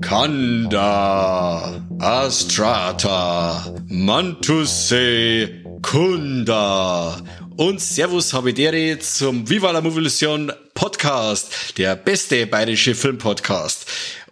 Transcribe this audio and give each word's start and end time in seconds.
Kanda, 0.00 1.80
Astrata, 2.00 3.62
Mantusse, 3.90 5.62
Kunda 5.82 7.22
und 7.56 7.80
Servus 7.80 8.32
Habidere 8.34 8.98
zum 8.98 9.48
Viva 9.48 9.70
la 9.70 9.80
Movilusion 9.80 10.52
Podcast, 10.74 11.78
der 11.78 11.96
beste 11.96 12.46
bayerische 12.46 12.94
Filmpodcast. 12.94 13.86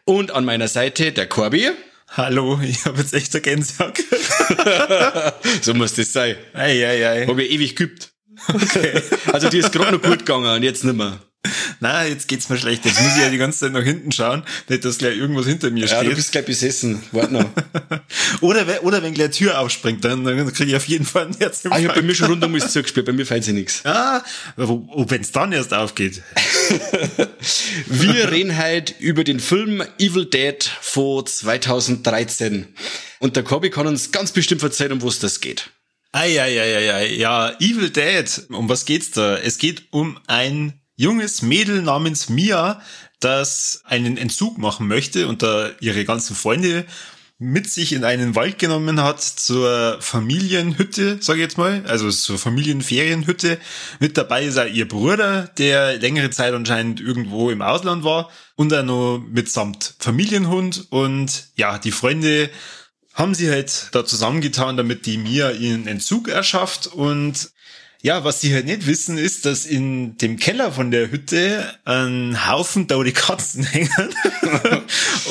Und 0.05 0.31
an 0.31 0.45
meiner 0.45 0.69
Seite 0.69 1.13
der 1.13 1.27
Corby. 1.27 1.71
Hallo, 2.09 2.61
ich 2.63 2.85
habe 2.85 3.01
jetzt 3.01 3.15
echt 3.15 3.35
eine 3.35 3.43
Gänsehaut. 3.43 3.99
so 5.63 5.75
muss 5.75 5.95
das 5.95 6.13
sein. 6.13 6.37
Ei, 6.53 6.87
ei, 6.87 7.09
ei. 7.09 7.27
Hab 7.27 7.39
ich 7.39 7.51
ewig 7.51 7.77
geübt. 7.77 8.13
Okay. 8.53 9.01
Also 9.33 9.49
die 9.49 9.59
ist 9.59 9.73
gerade 9.73 9.93
noch 9.93 10.03
gut 10.03 10.21
gegangen 10.21 10.55
und 10.55 10.63
jetzt 10.63 10.85
nicht 10.85 10.97
mehr. 10.97 11.19
Na, 11.81 12.05
jetzt 12.05 12.29
geht's 12.29 12.49
mir 12.49 12.59
schlecht. 12.59 12.85
Jetzt 12.85 13.01
muss 13.01 13.17
ich 13.17 13.23
ja 13.23 13.29
die 13.29 13.39
ganze 13.39 13.61
Zeit 13.61 13.73
nach 13.73 13.83
hinten 13.83 14.13
schauen, 14.13 14.43
nicht, 14.69 14.85
dass 14.85 14.99
gleich 14.99 15.17
irgendwas 15.17 15.47
hinter 15.47 15.71
mir 15.71 15.87
steht. 15.87 16.03
Ja, 16.03 16.09
du 16.09 16.15
bist 16.15 16.33
gleich 16.33 16.47
besessen. 16.47 17.03
Warte 17.13 17.35
noch. 17.35 17.51
oder, 18.41 18.67
oder 18.83 19.03
wenn 19.03 19.15
gleich 19.15 19.31
Tür 19.31 19.59
aufspringt, 19.59 20.05
dann, 20.05 20.25
dann 20.25 20.53
kriege 20.53 20.71
ich 20.71 20.77
auf 20.77 20.87
jeden 20.87 21.05
Fall 21.05 21.27
ein 21.27 21.37
Herz 21.39 21.63
Ah, 21.71 21.79
ich 21.79 21.87
hab 21.87 21.95
bei 21.95 22.03
mir 22.03 22.15
schon 22.15 22.29
rund 22.29 22.45
um 22.45 22.55
alles 22.55 22.73
zugespielt. 22.73 23.07
Bei 23.07 23.13
mir 23.13 23.27
fällt 23.27 23.45
sich 23.45 23.55
nichts. 23.55 23.85
Ah, 23.85 24.23
wenn 24.57 25.21
es 25.21 25.33
dann 25.33 25.53
erst 25.53 25.75
aufgeht. 25.75 26.23
Wir 27.87 28.31
reden 28.31 28.57
heute 28.59 28.95
über 28.99 29.25
den 29.25 29.41
Film 29.41 29.83
Evil 29.99 30.27
Dead 30.27 30.63
von 30.81 31.27
2013. 31.27 32.75
Und 33.19 33.37
der 33.37 33.43
Corby 33.43 33.71
kann 33.71 33.87
uns 33.87 34.13
ganz 34.13 34.33
bestimmt 34.33 34.63
erzählen, 34.63 34.93
um 34.93 35.03
was 35.03 35.19
das 35.19 35.41
geht. 35.41 35.71
Eieieiei, 36.13 37.15
ja, 37.15 37.51
Evil 37.59 37.91
Dead. 37.91 38.47
Um 38.51 38.69
was 38.69 38.85
geht's 38.85 39.11
da? 39.11 39.37
Es 39.37 39.59
geht 39.59 39.85
um 39.91 40.19
ein 40.27 40.81
junges 40.97 41.43
Mädel 41.43 41.83
namens 41.83 42.29
Mia, 42.29 42.81
das 43.21 43.83
einen 43.85 44.17
Entzug 44.17 44.59
machen 44.59 44.87
möchte 44.87 45.29
und 45.29 45.43
da 45.43 45.71
ihre 45.81 46.05
ganzen 46.05 46.37
Freunde 46.37 46.85
mit 47.39 47.69
sich 47.69 47.93
in 47.93 48.05
einen 48.05 48.37
Wald 48.37 48.59
genommen 48.59 49.03
hat 49.03 49.21
zur 49.21 49.99
Familienhütte, 50.01 51.19
sage 51.21 51.41
ich 51.41 51.43
jetzt 51.43 51.59
mal, 51.59 51.85
also 51.87 52.11
zur 52.11 52.39
Familienferienhütte. 52.39 53.59
Mit 53.99 54.17
dabei 54.17 54.45
ist 54.45 54.59
auch 54.59 54.67
ihr 54.67 54.87
Bruder, 54.87 55.51
der 55.59 55.99
längere 55.99 56.31
Zeit 56.31 56.55
anscheinend 56.55 57.01
irgendwo 57.01 57.51
im 57.51 57.61
Ausland 57.61 58.05
war 58.05 58.31
und 58.55 58.73
auch 58.73 58.85
noch 58.85 59.19
mitsamt 59.29 59.97
Familienhund 59.99 60.87
und 60.91 61.49
ja, 61.57 61.79
die 61.79 61.91
Freunde 61.91 62.51
haben 63.15 63.35
sie 63.35 63.51
halt 63.51 63.89
da 63.93 64.05
zusammengetan, 64.05 64.77
damit 64.77 65.07
die 65.07 65.19
Mia 65.19 65.51
ihren 65.51 65.87
Entzug 65.87 66.29
erschafft 66.29 66.87
und 66.87 67.51
ja, 68.05 68.23
was 68.23 68.43
sie 68.43 68.53
halt 68.53 68.67
nicht 68.67 68.87
wissen, 68.87 69.17
ist, 69.17 69.47
dass 69.47 69.65
in 69.65 70.19
dem 70.19 70.37
Keller 70.37 70.71
von 70.71 70.91
der 70.91 71.11
Hütte 71.11 71.75
ein 71.87 72.47
Haufen 72.47 72.87
tote 72.87 73.13
Katzen 73.13 73.65
hängen 73.65 74.15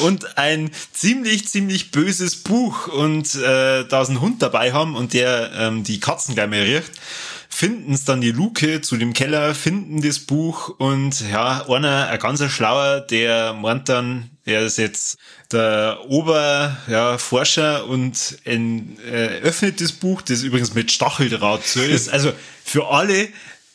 und 0.01 0.39
ein 0.39 0.71
ziemlich, 0.91 1.47
ziemlich 1.47 1.91
böses 1.91 2.37
Buch 2.37 2.87
und 2.87 3.35
äh, 3.35 3.85
da 3.85 4.01
ist 4.01 4.09
ein 4.09 4.21
Hund 4.21 4.41
dabei 4.41 4.73
haben 4.73 4.95
und 4.95 5.13
der 5.13 5.51
ähm, 5.55 5.83
die 5.83 5.99
Katzen 5.99 6.33
gleich 6.33 6.49
mehr 6.49 6.65
riecht 6.65 6.91
finden 7.53 7.93
es 7.93 8.03
dann 8.03 8.19
die 8.19 8.31
Luke 8.31 8.81
zu 8.81 8.97
dem 8.97 9.13
Keller, 9.13 9.53
finden 9.53 10.01
das 10.01 10.19
Buch 10.19 10.69
und 10.79 11.21
ja, 11.29 11.69
einer, 11.69 12.07
ein 12.07 12.19
ganzer 12.19 12.49
Schlauer, 12.49 12.99
der 13.01 13.53
meint 13.53 13.89
dann, 13.89 14.31
er 14.43 14.65
ist 14.65 14.79
jetzt 14.79 15.17
der 15.51 15.99
Ober, 16.07 16.75
ja, 16.87 17.17
und 17.83 18.39
en, 18.43 18.97
äh, 18.99 19.39
öffnet 19.41 19.79
das 19.79 19.91
Buch, 19.91 20.23
das 20.23 20.41
übrigens 20.41 20.73
mit 20.73 20.91
Stacheldraht 20.91 21.65
so 21.65 21.81
ist. 21.81 22.09
Also 22.09 22.33
für 22.65 22.89
alle 22.89 23.29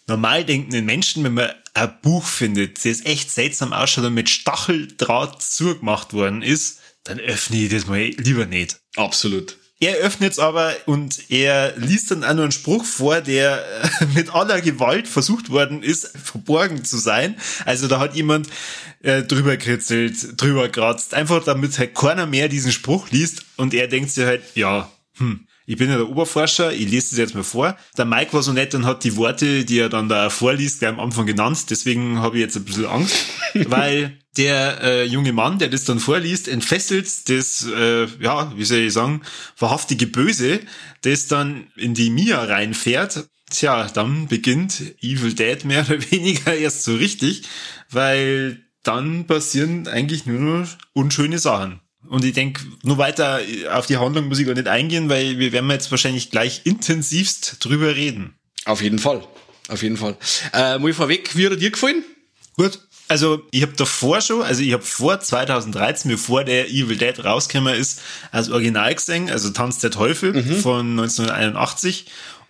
normal 0.08 0.44
denkenden 0.44 0.84
Menschen, 0.84 1.22
wenn 1.22 1.34
man 1.34 1.50
ein 1.74 1.92
Buch 2.02 2.24
findet, 2.24 2.84
das 2.84 3.04
echt 3.04 3.30
seltsam 3.30 3.72
ausschaut 3.72 4.06
und 4.06 4.14
mit 4.14 4.28
Stacheldraht 4.28 5.40
zugemacht 5.40 6.12
worden 6.12 6.42
ist, 6.42 6.80
dann 7.04 7.20
öffne 7.20 7.58
ich 7.58 7.70
das 7.70 7.86
mal 7.86 8.00
lieber 8.00 8.46
nicht. 8.46 8.80
Absolut. 8.96 9.56
Er 9.80 9.96
öffnet's 9.98 10.40
aber 10.40 10.74
und 10.86 11.30
er 11.30 11.76
liest 11.76 12.10
dann 12.10 12.24
auch 12.24 12.34
nur 12.34 12.44
einen 12.44 12.52
Spruch 12.52 12.84
vor, 12.84 13.20
der 13.20 13.64
mit 14.14 14.34
aller 14.34 14.60
Gewalt 14.60 15.06
versucht 15.06 15.50
worden 15.50 15.82
ist, 15.82 16.18
verborgen 16.18 16.84
zu 16.84 16.98
sein. 16.98 17.36
Also 17.64 17.86
da 17.86 18.00
hat 18.00 18.16
jemand 18.16 18.48
äh, 19.02 19.22
drüber 19.22 19.56
kritzelt, 19.56 20.40
drüber 20.40 20.68
kratzt, 20.68 21.14
einfach 21.14 21.44
damit 21.44 21.78
halt 21.78 21.94
keiner 21.94 22.26
mehr 22.26 22.48
diesen 22.48 22.72
Spruch 22.72 23.10
liest 23.10 23.44
und 23.56 23.72
er 23.72 23.86
denkt 23.86 24.10
sich 24.10 24.24
halt, 24.24 24.42
ja, 24.54 24.90
hm, 25.16 25.46
ich 25.66 25.76
bin 25.76 25.90
ja 25.90 25.96
der 25.96 26.08
Oberforscher, 26.08 26.72
ich 26.72 26.88
lese 26.88 27.10
das 27.10 27.18
jetzt 27.18 27.34
mal 27.34 27.44
vor. 27.44 27.76
Der 27.98 28.06
Mike 28.06 28.32
war 28.32 28.42
so 28.42 28.52
nett 28.52 28.74
und 28.74 28.86
hat 28.86 29.04
die 29.04 29.16
Worte, 29.16 29.66
die 29.66 29.78
er 29.78 29.90
dann 29.90 30.08
da 30.08 30.30
vorliest, 30.30 30.78
gleich 30.78 30.90
am 30.90 30.98
Anfang 30.98 31.26
genannt. 31.26 31.66
Deswegen 31.68 32.20
habe 32.20 32.36
ich 32.36 32.40
jetzt 32.40 32.56
ein 32.56 32.64
bisschen 32.64 32.86
Angst, 32.86 33.14
weil 33.52 34.18
der 34.38 34.82
äh, 34.82 35.04
junge 35.04 35.32
Mann, 35.32 35.58
der 35.58 35.68
das 35.68 35.84
dann 35.84 35.98
vorliest, 35.98 36.48
entfesselt 36.48 37.28
das, 37.28 37.66
äh, 37.66 38.06
ja, 38.20 38.52
wie 38.56 38.64
soll 38.64 38.78
ich 38.78 38.92
sagen, 38.92 39.22
wahrhaftige 39.58 40.06
Böse, 40.06 40.60
das 41.02 41.26
dann 41.26 41.66
in 41.76 41.94
die 41.94 42.10
Mia 42.10 42.42
reinfährt. 42.44 43.28
Tja, 43.50 43.88
dann 43.92 44.28
beginnt 44.28 44.80
Evil 45.02 45.34
Dead 45.34 45.64
mehr 45.64 45.84
oder 45.86 46.00
weniger 46.10 46.54
erst 46.54 46.84
so 46.84 46.94
richtig, 46.94 47.42
weil 47.90 48.62
dann 48.82 49.26
passieren 49.26 49.88
eigentlich 49.88 50.24
nur 50.26 50.40
noch 50.40 50.68
unschöne 50.92 51.38
Sachen. 51.38 51.80
Und 52.08 52.24
ich 52.24 52.32
denke, 52.32 52.62
nur 52.84 52.96
weiter 52.96 53.40
auf 53.72 53.86
die 53.86 53.98
Handlung 53.98 54.28
muss 54.28 54.38
ich 54.38 54.46
gar 54.46 54.54
nicht 54.54 54.68
eingehen, 54.68 55.10
weil 55.10 55.38
wir 55.38 55.52
werden 55.52 55.68
jetzt 55.70 55.90
wahrscheinlich 55.90 56.30
gleich 56.30 56.62
intensivst 56.64 57.56
drüber 57.60 57.96
reden. 57.96 58.38
Auf 58.64 58.80
jeden 58.82 58.98
Fall. 58.98 59.26
Auf 59.68 59.82
jeden 59.82 59.96
Fall. 59.96 60.16
Äh, 60.52 60.78
mal 60.78 60.92
vorweg, 60.94 61.36
wie 61.36 61.44
hat 61.44 61.52
er 61.52 61.58
dir 61.58 61.70
gefallen? 61.70 62.04
Gut. 62.56 62.87
Also 63.08 63.42
ich 63.50 63.62
habe 63.62 63.72
davor 63.72 64.20
schon, 64.20 64.42
also 64.42 64.62
ich 64.62 64.72
habe 64.72 64.82
vor 64.82 65.18
2013, 65.18 66.10
bevor 66.10 66.44
der 66.44 66.68
Evil 66.68 66.96
Dead 66.96 67.24
rausgekommen 67.24 67.74
ist, 67.74 68.00
als 68.30 68.50
Original 68.50 68.94
gesehen, 68.94 69.30
also 69.30 69.50
Tanz 69.50 69.78
der 69.78 69.90
Teufel 69.90 70.34
mhm. 70.34 70.56
von 70.56 70.90
1981 70.90 72.06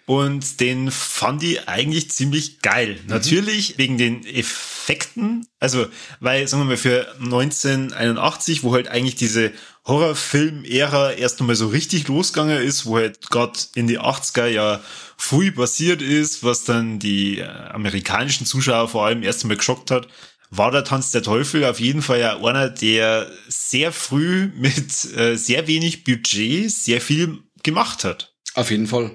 und 0.08 0.60
den 0.60 0.90
fand 0.90 1.42
ich 1.42 1.68
eigentlich 1.68 2.10
ziemlich 2.10 2.60
geil. 2.62 2.98
Mhm. 3.02 3.10
Natürlich 3.10 3.76
wegen 3.76 3.98
den 3.98 4.24
Effekten, 4.26 5.46
also 5.60 5.86
weil, 6.18 6.48
sagen 6.48 6.62
wir 6.62 6.70
mal, 6.70 6.76
für 6.78 7.06
1981, 7.20 8.64
wo 8.64 8.72
halt 8.72 8.88
eigentlich 8.88 9.16
diese 9.16 9.52
Horrorfilm-Ära 9.86 11.12
erst 11.12 11.40
einmal 11.40 11.56
so 11.56 11.68
richtig 11.68 12.08
losgegangen 12.08 12.56
ist, 12.62 12.86
wo 12.86 12.96
halt 12.96 13.30
gerade 13.30 13.58
in 13.74 13.86
die 13.86 14.00
80er 14.00 14.46
ja 14.46 14.80
früh 15.18 15.52
passiert 15.52 16.00
ist, 16.00 16.42
was 16.42 16.64
dann 16.64 16.98
die 16.98 17.40
äh, 17.40 17.44
amerikanischen 17.44 18.46
Zuschauer 18.46 18.88
vor 18.88 19.04
allem 19.04 19.22
erst 19.22 19.44
einmal 19.44 19.58
geschockt 19.58 19.90
hat, 19.90 20.08
war 20.50 20.70
der 20.70 20.84
Tanz 20.84 21.10
der 21.10 21.22
Teufel 21.22 21.64
auf 21.64 21.80
jeden 21.80 22.02
Fall 22.02 22.20
ja 22.20 22.38
einer, 22.38 22.70
der 22.70 23.30
sehr 23.48 23.92
früh 23.92 24.50
mit 24.56 25.04
äh, 25.16 25.36
sehr 25.36 25.66
wenig 25.66 26.04
Budget 26.04 26.70
sehr 26.70 27.00
viel 27.00 27.38
gemacht 27.62 28.04
hat. 28.04 28.34
Auf 28.54 28.70
jeden 28.70 28.86
Fall. 28.86 29.10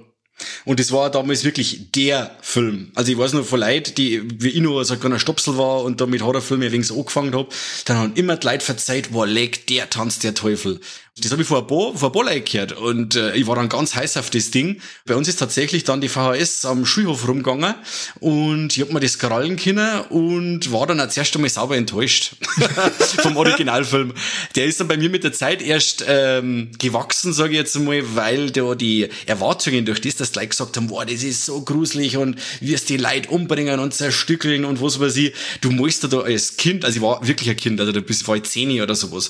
Und 0.66 0.80
das 0.80 0.92
war 0.92 1.10
damals 1.12 1.44
wirklich 1.44 1.92
der 1.92 2.36
Film. 2.42 2.92
Also 2.96 3.12
ich 3.12 3.18
weiß 3.18 3.34
noch 3.34 3.46
von 3.46 3.60
Leuten, 3.60 3.94
die, 3.96 4.22
wie 4.42 4.50
ich 4.50 4.62
noch 4.62 4.84
so 4.84 4.94
ein 4.94 5.00
kleiner 5.00 5.20
Stopsel 5.20 5.58
war 5.58 5.84
und 5.84 6.02
da 6.02 6.06
mit 6.06 6.22
Horrorfilmen 6.22 6.72
wenig 6.72 6.88
so 6.88 7.00
angefangen 7.00 7.36
hab, 7.36 7.54
dann 7.86 7.98
haben 7.98 8.14
immer 8.16 8.36
die 8.36 8.48
Leute 8.48 8.66
verzeiht, 8.66 9.14
wo 9.14 9.24
leg 9.24 9.68
der 9.68 9.90
Tanz 9.90 10.20
der 10.20 10.34
Teufel. 10.34 10.80
Das 11.22 11.32
habe 11.32 11.44
ich 11.44 11.48
vor 11.48 11.60
ein 11.60 11.68
paar, 11.68 11.96
vor 11.96 12.10
ein 12.10 12.12
paar 12.12 12.26
Leuten 12.26 12.44
gehört 12.44 12.72
und 12.72 13.16
äh, 13.16 13.36
ich 13.36 13.46
war 13.46 13.56
dann 13.56 13.70
ganz 13.70 13.94
heiß 13.94 14.18
auf 14.18 14.32
das 14.32 14.50
Ding. 14.50 14.82
Bei 15.06 15.16
uns 15.16 15.28
ist 15.28 15.38
tatsächlich 15.38 15.84
dann 15.84 16.02
die 16.02 16.10
VHS 16.10 16.66
am 16.66 16.88
Schulhof 16.88 17.28
rumgegangen 17.28 17.76
und 18.20 18.76
ich 18.76 18.82
hab 18.82 18.92
mir 18.92 19.00
das 19.00 19.20
krallen 19.20 19.56
können 19.56 20.02
und 20.10 20.72
war 20.72 20.88
dann 20.88 21.00
auch 21.00 21.10
zuerst 21.10 21.36
einmal 21.36 21.52
sauber 21.52 21.78
enttäuscht 21.78 22.36
vom 23.22 23.38
Originalfilm. 23.38 24.16
Der 24.56 24.66
ist 24.66 24.80
dann 24.80 24.88
bei 24.88 24.98
mir 24.98 25.12
mit 25.12 25.24
der 25.24 25.34
Zeit 25.34 25.62
erst 25.62 26.04
ähm, 26.08 26.72
gewachsen, 26.80 27.32
sage 27.32 27.52
ich 27.52 27.58
jetzt 27.58 27.78
mal, 27.78 28.02
weil 28.16 28.50
da 28.50 28.74
die 28.74 29.08
Erwartungen 29.28 29.86
durch 29.86 30.02
das, 30.02 30.16
dass 30.16 30.32
die 30.32 30.40
Leute 30.40 30.50
gesagt 30.50 30.78
haben, 30.78 30.88
boah, 30.88 31.06
das 31.06 31.22
ist 31.22 31.46
so 31.46 31.62
gruselig 31.62 32.18
und 32.18 32.40
wirst 32.60 32.90
die 32.90 32.98
Leute 32.98 33.30
umbringen 33.30 33.80
und 33.80 33.94
zerstückeln 33.94 34.66
und 34.66 34.82
was 34.82 35.00
weiß 35.00 35.16
ich. 35.18 35.36
Du 35.62 35.70
musst 35.70 36.12
da 36.12 36.22
als 36.22 36.58
Kind, 36.58 36.84
also 36.84 36.98
ich 36.98 37.04
war 37.04 37.28
wirklich 37.28 37.52
ein 37.52 37.58
Kind, 37.58 37.80
also 37.80 37.92
du 37.92 38.02
bist 38.02 38.28
ich 38.28 38.44
zehn 38.46 38.82
oder 38.82 38.96
sowas 38.96 39.30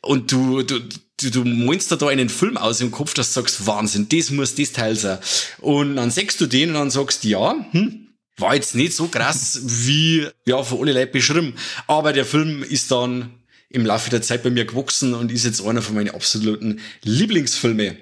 und 0.00 0.30
du, 0.30 0.62
du 0.62 0.78
du, 1.20 1.30
du 1.30 1.44
meinst 1.44 1.90
da 1.90 2.06
einen 2.06 2.28
Film 2.28 2.56
aus 2.56 2.80
im 2.80 2.90
Kopf, 2.90 3.14
dass 3.14 3.32
du 3.32 3.40
sagst, 3.40 3.66
Wahnsinn, 3.66 4.08
das 4.08 4.30
muss 4.30 4.54
das 4.54 4.72
Teil 4.72 4.96
sein. 4.96 5.18
Und 5.60 5.96
dann 5.96 6.10
sagst 6.10 6.40
du 6.40 6.46
den 6.46 6.70
und 6.70 6.74
dann 6.74 6.90
sagst, 6.90 7.24
ja, 7.24 7.54
hm, 7.70 8.08
war 8.36 8.54
jetzt 8.54 8.74
nicht 8.74 8.94
so 8.94 9.08
krass, 9.08 9.60
wie, 9.64 10.26
ja, 10.46 10.62
von 10.62 10.80
alle 10.80 10.92
Leute 10.92 11.12
beschrieben. 11.12 11.54
Aber 11.86 12.12
der 12.12 12.24
Film 12.24 12.62
ist 12.62 12.90
dann 12.90 13.30
im 13.70 13.84
Laufe 13.84 14.08
der 14.08 14.22
Zeit 14.22 14.42
bei 14.44 14.50
mir 14.50 14.64
gewachsen 14.64 15.14
und 15.14 15.32
ist 15.32 15.44
jetzt 15.44 15.64
einer 15.64 15.82
von 15.82 15.96
meinen 15.96 16.14
absoluten 16.14 16.80
Lieblingsfilme. 17.02 17.96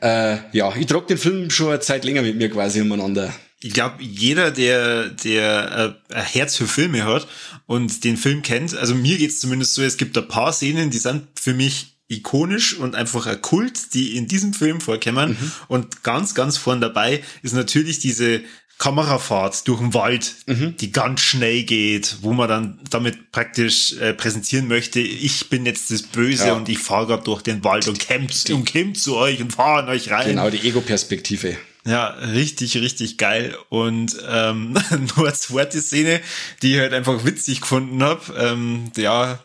Äh, 0.00 0.38
ja, 0.52 0.74
ich 0.76 0.86
trage 0.86 1.06
den 1.06 1.18
Film 1.18 1.50
schon 1.50 1.68
eine 1.68 1.80
Zeit 1.80 2.04
länger 2.04 2.22
mit 2.22 2.36
mir 2.36 2.50
quasi 2.50 2.80
umeinander. 2.80 3.32
ich 3.60 3.72
glaube, 3.72 4.02
jeder, 4.02 4.50
der, 4.50 5.10
der 5.10 5.96
äh, 6.10 6.14
ein 6.14 6.24
Herz 6.24 6.56
für 6.56 6.66
Filme 6.66 7.04
hat 7.04 7.28
und 7.66 8.02
den 8.02 8.16
Film 8.16 8.42
kennt, 8.42 8.76
also 8.76 8.96
mir 8.96 9.16
geht's 9.16 9.38
zumindest 9.38 9.74
so, 9.74 9.82
es 9.82 9.96
gibt 9.96 10.18
ein 10.18 10.26
paar 10.26 10.52
Szenen, 10.52 10.90
die 10.90 10.98
sind 10.98 11.28
für 11.40 11.54
mich 11.54 11.91
ikonisch 12.12 12.76
und 12.76 12.94
einfach 12.94 13.26
ein 13.26 13.40
Kult, 13.40 13.94
die 13.94 14.16
in 14.16 14.28
diesem 14.28 14.54
Film 14.54 14.80
vorkommen. 14.80 15.30
Mhm. 15.30 15.52
Und 15.68 16.02
ganz, 16.02 16.34
ganz 16.34 16.56
vorn 16.56 16.80
dabei 16.80 17.22
ist 17.42 17.54
natürlich 17.54 17.98
diese 17.98 18.42
Kamerafahrt 18.82 19.68
durch 19.68 19.78
den 19.78 19.94
Wald, 19.94 20.34
mhm. 20.46 20.76
die 20.76 20.90
ganz 20.90 21.20
schnell 21.20 21.62
geht, 21.62 22.16
wo 22.22 22.32
man 22.32 22.48
dann 22.48 22.80
damit 22.90 23.30
praktisch 23.30 23.92
äh, 23.98 24.12
präsentieren 24.12 24.66
möchte, 24.66 24.98
ich 24.98 25.48
bin 25.48 25.64
jetzt 25.66 25.92
das 25.92 26.02
Böse 26.02 26.48
ja. 26.48 26.54
und 26.54 26.68
ich 26.68 26.78
fahre 26.78 27.06
gerade 27.06 27.22
durch 27.22 27.42
den 27.42 27.62
Wald 27.62 27.86
und 27.86 28.00
kämpft 28.00 28.50
und 28.50 28.64
kämpft 28.64 29.00
zu 29.00 29.16
euch 29.16 29.40
und 29.40 29.52
fahre 29.52 29.84
an 29.84 29.88
euch 29.88 30.10
rein. 30.10 30.30
Genau, 30.30 30.50
die 30.50 30.66
Ego-Perspektive. 30.66 31.56
Ja, 31.84 32.08
richtig, 32.08 32.76
richtig 32.76 33.18
geil. 33.18 33.56
Und 33.68 34.16
ähm, 34.28 34.72
nur 35.16 35.26
eine 35.26 35.34
zweite 35.34 35.80
Szene, 35.80 36.20
die 36.62 36.74
ich 36.74 36.80
halt 36.80 36.92
einfach 36.92 37.24
witzig 37.24 37.60
gefunden 37.60 38.02
habe. 38.02 38.34
Ähm, 38.36 38.90
ja, 38.96 39.38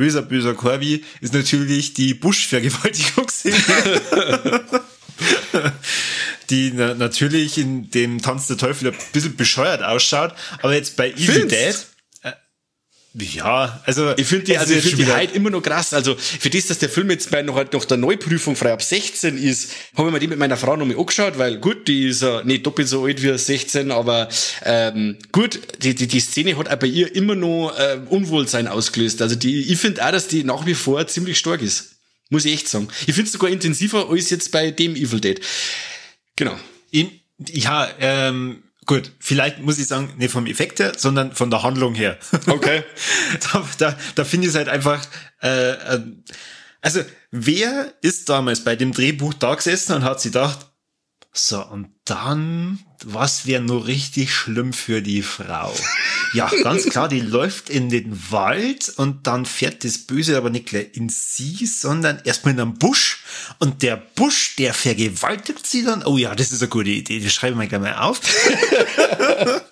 böser, 0.00 0.22
böser 0.22 0.54
Corby 0.54 1.04
ist 1.20 1.34
natürlich 1.34 1.92
die 1.92 2.14
Busch-Vergewaltigungsszene. 2.14 3.54
die 6.48 6.72
na 6.74 6.94
natürlich 6.94 7.58
in 7.58 7.90
dem 7.90 8.22
Tanz 8.22 8.46
der 8.46 8.56
Teufel 8.56 8.88
ein 8.88 8.96
bisschen 9.12 9.36
bescheuert 9.36 9.82
ausschaut, 9.82 10.34
aber 10.62 10.74
jetzt 10.74 10.96
bei 10.96 11.10
Evil 11.10 11.46
Dead 11.46 11.76
ja, 13.12 13.82
also 13.86 14.14
ich 14.16 14.26
finde 14.26 14.44
die, 14.44 14.56
also 14.56 14.72
ich 14.72 14.84
finde 14.84 15.04
die 15.04 15.12
halt 15.12 15.34
immer 15.34 15.50
noch 15.50 15.62
krass. 15.62 15.92
Also 15.92 16.14
für 16.16 16.48
das, 16.48 16.68
dass 16.68 16.78
der 16.78 16.88
Film 16.88 17.10
jetzt 17.10 17.30
bei 17.32 17.42
noch 17.42 17.56
halt 17.56 17.72
noch 17.72 17.84
der 17.84 17.96
Neuprüfung 17.96 18.54
frei 18.54 18.72
ab 18.72 18.82
16 18.82 19.36
ist, 19.36 19.72
habe 19.96 20.08
ich 20.08 20.12
mir 20.12 20.20
die 20.20 20.28
mit 20.28 20.38
meiner 20.38 20.56
Frau 20.56 20.76
noch 20.76 20.86
mal 20.86 20.96
angeschaut, 20.96 21.36
weil 21.36 21.58
gut, 21.58 21.88
die 21.88 22.08
ist 22.08 22.22
ja 22.22 22.44
nicht 22.44 22.64
doppelt 22.64 22.86
so 22.86 23.04
alt 23.04 23.20
wie 23.20 23.36
16, 23.36 23.90
aber 23.90 24.28
ähm, 24.64 25.18
gut, 25.32 25.60
die, 25.82 25.96
die, 25.96 26.06
die 26.06 26.20
Szene 26.20 26.56
hat 26.56 26.68
auch 26.68 26.76
bei 26.76 26.86
ihr 26.86 27.12
immer 27.16 27.34
noch 27.34 27.76
äh, 27.76 27.98
Unwohlsein 28.08 28.68
ausgelöst. 28.68 29.20
Also 29.22 29.34
die, 29.34 29.72
ich 29.72 29.78
finde 29.78 30.06
auch, 30.06 30.12
dass 30.12 30.28
die 30.28 30.44
nach 30.44 30.64
wie 30.64 30.74
vor 30.74 31.04
ziemlich 31.08 31.36
stark 31.36 31.62
ist. 31.62 31.96
Muss 32.28 32.44
ich 32.44 32.52
echt 32.52 32.68
sagen. 32.68 32.86
Ich 33.08 33.14
finde 33.14 33.26
es 33.26 33.32
sogar 33.32 33.50
intensiver 33.50 34.08
als 34.08 34.30
jetzt 34.30 34.52
bei 34.52 34.70
dem 34.70 34.94
Evil 34.94 35.20
Dead. 35.20 35.40
Genau. 36.36 36.56
In, 36.92 37.10
ja, 37.48 37.88
ähm, 37.98 38.62
Gut, 38.86 39.12
vielleicht 39.20 39.60
muss 39.60 39.78
ich 39.78 39.86
sagen, 39.86 40.14
nicht 40.16 40.32
vom 40.32 40.46
Effekt 40.46 40.80
her, 40.80 40.92
sondern 40.96 41.32
von 41.32 41.50
der 41.50 41.62
Handlung 41.62 41.94
her. 41.94 42.18
Okay. 42.46 42.82
da 43.52 43.68
da, 43.78 43.98
da 44.14 44.24
finde 44.24 44.46
ich 44.46 44.52
es 44.52 44.56
halt 44.56 44.68
einfach, 44.68 45.04
äh, 45.42 45.72
äh, 45.72 46.02
also 46.80 47.02
wer 47.30 47.92
ist 48.00 48.28
damals 48.28 48.64
bei 48.64 48.76
dem 48.76 48.92
Drehbuch 48.92 49.34
da 49.34 49.54
gesessen 49.54 49.96
und 49.96 50.04
hat 50.04 50.20
sich 50.20 50.32
gedacht, 50.32 50.66
so, 51.32 51.64
und 51.64 51.90
dann, 52.04 52.80
was 53.04 53.46
wäre 53.46 53.62
nur 53.62 53.86
richtig 53.86 54.34
schlimm 54.34 54.72
für 54.72 55.00
die 55.00 55.22
Frau? 55.22 55.72
Ja, 56.32 56.50
ganz 56.62 56.84
klar, 56.88 57.08
die 57.08 57.20
läuft 57.20 57.70
in 57.70 57.88
den 57.88 58.16
Wald 58.30 58.92
und 58.96 59.26
dann 59.26 59.46
fährt 59.46 59.84
das 59.84 59.98
Böse 59.98 60.36
aber 60.36 60.50
nicht 60.50 60.66
gleich 60.66 60.88
in 60.94 61.08
sie, 61.08 61.66
sondern 61.66 62.20
erstmal 62.24 62.54
in 62.54 62.60
einen 62.60 62.78
Busch 62.78 63.24
und 63.58 63.82
der 63.82 63.96
Busch, 63.96 64.56
der 64.56 64.74
vergewaltigt 64.74 65.66
sie 65.66 65.84
dann. 65.84 66.04
Oh 66.04 66.16
ja, 66.16 66.34
das 66.34 66.52
ist 66.52 66.62
eine 66.62 66.68
gute 66.68 66.90
Idee, 66.90 67.20
das 67.20 67.32
schreibe 67.32 67.52
ich 67.52 67.58
mir 67.58 67.68
gleich 67.68 67.80
mal 67.80 67.94
auf. 67.94 68.20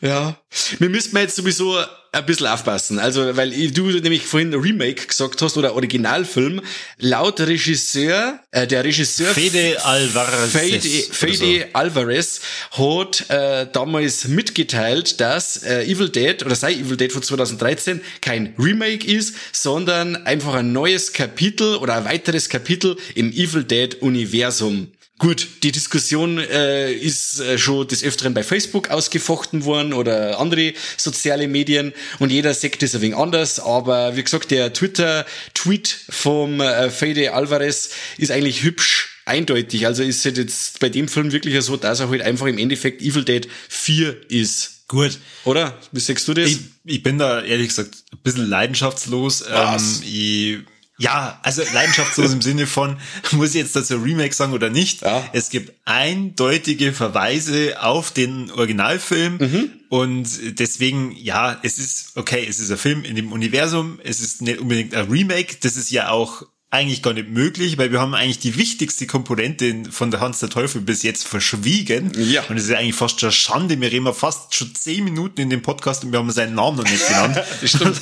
Ja, 0.00 0.36
wir 0.78 0.88
müssten 0.88 1.16
jetzt 1.16 1.36
sowieso 1.36 1.76
ein 2.12 2.26
bisschen 2.26 2.46
aufpassen. 2.46 2.98
Also, 2.98 3.36
weil 3.36 3.50
du 3.70 3.86
nämlich 4.00 4.26
vorhin 4.26 4.54
Remake 4.54 5.06
gesagt 5.06 5.40
hast 5.42 5.56
oder 5.56 5.74
Originalfilm. 5.74 6.60
Laut 6.98 7.40
Regisseur, 7.40 8.40
äh, 8.50 8.66
der 8.66 8.84
Regisseur 8.84 9.32
Fede 9.34 9.84
Alvarez, 9.84 10.50
Fede, 10.50 10.88
Fede 11.10 11.36
so. 11.36 11.66
Alvarez 11.74 12.40
hat 12.72 13.28
äh, 13.28 13.66
damals 13.72 14.26
mitgeteilt, 14.26 15.20
dass 15.20 15.62
äh, 15.62 15.84
Evil 15.84 16.08
Dead 16.08 16.42
oder 16.44 16.54
sei 16.54 16.74
Evil 16.74 16.96
Dead 16.96 17.12
von 17.12 17.22
2013 17.22 18.00
kein 18.20 18.54
Remake 18.58 19.06
ist, 19.06 19.34
sondern 19.52 20.16
einfach 20.26 20.54
ein 20.54 20.72
neues 20.72 21.12
Kapitel 21.12 21.76
oder 21.76 21.96
ein 21.96 22.04
weiteres 22.04 22.48
Kapitel 22.48 22.96
im 23.14 23.30
Evil 23.32 23.64
Dead 23.64 24.00
Universum. 24.00 24.88
Gut, 25.18 25.48
die 25.64 25.72
Diskussion 25.72 26.38
äh, 26.38 26.92
ist 26.92 27.40
äh, 27.40 27.58
schon 27.58 27.88
des 27.88 28.04
Öfteren 28.04 28.34
bei 28.34 28.44
Facebook 28.44 28.90
ausgefochten 28.90 29.64
worden 29.64 29.92
oder 29.92 30.38
andere 30.38 30.74
soziale 30.96 31.48
Medien 31.48 31.92
und 32.20 32.30
jeder 32.30 32.54
sagt 32.54 32.84
es 32.84 32.94
ein 32.94 33.00
wenig 33.00 33.16
anders, 33.16 33.58
aber 33.58 34.14
wie 34.14 34.22
gesagt, 34.22 34.52
der 34.52 34.72
Twitter-Tweet 34.72 35.98
vom 36.08 36.60
äh, 36.60 36.90
Fede 36.90 37.34
Alvarez 37.34 37.90
ist 38.16 38.30
eigentlich 38.30 38.62
hübsch 38.62 39.22
eindeutig. 39.24 39.86
Also 39.86 40.04
ist 40.04 40.24
es 40.24 40.36
jetzt 40.36 40.78
bei 40.78 40.88
dem 40.88 41.08
Film 41.08 41.32
wirklich 41.32 41.60
so, 41.64 41.76
dass 41.76 41.98
er 41.98 42.10
halt 42.10 42.22
einfach 42.22 42.46
im 42.46 42.58
Endeffekt 42.58 43.02
Evil 43.02 43.24
Dead 43.24 43.48
4 43.68 44.30
ist. 44.30 44.86
Gut. 44.86 45.18
Oder? 45.44 45.76
Wie 45.92 46.00
sagst 46.00 46.28
du 46.28 46.34
das? 46.34 46.48
Ich, 46.48 46.58
ich 46.84 47.02
bin 47.02 47.18
da 47.18 47.42
ehrlich 47.42 47.68
gesagt 47.68 47.96
ein 48.12 48.18
bisschen 48.22 48.48
leidenschaftslos. 48.48 49.44
Was? 49.50 49.98
Ähm, 49.98 50.02
ich 50.06 50.58
ja, 50.98 51.38
also 51.42 51.62
leidenschaftslos 51.72 52.32
im 52.32 52.42
Sinne 52.42 52.66
von, 52.66 52.96
muss 53.32 53.50
ich 53.50 53.62
jetzt 53.62 53.76
dazu 53.76 53.96
Remake 53.96 54.34
sagen 54.34 54.52
oder 54.52 54.68
nicht? 54.68 55.02
Ja. 55.02 55.28
Es 55.32 55.48
gibt 55.48 55.72
eindeutige 55.84 56.92
Verweise 56.92 57.80
auf 57.80 58.10
den 58.10 58.50
Originalfilm 58.50 59.38
mhm. 59.38 59.70
und 59.88 60.58
deswegen, 60.58 61.12
ja, 61.16 61.58
es 61.62 61.78
ist, 61.78 62.16
okay, 62.16 62.44
es 62.48 62.58
ist 62.58 62.70
ein 62.70 62.78
Film 62.78 63.04
in 63.04 63.14
dem 63.14 63.32
Universum, 63.32 64.00
es 64.02 64.20
ist 64.20 64.42
nicht 64.42 64.58
unbedingt 64.58 64.94
ein 64.94 65.08
Remake, 65.08 65.56
das 65.60 65.76
ist 65.76 65.90
ja 65.90 66.10
auch 66.10 66.42
eigentlich 66.70 67.02
gar 67.02 67.14
nicht 67.14 67.30
möglich, 67.30 67.78
weil 67.78 67.92
wir 67.92 68.00
haben 68.00 68.14
eigentlich 68.14 68.40
die 68.40 68.56
wichtigste 68.58 69.06
Komponente 69.06 69.84
von 69.90 70.10
der 70.10 70.20
Hans 70.20 70.40
der 70.40 70.50
Teufel 70.50 70.82
bis 70.82 71.02
jetzt 71.02 71.26
verschwiegen. 71.26 72.12
Ja. 72.14 72.42
Und 72.50 72.58
es 72.58 72.64
ist 72.64 72.74
eigentlich 72.74 72.94
fast 72.94 73.20
schon 73.20 73.32
Schande. 73.32 73.80
Wir 73.80 73.90
reden 73.90 74.12
fast 74.12 74.54
schon 74.54 74.74
zehn 74.74 75.02
Minuten 75.02 75.40
in 75.40 75.48
dem 75.48 75.62
Podcast 75.62 76.04
und 76.04 76.12
wir 76.12 76.18
haben 76.18 76.30
seinen 76.30 76.54
Namen 76.54 76.76
noch 76.76 76.84
nicht 76.84 77.06
genannt. 77.06 77.36
das 77.62 77.70
stimmt. 77.70 77.98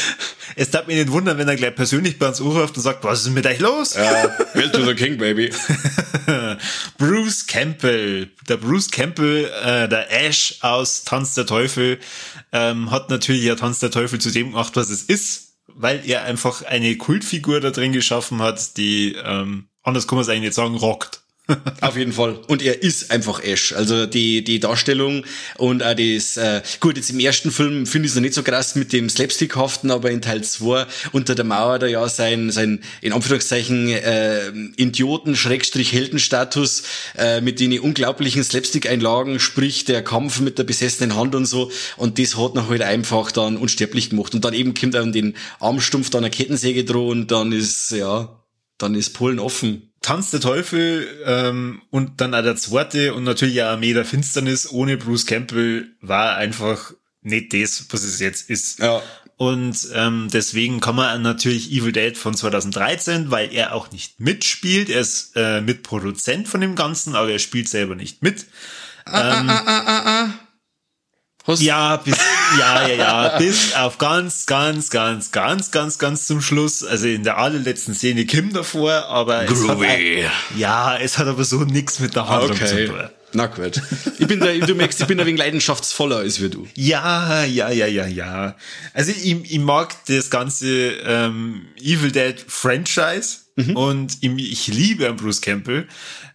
es 0.56 0.70
darf 0.70 0.86
mich 0.86 0.96
nicht 0.96 1.10
wundern, 1.10 1.38
wenn 1.38 1.48
er 1.48 1.56
gleich 1.56 1.74
persönlich 1.74 2.18
bei 2.18 2.28
uns 2.28 2.40
anruft 2.42 2.76
und 2.76 2.82
sagt, 2.82 3.02
was 3.02 3.22
ist 3.22 3.30
mit 3.30 3.46
euch 3.46 3.60
los? 3.60 3.94
Ja, 3.94 4.28
Hail 4.54 4.70
to 4.70 4.84
the 4.84 4.94
King, 4.94 5.16
baby. 5.16 5.50
Bruce 6.98 7.46
Campbell. 7.46 8.28
Der 8.46 8.58
Bruce 8.58 8.90
Campbell, 8.90 9.50
äh, 9.64 9.88
der 9.88 10.12
Ash 10.12 10.56
aus 10.60 11.04
Tanz 11.04 11.32
der 11.32 11.46
Teufel, 11.46 11.98
ähm, 12.52 12.90
hat 12.90 13.08
natürlich 13.08 13.44
ja 13.44 13.54
Tanz 13.54 13.78
der 13.78 13.90
Teufel 13.90 14.20
zu 14.20 14.30
dem 14.30 14.50
gemacht, 14.50 14.72
was 14.76 14.90
es 14.90 15.02
ist 15.04 15.51
weil 15.74 16.02
er 16.08 16.24
einfach 16.24 16.62
eine 16.62 16.96
Kultfigur 16.96 17.60
da 17.60 17.70
drin 17.70 17.92
geschaffen 17.92 18.40
hat, 18.40 18.76
die, 18.76 19.14
ähm, 19.14 19.68
anders 19.82 20.06
kann 20.06 20.16
man 20.16 20.22
es 20.22 20.28
eigentlich 20.28 20.42
nicht 20.42 20.54
sagen, 20.54 20.76
rockt. 20.76 21.22
Auf 21.80 21.96
jeden 21.96 22.12
Fall. 22.12 22.38
Und 22.46 22.62
er 22.62 22.82
ist 22.82 23.10
einfach 23.10 23.42
Ash. 23.42 23.72
Also 23.72 24.06
die, 24.06 24.44
die 24.44 24.60
Darstellung 24.60 25.24
und 25.56 25.82
auch 25.82 25.94
das, 25.94 26.36
äh, 26.36 26.62
gut, 26.80 26.96
jetzt 26.96 27.10
im 27.10 27.20
ersten 27.20 27.50
Film 27.50 27.86
finde 27.86 28.06
ich 28.06 28.12
es 28.12 28.16
noch 28.16 28.22
nicht 28.22 28.34
so 28.34 28.42
krass 28.42 28.74
mit 28.74 28.92
dem 28.92 29.08
Slapstickhaften, 29.08 29.90
aber 29.90 30.10
in 30.10 30.22
Teil 30.22 30.44
2 30.44 30.86
unter 31.12 31.34
der 31.34 31.44
Mauer 31.44 31.78
da 31.78 31.86
ja 31.86 32.08
sein, 32.08 32.50
sein 32.50 32.82
in 33.00 33.12
Anführungszeichen, 33.12 33.88
äh, 33.88 34.48
Idioten-Heldenstatus 34.76 36.82
äh, 37.16 37.40
mit 37.40 37.60
den 37.60 37.78
unglaublichen 37.80 38.44
Slapstick-Einlagen, 38.44 39.40
sprich 39.40 39.84
der 39.84 40.02
Kampf 40.02 40.40
mit 40.40 40.58
der 40.58 40.64
besessenen 40.64 41.16
Hand 41.16 41.34
und 41.34 41.46
so. 41.46 41.70
Und 41.96 42.18
das 42.18 42.36
hat 42.36 42.54
noch 42.54 42.68
halt 42.68 42.82
einfach 42.82 43.32
dann 43.32 43.56
unsterblich 43.56 44.10
gemacht. 44.10 44.34
Und 44.34 44.44
dann 44.44 44.54
eben 44.54 44.74
kommt 44.74 44.94
er 44.94 45.02
an 45.02 45.12
den 45.12 45.34
Armstumpf 45.60 46.10
da 46.10 46.18
eine 46.18 46.30
Kettensäge 46.30 46.84
drohen 46.84 47.22
und 47.22 47.30
dann 47.30 47.52
ist, 47.52 47.90
ja, 47.90 48.42
dann 48.78 48.94
ist 48.94 49.10
Polen 49.10 49.38
offen. 49.38 49.91
Tanz 50.02 50.30
der 50.30 50.40
Teufel 50.40 51.06
ähm, 51.24 51.82
und 51.90 52.20
dann 52.20 52.34
auch 52.34 52.42
der 52.42 52.56
zweite 52.56 53.14
und 53.14 53.24
natürlich 53.24 53.62
auch 53.62 53.68
Armee 53.68 53.92
der 53.92 54.04
Finsternis 54.04 54.70
ohne 54.70 54.96
Bruce 54.96 55.26
Campbell 55.26 55.94
war 56.00 56.36
einfach 56.36 56.92
nicht 57.22 57.52
das, 57.52 57.86
was 57.90 58.02
es 58.02 58.18
jetzt 58.20 58.50
ist. 58.50 58.80
Ja. 58.80 59.00
Und 59.36 59.88
ähm, 59.94 60.28
deswegen 60.32 60.80
kann 60.80 60.94
man 60.94 61.22
natürlich 61.22 61.72
Evil 61.72 61.92
Dead 61.92 62.16
von 62.16 62.34
2013, 62.34 63.30
weil 63.30 63.52
er 63.52 63.74
auch 63.74 63.90
nicht 63.90 64.20
mitspielt. 64.20 64.88
Er 64.88 65.00
ist 65.00 65.32
äh, 65.34 65.60
Mitproduzent 65.60 66.46
von 66.46 66.60
dem 66.60 66.76
Ganzen, 66.76 67.16
aber 67.16 67.30
er 67.30 67.38
spielt 67.38 67.68
selber 67.68 67.94
nicht 67.94 68.22
mit. 68.22 68.46
Ah, 69.04 69.40
ähm, 69.40 69.50
ah, 69.50 69.62
ah, 69.66 69.82
ah, 69.86 70.02
ah. 70.04 70.34
Hast 71.44 71.60
ja, 71.60 71.96
bis, 71.96 72.16
ja, 72.58 72.86
ja, 72.86 72.94
ja, 72.94 73.28
bis 73.38 73.74
auf 73.74 73.98
ganz, 73.98 74.46
ganz, 74.46 74.90
ganz, 74.90 75.32
ganz, 75.32 75.70
ganz, 75.72 75.98
ganz 75.98 76.26
zum 76.26 76.40
Schluss. 76.40 76.84
Also 76.84 77.08
in 77.08 77.24
der 77.24 77.38
allerletzten 77.38 77.94
Szene 77.94 78.26
Kim 78.26 78.52
davor, 78.52 79.06
aber 79.06 79.44
es 79.44 79.68
hat, 79.68 79.78
ja, 80.56 80.96
es 80.96 81.18
hat 81.18 81.26
aber 81.26 81.44
so 81.44 81.64
nichts 81.64 81.98
mit 81.98 82.14
der 82.14 82.28
Handlung 82.28 82.52
okay. 82.52 82.66
zu 82.66 82.86
tun. 82.86 83.08
Na 83.34 83.46
gut. 83.46 83.80
Ich 84.18 84.26
bin 84.26 84.40
da, 84.40 84.52
du 84.52 84.74
merkst, 84.74 85.00
ich 85.00 85.06
bin 85.06 85.18
ein 85.18 85.26
wenig 85.26 85.38
leidenschaftsvoller 85.38 86.18
als 86.18 86.40
wir 86.40 86.50
du. 86.50 86.68
Ja, 86.74 87.44
ja, 87.44 87.70
ja, 87.70 87.86
ja, 87.86 88.06
ja. 88.06 88.56
Also 88.92 89.10
ich, 89.10 89.52
ich 89.52 89.58
mag 89.58 89.94
das 90.06 90.30
ganze 90.30 90.90
ähm, 91.06 91.66
Evil 91.80 92.12
Dead 92.12 92.36
Franchise 92.46 93.38
mhm. 93.56 93.76
und 93.76 94.18
ich, 94.20 94.52
ich 94.52 94.66
liebe 94.68 95.12
Bruce 95.14 95.40
Campbell. 95.40 95.88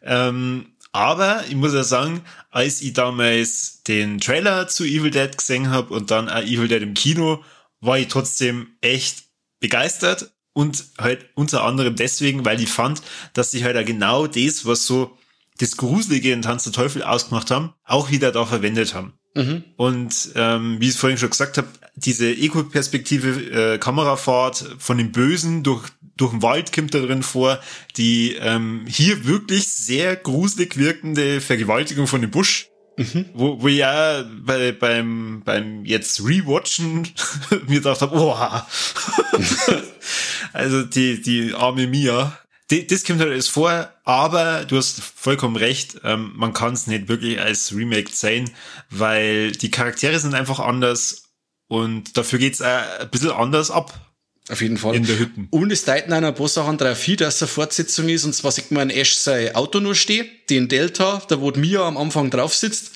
Ähm, 0.04 0.66
aber 0.92 1.44
ich 1.48 1.56
muss 1.56 1.74
ja 1.74 1.84
sagen, 1.84 2.22
als 2.58 2.82
ich 2.82 2.94
damals 2.94 3.84
den 3.84 4.20
Trailer 4.20 4.68
zu 4.68 4.84
Evil 4.84 5.12
Dead 5.12 5.38
gesehen 5.38 5.70
habe 5.70 5.94
und 5.94 6.10
dann 6.10 6.28
auch 6.28 6.42
Evil 6.42 6.68
Dead 6.68 6.82
im 6.82 6.96
Kino, 6.96 7.44
war 7.82 8.00
ich 8.00 8.08
trotzdem 8.08 8.70
echt 8.82 9.26
begeistert 9.60 10.32
und 10.54 10.86
halt 10.98 11.30
unter 11.36 11.64
anderem 11.64 11.96
deswegen, 11.96 12.46
weil 12.46 12.60
ich 12.60 12.70
fand, 12.70 13.04
dass 13.34 13.52
sich 13.52 13.64
halt 13.64 13.78
auch 13.78 13.86
genau 13.86 14.26
das, 14.26 14.66
was 14.66 14.88
so 14.88 15.16
das 15.60 15.78
Gruselige 15.78 16.32
in 16.32 16.42
Tanz 16.42 16.64
der 16.64 16.74
Teufel 16.74 17.04
ausgemacht 17.04 17.52
haben, 17.52 17.76
auch 17.84 18.10
wieder 18.10 18.32
da 18.32 18.44
verwendet 18.44 18.96
haben. 18.96 19.14
Mhm. 19.38 19.64
Und 19.76 20.30
ähm, 20.36 20.78
wie 20.80 20.86
ich 20.86 20.96
es 20.96 20.98
vorhin 20.98 21.20
schon 21.20 21.30
gesagt 21.30 21.58
habe, 21.58 21.68
diese 21.96 22.28
Ego-Perspektive, 22.28 23.74
äh, 23.74 23.78
Kamerafahrt 23.78 24.66
von 24.80 24.98
dem 24.98 25.12
Bösen 25.12 25.62
durch, 25.62 25.88
durch 26.16 26.32
den 26.32 26.42
Wald 26.42 26.74
kommt 26.74 26.96
da 26.96 27.00
drin 27.00 27.22
vor, 27.22 27.60
die 27.98 28.36
ähm, 28.40 28.86
hier 28.88 29.26
wirklich 29.26 29.68
sehr 29.68 30.16
gruselig 30.16 30.78
wirkende 30.78 31.40
Vergewaltigung 31.40 32.08
von 32.08 32.22
dem 32.22 32.32
Busch. 32.32 32.70
Mhm. 32.98 33.26
Wo, 33.36 33.62
wo 33.62 33.68
ja 33.68 34.26
bei, 34.44 34.72
beim, 34.72 35.44
beim 35.46 35.86
jetzt 35.86 36.20
Rewatchen 36.26 37.08
mir 37.68 37.76
gedacht 37.76 38.02
habe, 38.02 38.18
oh, 38.18 38.36
also 40.54 40.82
die, 40.82 41.22
die 41.22 41.54
arme 41.54 41.86
Mia, 41.86 42.36
das 42.70 43.04
kommt 43.04 43.20
halt 43.20 43.32
alles 43.32 43.48
vor, 43.48 43.90
aber 44.04 44.66
du 44.66 44.78
hast 44.78 45.02
vollkommen 45.02 45.56
recht, 45.56 46.02
ähm, 46.04 46.34
man 46.36 46.54
kann 46.54 46.74
es 46.74 46.88
nicht 46.88 47.08
wirklich 47.08 47.40
als 47.40 47.74
Remake 47.74 48.12
sehen, 48.12 48.52
weil 48.90 49.54
die 49.54 49.72
Charaktere 49.72 50.20
sind 50.20 50.34
einfach 50.34 50.60
anders 50.60 51.24
und 51.68 52.18
dafür 52.18 52.40
geht's 52.40 52.62
auch 52.62 53.00
ein 53.00 53.10
bisschen 53.10 53.32
anders 53.32 53.72
ab. 53.72 53.94
Auf 54.50 54.62
jeden 54.62 54.78
Fall. 54.78 54.96
In 54.96 55.06
der 55.06 55.20
Hütten. 55.20 55.48
Und 55.52 55.72
es 55.72 55.84
deuten 55.84 56.14
einer 56.14 56.30
ein 56.30 56.36
paar 56.36 56.48
Sachen 56.48 56.78
drauf 56.78 57.04
hin, 57.04 57.18
dass 57.18 57.36
es 57.36 57.42
eine 57.42 57.50
Fortsetzung 57.50 58.08
ist. 58.08 58.24
Und 58.24 58.34
zwar 58.34 58.52
sieht 58.52 58.72
man 58.72 58.90
Ash 58.90 59.16
sein 59.16 59.54
Auto 59.56 59.82
nur 59.82 59.94
stehen, 59.94 60.26
den 60.50 60.70
Delta, 60.70 61.22
da 61.28 61.42
wo 61.42 61.52
Mia 61.52 61.86
am 61.86 61.98
Anfang 61.98 62.30
drauf 62.30 62.56
sitzt, 62.56 62.92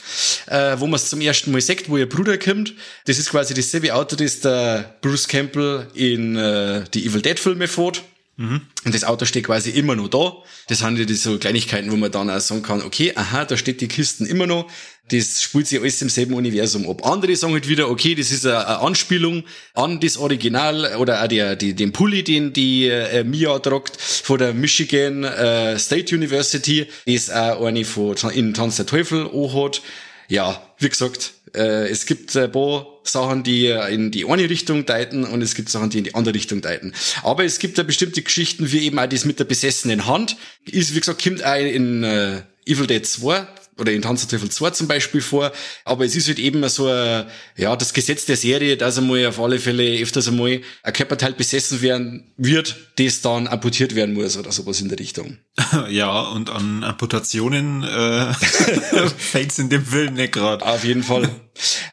äh, 0.48 0.80
wo 0.80 0.88
man 0.88 0.96
es 0.96 1.10
zum 1.10 1.20
ersten 1.20 1.52
Mal 1.52 1.60
sieht, 1.60 1.90
wo 1.90 1.98
ihr 1.98 2.08
Bruder 2.08 2.38
kommt. 2.38 2.74
Das 3.06 3.18
ist 3.18 3.32
quasi 3.32 3.54
dasselbe 3.54 3.94
Auto, 3.94 4.16
das 4.16 4.40
der 4.40 4.96
Bruce 5.02 5.28
Campbell 5.28 5.88
in 5.94 6.38
äh, 6.38 6.86
die 6.94 7.06
Evil 7.06 7.22
Dead 7.22 7.38
Filme 7.38 7.68
fährt. 7.68 8.02
Mhm. 8.42 8.62
Und 8.86 8.96
das 8.96 9.04
Auto 9.04 9.26
steht 9.26 9.46
quasi 9.46 9.70
immer 9.70 9.96
noch 9.96 10.08
da. 10.08 10.34
Das 10.68 10.80
sind 10.80 10.98
ja 10.98 11.06
die 11.06 11.14
so 11.14 11.38
Kleinigkeiten, 11.38 11.92
wo 11.92 11.96
man 11.96 12.12
dann 12.12 12.28
auch 12.32 12.40
sagen 12.40 12.64
kann, 12.64 12.82
okay, 12.82 13.14
aha, 13.16 13.46
da 13.46 13.56
steht 13.56 13.82
die 13.82 13.88
Kisten 13.88 14.26
immer 14.26 14.48
noch. 14.48 14.68
Das 15.10 15.44
spielt 15.44 15.68
sich 15.68 15.80
alles 15.80 16.02
im 16.02 16.10
selben 16.10 16.34
Universum 16.34 16.90
ab. 16.90 17.06
Andere 17.06 17.36
sagen 17.36 17.54
halt 17.54 17.68
wieder, 17.68 17.88
okay, 17.88 18.16
das 18.16 18.32
ist 18.32 18.48
eine, 18.48 18.80
Anspielung 18.80 19.44
an 19.76 20.00
das 20.00 20.18
Original 20.18 20.96
oder 20.96 21.24
auch 21.24 21.28
der, 21.28 21.56
die, 21.56 21.76
den 21.76 21.92
Pulli, 21.92 22.24
den 22.24 22.52
die 22.52 22.88
äh, 22.88 23.24
Mia 23.24 23.60
tragt 23.60 24.02
von 24.02 24.40
der 24.40 24.56
Michigan 24.56 25.24
äh, 25.24 25.78
State 25.78 26.16
University, 26.16 26.88
das 27.06 27.30
auch 27.30 27.66
eine 27.66 27.86
von 27.86 28.16
in 28.34 28.56
Tanz 28.56 28.78
der 28.78 28.88
Teufel 28.88 29.28
auch 29.28 29.66
hat. 29.66 29.84
Ja, 30.30 30.64
wie 30.80 30.90
gesagt, 30.90 31.34
äh, 31.56 31.90
es 31.90 32.06
gibt 32.06 32.36
ein 32.36 32.52
paar 32.52 32.88
Sachen, 33.04 33.44
die 33.44 33.68
in 33.68 34.12
die 34.12 34.26
eine 34.26 34.50
Richtung 34.50 34.86
deuten 34.86 35.24
und 35.24 35.42
es 35.42 35.56
gibt 35.56 35.70
Sachen, 35.70 35.90
die 35.90 36.00
in 36.00 36.04
die 36.04 36.16
andere 36.16 36.36
Richtung 36.36 36.62
deuten. 36.62 36.94
Aber 37.24 37.44
es 37.44 37.60
gibt 37.60 37.78
da 37.78 37.84
bestimmte 37.84 38.22
Geschichten, 38.22 38.72
wie 38.72 38.86
eben 38.86 39.00
auch 39.00 39.08
das 39.08 39.26
mit 39.26 39.40
der 39.40 39.46
besessenen 39.46 40.06
Hand. 40.06 40.38
Ist, 40.66 40.96
wie 40.96 41.00
gesagt, 41.00 41.24
kommt 41.24 41.44
auch 41.44 41.56
in 41.56 42.04
äh, 42.04 42.42
Evil 42.66 42.88
Dead 42.88 43.06
2 43.06 43.48
oder 43.82 43.92
in 43.92 44.02
Tanz 44.02 44.26
der 44.26 44.38
Teufel 44.38 44.50
2 44.50 44.70
zum 44.72 44.88
Beispiel 44.88 45.22
vor. 45.22 45.52
Aber 45.84 46.06
es 46.06 46.16
ist 46.16 46.28
halt 46.28 46.40
eben 46.40 46.68
so 46.70 46.88
ein, 46.88 47.26
ja, 47.58 47.76
das 47.76 47.94
Gesetz 47.94 48.26
der 48.26 48.38
Serie, 48.38 48.78
dass 48.78 48.98
einmal 48.98 49.26
auf 49.26 49.40
alle 49.40 49.60
Fälle 49.60 50.02
öfters 50.02 50.28
einmal 50.28 50.62
ein 50.84 50.94
Körperteil 50.94 51.34
besessen 51.34 51.82
werden 51.82 52.34
wird, 52.38 52.76
das 52.98 53.22
dann 53.22 53.48
amputiert 53.48 53.96
werden 53.96 54.14
muss 54.14 54.38
oder 54.38 54.52
sowas 54.52 54.80
in 54.80 54.90
der 54.90 55.00
Richtung. 55.00 55.38
Ja, 55.90 56.22
und 56.22 56.50
an 56.50 56.84
Amputationen 56.84 57.84
äh, 57.84 58.34
fällt 59.18 59.58
in 59.58 59.70
dem 59.70 59.86
Film 59.86 60.14
nicht 60.14 60.34
gerade. 60.34 60.66
Auf 60.66 60.84
jeden 60.84 61.04
Fall. 61.04 61.30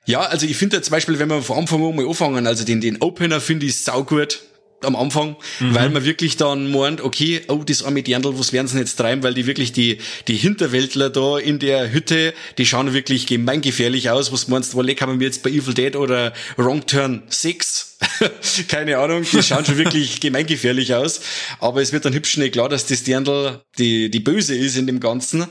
Ja, 0.07 0.21
also 0.21 0.47
ich 0.47 0.57
finde 0.57 0.81
zum 0.81 0.93
Beispiel, 0.93 1.19
wenn 1.19 1.29
wir 1.29 1.43
von 1.43 1.59
Anfang 1.59 1.85
an 1.85 1.97
mal 1.97 2.07
anfangen, 2.07 2.47
also 2.47 2.65
den, 2.65 2.81
den 2.81 3.03
Opener 3.03 3.41
finde 3.41 3.67
ich 3.67 3.83
saugut 3.83 4.41
am 4.83 4.97
Anfang, 4.97 5.37
mhm. 5.61 5.75
weil 5.75 5.91
man 5.91 6.05
wirklich 6.05 6.37
dann 6.37 6.71
meint, 6.71 7.01
okay, 7.01 7.43
oh, 7.49 7.63
das 7.65 7.83
arme 7.83 8.03
Dirndl, 8.03 8.39
was 8.39 8.53
werden 8.53 8.69
sie 8.69 8.79
jetzt 8.79 8.97
treiben, 8.97 9.23
weil 9.23 9.35
die 9.35 9.47
wirklich 9.47 9.73
die, 9.73 9.99
die 10.29 10.37
Hinterwäldler 10.37 11.11
da 11.11 11.39
in 11.39 11.59
der 11.59 11.93
Hütte, 11.93 12.33
die 12.59 12.67
schauen 12.67 12.93
wirklich 12.93 13.27
gemeingefährlich 13.27 14.11
aus. 14.11 14.33
Was 14.33 14.49
meinst 14.49 14.75
du, 14.75 14.83
leck 14.83 15.01
haben 15.01 15.19
wir 15.19 15.27
jetzt 15.27 15.43
bei 15.43 15.51
Evil 15.51 15.75
Dead 15.75 15.97
oder 15.97 16.33
Wrong 16.57 16.87
Turn 16.87 17.23
6? 17.29 17.99
Keine 18.69 18.99
Ahnung, 18.99 19.25
die 19.31 19.43
schauen 19.43 19.65
schon 19.65 19.79
wirklich 19.79 20.21
gemeingefährlich 20.21 20.95
aus. 20.95 21.21
Aber 21.59 21.83
es 21.83 21.93
wird 21.93 22.05
dann 22.05 22.15
hübsch 22.15 22.31
schnell 22.31 22.51
klar, 22.51 22.69
dass 22.69 22.87
das 22.87 23.03
Dirndl 23.03 23.61
die, 23.79 24.11
die 24.11 24.21
Böse 24.21 24.57
ist 24.57 24.77
in 24.77 24.87
dem 24.87 25.01
Ganzen. 25.01 25.47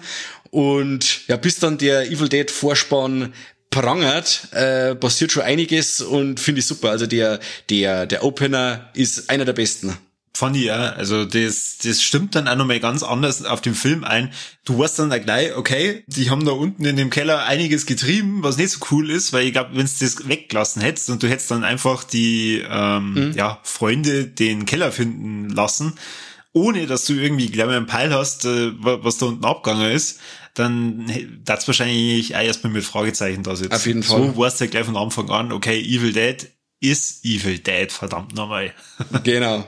Und 0.49 1.27
ja, 1.27 1.35
bis 1.35 1.59
dann 1.59 1.77
der 1.77 2.09
Evil 2.09 2.29
Dead 2.29 2.49
Vorspann 2.49 3.33
prangert, 3.69 4.49
äh, 4.53 4.95
passiert 4.95 5.31
schon 5.31 5.43
einiges 5.43 6.01
und 6.01 6.39
finde 6.39 6.59
ich 6.59 6.65
super. 6.65 6.89
Also 6.89 7.05
der, 7.05 7.39
der, 7.69 8.05
der 8.05 8.23
Opener 8.23 8.89
ist 8.93 9.29
einer 9.29 9.45
der 9.45 9.53
besten. 9.53 9.97
Fand 10.37 10.55
ich 10.55 10.65
ja. 10.65 10.91
Also 10.91 11.25
das, 11.25 11.79
das 11.83 12.03
stimmt 12.03 12.35
dann 12.35 12.47
auch 12.47 12.55
nochmal 12.55 12.79
ganz 12.79 13.01
anders 13.01 13.43
auf 13.43 13.59
den 13.59 13.73
Film 13.73 14.03
ein. 14.03 14.31
Du 14.65 14.77
weißt 14.77 14.99
dann 14.99 15.09
gleich, 15.23 15.55
okay, 15.55 16.03
die 16.05 16.29
haben 16.29 16.45
da 16.45 16.51
unten 16.51 16.85
in 16.85 16.95
dem 16.95 17.09
Keller 17.09 17.45
einiges 17.45 17.87
getrieben, 17.87 18.43
was 18.43 18.57
nicht 18.57 18.69
so 18.69 18.85
cool 18.91 19.09
ist, 19.09 19.33
weil 19.33 19.47
ich 19.47 19.53
glaube, 19.53 19.71
wenn 19.73 19.87
du 19.87 19.91
das 19.99 20.29
weggelassen 20.29 20.83
hättest 20.83 21.09
und 21.09 21.23
du 21.23 21.27
hättest 21.27 21.49
dann 21.49 21.63
einfach 21.63 22.03
die 22.03 22.63
ähm, 22.69 23.13
mhm. 23.13 23.31
ja, 23.33 23.59
Freunde 23.63 24.27
den 24.27 24.65
Keller 24.65 24.91
finden 24.91 25.49
lassen, 25.49 25.93
ohne 26.53 26.85
dass 26.85 27.05
du 27.05 27.13
irgendwie, 27.13 27.47
glaube 27.49 27.71
ich, 27.71 27.77
einen 27.77 27.87
Peil 27.87 28.13
hast, 28.13 28.45
äh, 28.45 28.73
was 28.77 29.17
da 29.17 29.25
unten 29.25 29.43
abgegangen 29.43 29.91
ist, 29.91 30.19
dann 30.57 31.11
das 31.43 31.67
wahrscheinlich 31.67 32.35
auch 32.35 32.41
erstmal 32.41 32.73
mit 32.73 32.83
Fragezeichen 32.83 33.43
da 33.43 33.55
sitzen. 33.55 33.73
Auf 33.73 33.85
jeden 33.85 34.03
Fall. 34.03 34.33
So 34.33 34.37
weißt 34.37 34.59
du 34.59 34.65
ja 34.65 34.71
gleich 34.71 34.85
von 34.85 34.97
Anfang 34.97 35.29
an, 35.29 35.51
okay, 35.51 35.79
Evil 35.79 36.13
Dead 36.13 36.49
ist 36.79 37.25
Evil 37.25 37.59
Dead, 37.59 37.91
verdammt 37.91 38.35
nochmal. 38.35 38.73
Genau. 39.23 39.67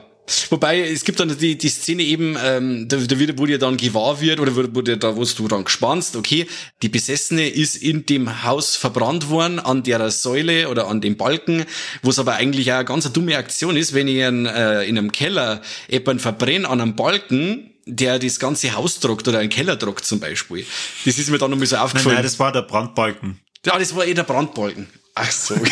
Wobei, 0.50 0.80
es 0.80 1.04
gibt 1.04 1.18
dann 1.18 1.36
die, 1.36 1.58
die 1.58 1.68
Szene 1.68 2.04
eben, 2.04 2.36
ähm, 2.44 2.86
da, 2.88 2.98
da 2.98 3.18
wird, 3.18 3.38
wo 3.38 3.46
dir 3.46 3.58
dann 3.58 3.76
gewahr 3.76 4.20
wird, 4.20 4.38
oder 4.38 4.54
wo, 4.54 4.62
wo 4.72 4.82
dir 4.82 4.96
da, 4.96 5.16
wo 5.16 5.24
du 5.24 5.48
dann 5.48 5.64
gespannst, 5.64 6.14
okay, 6.14 6.46
die 6.82 6.88
Besessene 6.88 7.48
ist 7.48 7.74
in 7.74 8.06
dem 8.06 8.44
Haus 8.44 8.76
verbrannt 8.76 9.28
worden, 9.28 9.58
an 9.58 9.82
der 9.82 10.08
Säule 10.12 10.68
oder 10.68 10.86
an 10.86 11.00
dem 11.00 11.16
Balken, 11.16 11.64
wo 12.02 12.10
es 12.10 12.20
aber 12.20 12.34
eigentlich 12.34 12.70
auch 12.70 12.76
eine 12.76 12.84
ganz 12.84 13.12
dumme 13.12 13.36
Aktion 13.36 13.76
ist, 13.76 13.92
wenn 13.92 14.06
ich 14.06 14.18
in, 14.18 14.46
äh, 14.46 14.84
in 14.84 14.98
einem 14.98 15.10
Keller 15.10 15.62
jemanden 15.88 16.20
verbrenne 16.20 16.68
an 16.68 16.80
einem 16.80 16.94
Balken, 16.94 17.69
der 17.86 18.18
das 18.18 18.38
ganze 18.38 18.72
Haus 18.74 19.00
tragt 19.00 19.26
oder 19.28 19.38
einen 19.38 19.50
Keller 19.50 19.78
tragt 19.78 20.04
zum 20.04 20.20
Beispiel. 20.20 20.66
Das 21.04 21.18
ist 21.18 21.30
mir 21.30 21.38
dann 21.38 21.50
noch 21.50 21.58
mal 21.58 21.66
so 21.66 21.76
aufgefallen. 21.76 22.06
Nein, 22.06 22.14
nein, 22.16 22.24
das 22.24 22.38
war 22.38 22.52
der 22.52 22.62
Brandbalken. 22.62 23.40
Ja, 23.64 23.78
das 23.78 23.94
war 23.94 24.06
eh 24.06 24.14
der 24.14 24.22
Brandbalken. 24.24 24.86
Ach 25.14 25.30
so. 25.30 25.54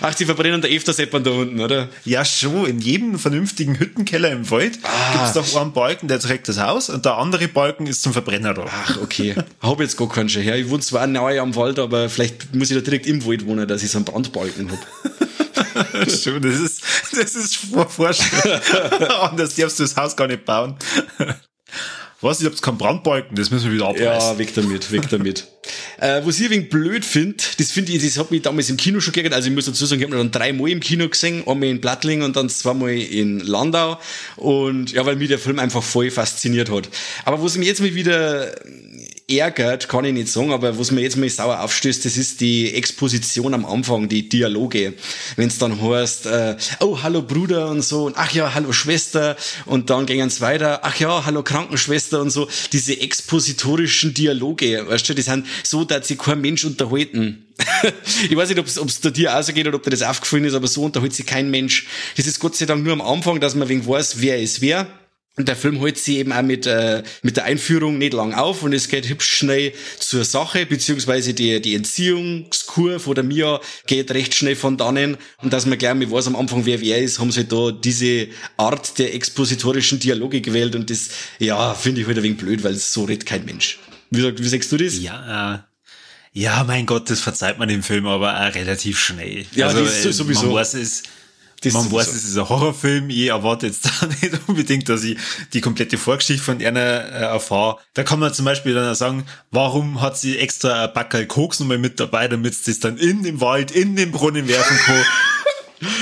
Ach, 0.00 0.14
die 0.14 0.26
verbrennen 0.26 0.60
da 0.60 0.68
öfters 0.68 0.98
jemand 0.98 1.26
da 1.26 1.30
unten, 1.30 1.60
oder? 1.60 1.88
Ja, 2.04 2.24
schon. 2.24 2.66
In 2.66 2.78
jedem 2.80 3.18
vernünftigen 3.18 3.78
Hüttenkeller 3.78 4.30
im 4.30 4.50
Wald 4.50 4.78
ah. 4.82 5.12
gibt's 5.12 5.32
doch 5.32 5.60
einen 5.60 5.72
Balken, 5.72 6.08
der 6.08 6.20
trägt 6.20 6.48
das 6.48 6.60
Haus 6.60 6.90
und 6.90 7.04
der 7.04 7.16
andere 7.16 7.48
Balken 7.48 7.86
ist 7.86 8.02
zum 8.02 8.12
Verbrenner 8.12 8.54
da. 8.54 8.66
Ach, 8.68 8.98
okay. 9.02 9.34
Hab 9.60 9.80
jetzt 9.80 9.96
gar 9.96 10.08
keinen 10.08 10.28
schon 10.28 10.42
her. 10.42 10.56
Ich 10.56 10.68
wohne 10.68 10.80
zwar 10.80 11.06
nahe 11.06 11.40
am 11.40 11.56
Wald, 11.56 11.78
aber 11.78 12.08
vielleicht 12.08 12.54
muss 12.54 12.70
ich 12.70 12.76
da 12.76 12.82
direkt 12.82 13.06
im 13.06 13.24
Wald 13.24 13.46
wohnen, 13.46 13.66
dass 13.66 13.82
ich 13.82 13.90
so 13.90 13.98
einen 13.98 14.04
Brandbalken 14.04 14.70
hab. 14.70 15.23
Schon, 16.22 16.42
das 16.42 16.60
ist, 16.60 16.82
das 17.12 17.34
ist 17.34 17.56
Vorstellung. 17.56 18.60
Anders 19.20 19.54
darfst 19.54 19.78
du 19.78 19.82
das 19.84 19.96
Haus 19.96 20.16
gar 20.16 20.26
nicht 20.26 20.44
bauen. 20.44 20.76
Was, 22.24 22.40
ich 22.40 22.46
hab's 22.46 22.62
keinen 22.62 22.78
Brandbalken, 22.78 23.36
das 23.36 23.50
müssen 23.50 23.66
wir 23.66 23.74
wieder 23.74 23.88
abreißen. 23.88 24.30
Ja, 24.32 24.38
weg 24.38 24.54
damit, 24.54 24.90
weg 24.90 25.10
damit. 25.10 25.46
äh, 25.98 26.22
was 26.24 26.40
ich 26.40 26.48
wenig 26.48 26.70
blöd 26.70 27.04
finde, 27.04 27.36
das 27.58 27.70
finde 27.70 27.92
ich, 27.92 28.02
das 28.02 28.16
hat 28.16 28.30
mich 28.30 28.40
damals 28.40 28.70
im 28.70 28.78
Kino 28.78 28.98
schon 29.00 29.12
gegeben, 29.12 29.34
also 29.34 29.48
ich 29.50 29.54
muss 29.54 29.66
dazu 29.66 29.84
sagen, 29.84 30.00
ich 30.00 30.06
habe 30.06 30.16
dann 30.16 30.30
dreimal 30.30 30.70
im 30.70 30.80
Kino 30.80 31.06
gesehen, 31.06 31.46
einmal 31.46 31.68
in 31.68 31.82
Plattling 31.82 32.22
und 32.22 32.34
dann 32.34 32.48
zweimal 32.48 32.92
in 32.92 33.40
Landau 33.40 34.00
und 34.36 34.92
ja, 34.92 35.04
weil 35.04 35.16
mich 35.16 35.28
der 35.28 35.38
Film 35.38 35.58
einfach 35.58 35.82
voll 35.82 36.10
fasziniert 36.10 36.70
hat. 36.70 36.88
Aber 37.26 37.42
was 37.42 37.58
mich 37.58 37.68
jetzt 37.68 37.82
mal 37.82 37.94
wieder 37.94 38.54
ärgert, 39.28 39.88
kann 39.88 40.04
ich 40.04 40.12
nicht 40.12 40.28
sagen, 40.28 40.52
aber 40.52 40.78
was 40.78 40.90
mir 40.90 41.00
jetzt 41.00 41.16
mal 41.16 41.28
sauer 41.28 41.60
aufstößt, 41.60 42.04
das 42.04 42.16
ist 42.16 42.40
die 42.40 42.74
Exposition 42.74 43.54
am 43.54 43.64
Anfang, 43.64 44.08
die 44.08 44.28
Dialoge. 44.28 44.94
Wenn 45.36 45.48
es 45.48 45.58
dann 45.58 45.80
heißt, 45.80 46.26
äh, 46.26 46.56
oh, 46.80 47.02
hallo 47.02 47.22
Bruder 47.22 47.70
und 47.70 47.82
so, 47.82 48.04
und 48.04 48.16
ach 48.18 48.32
ja, 48.32 48.52
hallo 48.52 48.72
Schwester, 48.72 49.36
und 49.64 49.88
dann 49.88 50.04
gehen 50.04 50.26
es 50.26 50.40
weiter, 50.42 50.80
ach 50.82 50.98
ja, 51.00 51.24
hallo 51.24 51.42
Krankenschwester 51.42 52.20
und 52.20 52.30
so, 52.30 52.48
diese 52.72 53.00
expositorischen 53.00 54.12
Dialoge, 54.12 54.86
weißt 54.86 55.08
du, 55.08 55.14
die 55.14 55.22
sind 55.22 55.46
so, 55.62 55.84
dass 55.84 56.08
sich 56.08 56.18
kein 56.18 56.42
Mensch 56.42 56.64
unterhalten. 56.64 57.46
ich 58.28 58.36
weiß 58.36 58.50
nicht, 58.50 58.58
ob 58.58 58.66
es 58.66 59.00
dir 59.00 59.38
auch 59.38 59.42
so 59.42 59.52
geht 59.52 59.66
oder 59.66 59.76
ob 59.76 59.82
dir 59.82 59.90
das 59.90 60.02
aufgefallen 60.02 60.44
ist, 60.44 60.54
aber 60.54 60.66
so 60.66 60.82
unterhält 60.82 61.14
sich 61.14 61.24
kein 61.24 61.50
Mensch. 61.50 61.86
Das 62.16 62.26
ist 62.26 62.40
Gott 62.40 62.56
sei 62.56 62.66
Dank 62.66 62.84
nur 62.84 62.92
am 62.92 63.00
Anfang, 63.00 63.40
dass 63.40 63.54
man 63.54 63.68
wegen 63.68 63.86
weiß, 63.86 64.20
wer 64.20 64.40
ist 64.40 64.60
wer 64.60 64.86
und 65.36 65.48
der 65.48 65.56
Film 65.56 65.80
holt 65.80 65.98
sie 65.98 66.18
eben 66.18 66.32
auch 66.32 66.42
mit, 66.42 66.66
äh, 66.66 67.02
mit 67.22 67.36
der 67.36 67.44
Einführung 67.44 67.98
nicht 67.98 68.12
lang 68.12 68.34
auf 68.34 68.62
und 68.62 68.72
es 68.72 68.88
geht 68.88 69.08
hübsch 69.08 69.32
schnell 69.32 69.72
zur 69.98 70.24
Sache, 70.24 70.64
beziehungsweise 70.64 71.34
die, 71.34 71.60
die 71.60 71.74
Entziehungskur 71.74 73.00
von 73.00 73.16
der 73.16 73.24
Mia 73.24 73.60
geht 73.86 74.12
recht 74.12 74.34
schnell 74.34 74.54
von 74.54 74.76
dannen. 74.76 75.16
Und 75.42 75.52
dass 75.52 75.66
man 75.66 75.76
gleich 75.76 75.94
mal 75.94 76.08
weiß 76.08 76.28
am 76.28 76.36
Anfang, 76.36 76.66
wer 76.66 76.80
wer 76.80 76.98
ist, 76.98 77.18
haben 77.18 77.32
sie 77.32 77.44
da 77.44 77.72
diese 77.72 78.28
Art 78.56 78.96
der 78.98 79.14
expositorischen 79.14 79.98
Dialoge 79.98 80.40
gewählt 80.40 80.76
und 80.76 80.88
das, 80.88 81.08
ja, 81.40 81.74
finde 81.74 82.02
ich 82.02 82.06
halt 82.06 82.18
ein 82.18 82.22
wenig 82.22 82.38
blöd, 82.38 82.62
weil 82.62 82.74
so 82.74 83.02
redet 83.02 83.26
kein 83.26 83.44
Mensch. 83.44 83.80
Wie, 84.10 84.38
wie 84.38 84.48
sagst 84.48 84.70
du 84.70 84.76
das? 84.76 85.00
Ja, 85.00 85.54
äh, 85.54 85.58
ja, 86.36 86.64
mein 86.64 86.86
Gott, 86.86 87.10
das 87.10 87.20
verzeiht 87.20 87.58
man 87.58 87.68
dem 87.68 87.82
Film 87.82 88.06
aber 88.06 88.36
auch 88.40 88.54
relativ 88.54 88.98
schnell. 89.00 89.46
Ja, 89.54 89.68
also, 89.68 89.84
das 89.84 90.04
ist 90.04 90.16
sowieso. 90.16 90.46
Man 90.46 90.56
weiß 90.56 90.74
es, 90.74 91.02
Das 91.64 91.72
Man 91.74 91.92
weiß, 91.92 92.08
es 92.08 92.24
ist 92.24 92.36
ein 92.36 92.48
Horrorfilm, 92.48 93.10
ich 93.10 93.26
erwarte 93.26 93.66
jetzt 93.66 93.84
da 94.00 94.06
nicht 94.06 94.32
unbedingt, 94.46 94.88
dass 94.88 95.04
ich 95.04 95.16
die 95.52 95.60
komplette 95.60 95.98
Vorgeschichte 95.98 96.42
von 96.42 96.60
einer 96.62 96.80
äh, 96.80 97.22
erfahre. 97.22 97.78
Da 97.94 98.02
kann 98.02 98.18
man 98.20 98.32
zum 98.34 98.44
Beispiel 98.44 98.74
dann 98.74 98.90
auch 98.90 98.94
sagen, 98.96 99.24
warum 99.50 100.00
hat 100.00 100.18
sie 100.18 100.38
extra 100.38 100.84
ein 100.84 100.92
Backel 100.92 101.26
Koks 101.26 101.60
nochmal 101.60 101.78
mit 101.78 101.98
dabei, 102.00 102.28
damit 102.28 102.54
sie 102.54 102.70
das 102.72 102.80
dann 102.80 102.96
in 102.98 103.22
den 103.22 103.40
Wald, 103.40 103.70
in 103.70 103.96
den 103.96 104.10
Brunnen 104.12 104.48
werfen 104.48 104.76
kann. 104.84 105.02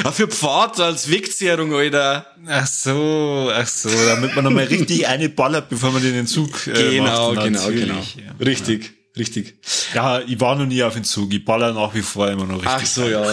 Ah, 0.04 0.12
für 0.12 0.28
Pfad 0.28 0.78
als 0.78 1.10
Wegzehrung, 1.10 1.74
Alter. 1.74 2.26
Ach 2.46 2.66
so, 2.66 3.50
ach 3.52 3.66
so, 3.66 3.88
damit 4.06 4.36
man 4.36 4.44
nochmal 4.44 4.64
richtig 4.66 5.08
eine 5.08 5.28
ballert, 5.28 5.68
bevor 5.70 5.90
man 5.90 6.00
den 6.02 6.26
Zug 6.28 6.68
äh, 6.68 6.98
Genau, 6.98 7.34
macht. 7.34 7.44
genau, 7.46 7.66
genau. 7.68 7.94
Ja. 7.94 8.34
Richtig, 8.46 8.84
ja. 8.84 8.90
richtig. 9.16 9.56
Ja, 9.92 10.20
ich 10.20 10.38
war 10.38 10.54
noch 10.54 10.66
nie 10.66 10.82
auf 10.84 10.94
den 10.94 11.02
Zug. 11.02 11.32
Ich 11.34 11.44
baller 11.44 11.72
nach 11.72 11.92
wie 11.94 12.02
vor 12.02 12.28
immer 12.28 12.44
noch 12.44 12.56
richtig. 12.56 12.70
Ach 12.72 12.86
so, 12.86 13.08
ja. 13.08 13.24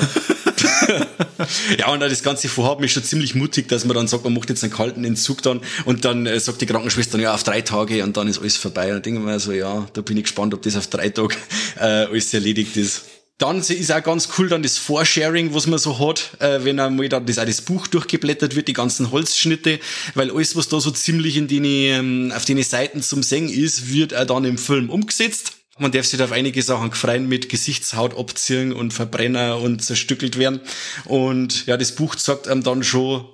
ja, 1.78 1.88
und 1.90 2.00
das 2.00 2.24
ganze 2.24 2.50
Vorhaben 2.50 2.84
ist 2.84 2.92
schon 2.92 3.04
ziemlich 3.04 3.36
mutig, 3.36 3.68
dass 3.68 3.86
man 3.86 3.96
dann 3.96 4.08
sagt, 4.08 4.24
man 4.24 4.34
macht 4.34 4.50
jetzt 4.50 4.64
einen 4.64 4.74
kalten 4.74 5.04
Entzug 5.04 5.42
dann 5.42 5.62
und 5.86 6.06
dann 6.06 6.26
äh, 6.26 6.40
sagt 6.40 6.62
die 6.62 6.66
Krankenschwester, 6.66 7.20
ja, 7.20 7.34
auf 7.34 7.44
drei 7.44 7.62
Tage 7.62 8.04
und 8.04 8.18
dann 8.18 8.28
ist 8.28 8.40
alles 8.40 8.58
vorbei. 8.58 8.88
Und 8.88 8.94
dann 8.94 9.02
denken 9.04 9.26
wir 9.26 9.40
so, 9.40 9.52
ja, 9.52 9.88
da 9.94 10.02
bin 10.02 10.18
ich 10.18 10.24
gespannt, 10.24 10.54
ob 10.54 10.62
das 10.62 10.76
auf 10.76 10.88
drei 10.88 11.10
Tage 11.10 11.36
äh, 11.80 12.06
alles 12.06 12.34
erledigt 12.34 12.78
ist. 12.78 13.04
Dann 13.38 13.60
ist 13.60 13.92
auch 13.92 14.04
ganz 14.04 14.28
cool 14.38 14.50
dann 14.50 14.64
das 14.64 14.78
Vorsharing, 14.78 15.54
was 15.54 15.66
man 15.66 15.80
so 15.80 15.98
hat, 15.98 16.32
äh, 16.40 16.66
wenn 16.66 16.78
einmal 16.78 17.08
dann 17.08 17.26
das, 17.26 17.40
auch 17.40 17.46
das 17.46 17.62
Buch 17.62 17.88
durchgeblättert 17.88 18.58
wird, 18.58 18.68
die 18.68 18.74
ganzen 18.74 19.12
Holzschnitte, 19.12 19.80
weil 20.14 20.30
alles, 20.30 20.58
was 20.58 20.68
da 20.68 20.82
so 20.82 20.92
ziemlich 20.92 21.38
in 21.38 21.48
den, 21.48 21.64
ähm, 21.64 22.34
auf 22.36 22.44
den 22.44 22.62
Seiten 22.62 23.02
zum 23.02 23.24
Singen 23.24 23.50
ist, 23.50 23.94
wird 23.94 24.14
auch 24.14 24.26
dann 24.26 24.44
im 24.44 24.58
Film 24.58 24.90
umgesetzt. 24.90 25.59
Man 25.80 25.92
darf 25.92 26.06
sich 26.06 26.22
auf 26.22 26.32
einige 26.32 26.62
Sachen 26.62 26.92
gefreien 26.92 27.28
mit 27.28 27.50
Gesichtshaut 27.50 28.18
abziehen 28.18 28.74
und 28.74 28.94
Verbrenner 28.94 29.60
und 29.60 29.84
zerstückelt 29.84 30.38
werden. 30.38 30.62
Und 31.06 31.66
ja, 31.66 31.78
das 31.78 31.96
Buch 31.96 32.16
sagt 32.18 32.48
einem 32.48 32.64
dann 32.64 32.84
schon, 32.84 33.26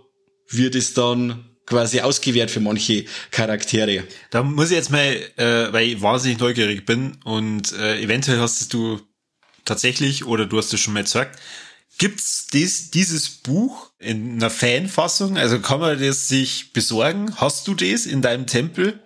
wird 0.49 0.75
es 0.75 0.93
dann 0.93 1.45
quasi 1.65 2.01
ausgewählt 2.01 2.51
für 2.51 2.59
manche 2.59 3.05
Charaktere. 3.31 4.03
Da 4.29 4.43
muss 4.43 4.69
ich 4.69 4.77
jetzt 4.77 4.91
mal, 4.91 5.15
äh, 5.37 5.73
weil 5.73 5.87
ich 5.87 6.01
wahnsinnig 6.01 6.39
neugierig 6.39 6.85
bin 6.85 7.17
und 7.23 7.73
äh, 7.73 7.99
eventuell 8.01 8.39
hast 8.39 8.73
du 8.73 9.01
tatsächlich, 9.65 10.25
oder 10.25 10.45
du 10.45 10.57
hast 10.57 10.73
es 10.73 10.79
schon 10.79 10.93
mal 10.93 11.03
gesagt, 11.03 11.39
Gibt's 11.97 12.47
dies, 12.51 12.91
dieses 12.91 13.29
Buch 13.29 13.91
in 13.99 14.33
einer 14.33 14.49
Fanfassung? 14.49 15.37
Also 15.37 15.59
kann 15.59 15.79
man 15.79 15.99
das 15.99 16.27
sich 16.27 16.73
besorgen? 16.73 17.33
Hast 17.37 17.67
du 17.67 17.73
das 17.73 18.05
in 18.05 18.21
deinem 18.21 18.47
Tempel? 18.47 18.99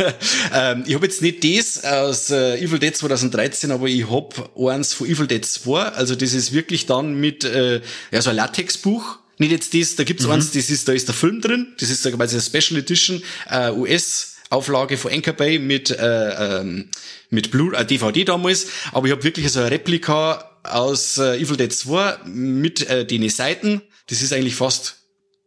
ähm, 0.54 0.84
ich 0.86 0.94
habe 0.94 1.06
jetzt 1.06 1.22
nicht 1.22 1.42
das 1.42 1.84
aus 1.84 2.30
äh, 2.30 2.60
Evil 2.60 2.78
Dead 2.78 2.96
2013, 2.96 3.72
aber 3.72 3.88
ich 3.88 4.08
hab 4.08 4.56
eins 4.56 4.92
von 4.92 5.08
Evil 5.08 5.26
Dead 5.26 5.44
2. 5.44 5.80
Also 5.82 6.14
das 6.14 6.34
ist 6.34 6.52
wirklich 6.52 6.86
dann 6.86 7.18
mit 7.18 7.42
äh, 7.44 7.80
ja, 8.12 8.22
so 8.22 8.30
ein 8.30 8.36
Latexbuch. 8.36 9.18
Nicht 9.38 9.50
jetzt 9.50 9.74
das, 9.74 9.96
da 9.96 10.04
gibt's 10.04 10.24
mhm. 10.24 10.32
eins, 10.32 10.52
das 10.52 10.70
ist, 10.70 10.86
da 10.86 10.92
ist 10.92 11.08
der 11.08 11.16
Film 11.16 11.40
drin. 11.40 11.74
Das 11.80 11.90
ist 11.90 12.04
quasi 12.04 12.36
eine 12.36 12.42
Special 12.42 12.78
Edition, 12.80 13.22
äh, 13.50 13.70
US. 13.72 14.34
Auflage 14.48 14.96
von 14.96 15.12
Anchor 15.12 15.32
Bay 15.32 15.58
mit 15.58 15.90
äh, 15.90 16.60
ähm, 16.60 16.88
mit 17.30 17.50
Blue 17.50 17.76
äh, 17.76 17.84
DVD 17.84 18.24
damals, 18.24 18.68
aber 18.92 19.06
ich 19.06 19.12
habe 19.12 19.24
wirklich 19.24 19.50
so 19.50 19.58
ein 19.60 19.66
Replika 19.66 20.45
aus 20.66 21.18
äh, 21.18 21.40
Evil 21.40 21.56
Dead 21.56 21.72
2 21.72 22.18
mit 22.26 22.88
äh, 22.88 23.06
den 23.06 23.28
Seiten. 23.28 23.82
Das 24.08 24.22
ist 24.22 24.32
eigentlich 24.32 24.54
fast 24.54 24.96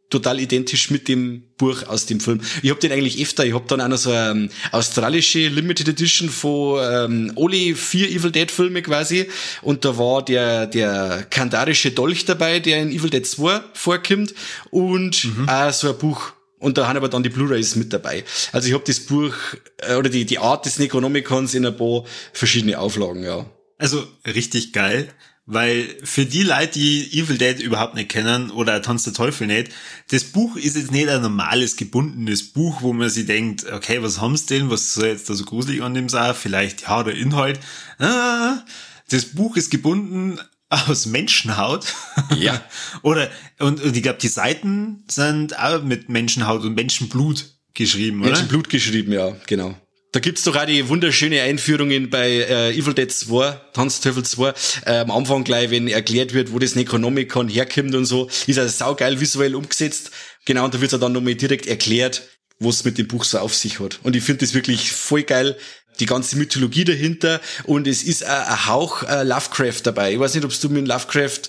total 0.10 0.40
identisch 0.40 0.90
mit 0.90 1.08
dem 1.08 1.44
Buch 1.58 1.84
aus 1.88 2.06
dem 2.08 2.20
Film. 2.20 2.42
Ich 2.64 2.72
hab 2.72 2.80
den 2.80 2.92
eigentlich 2.92 3.22
öfter. 3.22 3.46
Ich 3.46 3.54
hab 3.54 3.68
dann 3.68 3.80
auch 3.82 3.88
noch 3.88 3.98
so 3.98 4.12
eine 4.12 4.32
ähm, 4.32 4.50
australische 4.72 5.48
Limited 5.48 5.90
Edition 5.90 6.30
von 6.30 6.82
ähm, 6.84 7.34
alle 7.36 7.76
vier 7.76 8.10
Evil 8.10 8.32
Dead 8.32 8.50
Filme 8.50 8.82
quasi. 8.82 9.30
Und 9.62 9.86
da 9.86 9.98
war 9.98 10.26
der, 10.26 10.66
der 10.66 11.28
kandarische 11.30 11.92
Dolch 11.92 12.26
dabei, 12.26 12.60
der 12.60 12.82
in 12.82 12.92
Evil 12.92 13.10
Dead 13.10 13.26
2 13.26 13.62
vorkommt. 13.74 14.34
Und 14.72 15.26
mhm. 15.26 15.48
auch 15.48 15.72
so 15.72 15.90
ein 15.90 15.98
Buch 15.98 16.34
und 16.60 16.78
da 16.78 16.88
haben 16.88 16.98
aber 16.98 17.08
dann 17.08 17.24
die 17.24 17.30
Blu-rays 17.30 17.78
mit 17.78 17.94
dabei. 17.94 18.26
Also 18.52 18.68
ich 18.68 18.74
habe 18.74 18.84
das 18.86 19.00
Buch 19.00 19.34
äh, 19.78 19.96
oder 19.96 20.10
die, 20.10 20.26
die 20.26 20.40
Art 20.40 20.66
des 20.66 20.78
Necronomicons 20.78 21.54
in 21.54 21.66
ein 21.66 21.78
paar 21.78 22.04
verschiedene 22.34 22.78
Auflagen, 22.78 23.24
ja. 23.24 23.46
Also 23.80 24.06
richtig 24.28 24.74
geil, 24.74 25.10
weil 25.46 25.88
für 26.04 26.26
die 26.26 26.44
Leute, 26.44 26.74
die 26.74 27.12
Evil 27.12 27.40
Dead 27.40 27.60
überhaupt 27.60 27.96
nicht 27.96 28.10
kennen 28.10 28.52
oder 28.52 28.84
Tanz 28.84 29.04
der 29.06 29.13
Teufel 29.13 29.48
nicht, 29.48 29.72
das 30.12 30.26
Buch 30.26 30.58
ist 30.58 30.76
jetzt 30.76 30.92
nicht 30.92 31.10
ein 31.10 31.24
normales 31.24 31.76
gebundenes 31.76 32.52
Buch, 32.52 32.84
wo 32.84 32.94
man 32.94 33.10
sich 33.10 33.26
denkt, 33.26 33.65
okay, 33.72 34.04
was 34.04 34.22
haben 34.22 34.38
sie 34.38 34.46
denn, 34.46 34.70
was 34.70 34.94
soll 34.94 35.08
jetzt 35.08 35.28
da 35.28 35.34
so 35.34 35.46
gruselig 35.46 35.82
an 35.82 35.96
dem 35.96 36.08
sein? 36.08 36.36
Vielleicht, 36.36 36.84
ja, 36.84 37.02
der 37.04 37.15
Inhalt. 37.15 37.60
Ah, 37.98 38.63
das 39.10 39.26
Buch 39.26 39.58
ist 39.58 39.72
gebunden 39.72 40.39
aus 40.70 41.08
Menschenhaut. 41.08 41.96
Ja. 42.38 42.63
oder, 43.02 43.32
und, 43.60 43.82
und 43.82 43.96
ich 43.96 44.04
glaube, 44.04 44.20
die 44.20 44.28
Seiten 44.28 45.04
sind 45.08 45.58
auch 45.58 45.82
mit 45.84 46.10
Menschenhaut 46.10 46.63
und 46.63 46.76
Menschenblut 46.76 47.46
geschrieben, 47.74 48.22
oder? 48.22 48.32
Menschenblut 48.32 48.70
geschrieben, 48.70 49.13
ja, 49.13 49.36
genau. 49.48 49.76
Da 50.12 50.19
gibt's 50.19 50.43
doch 50.43 50.56
auch 50.56 50.65
die 50.65 50.89
wunderschöne 50.89 51.43
Einführungen 51.43 52.10
bei 52.10 52.30
äh, 52.30 52.72
Evil 52.72 52.95
Dead 52.95 53.12
2, 53.12 53.62
Tanzteufel 53.74 54.24
2, 54.24 54.54
äh, 54.86 54.98
am 54.98 55.12
Anfang 55.12 55.43
gleich, 55.43 55.69
wenn 55.69 55.88
erklärt 55.88 56.34
wird, 56.34 56.52
wo 56.52 56.58
das 56.58 56.74
Necronomicon 56.74 57.48
herkommt 57.48 57.93
und 57.93 58.06
so, 58.06 58.28
ist 58.48 58.58
also 58.58 58.76
saugeil 58.76 59.19
visuell 59.19 59.54
umgesetzt. 59.54 60.10
Genau, 60.45 60.65
und 60.65 60.74
da 60.74 60.82
wird's 60.82 60.93
ja 60.93 60.98
dann 60.98 61.12
nochmal 61.12 61.36
direkt 61.36 61.67
erklärt, 61.67 62.24
was 62.60 62.86
mit 62.86 62.98
dem 62.98 63.08
Buch 63.08 63.24
so 63.24 63.38
auf 63.38 63.54
sich 63.54 63.80
hat. 63.80 64.00
Und 64.02 64.15
ich 64.15 64.24
finde 64.24 64.45
das 64.45 64.56
wirklich 64.56 64.91
voll 64.91 65.22
geil, 65.22 65.56
die 66.00 66.06
ganze 66.06 66.38
Mythologie 66.38 66.86
dahinter 66.86 67.41
und 67.65 67.88
es 67.88 68.04
ist 68.04 68.24
ein, 68.24 68.67
Hauch 68.67 69.04
äh, 69.04 69.24
Lovecraft 69.24 69.82
dabei. 69.84 70.13
Ich 70.13 70.19
weiß 70.19 70.34
nicht, 70.34 70.45
ob 70.45 70.60
du 70.60 70.69
mit 70.69 70.88
Lovecraft 70.88 71.41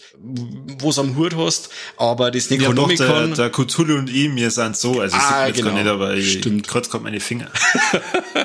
was 0.83 0.99
am 0.99 1.17
Hut 1.17 1.37
hast, 1.37 1.71
aber 1.97 2.31
das 2.31 2.51
Necronomicon... 2.51 3.07
Ja, 3.07 3.27
doch, 3.27 3.37
der, 3.37 3.51
der 3.51 3.51
Cthulhu 3.51 3.97
und 3.97 4.11
ihm, 4.11 4.37
wir 4.37 4.51
sind 4.51 4.77
so, 4.77 5.01
also 5.01 5.17
ah, 5.19 5.47
sieht 5.47 5.57
genau. 5.57 5.69
gar 5.69 5.79
nicht, 5.79 5.87
aber 5.87 6.15
ich, 6.15 6.33
Stimmt. 6.39 6.67
kreuz 6.67 6.91
gerade 6.91 7.05
meine 7.05 7.21
Finger. 7.21 7.51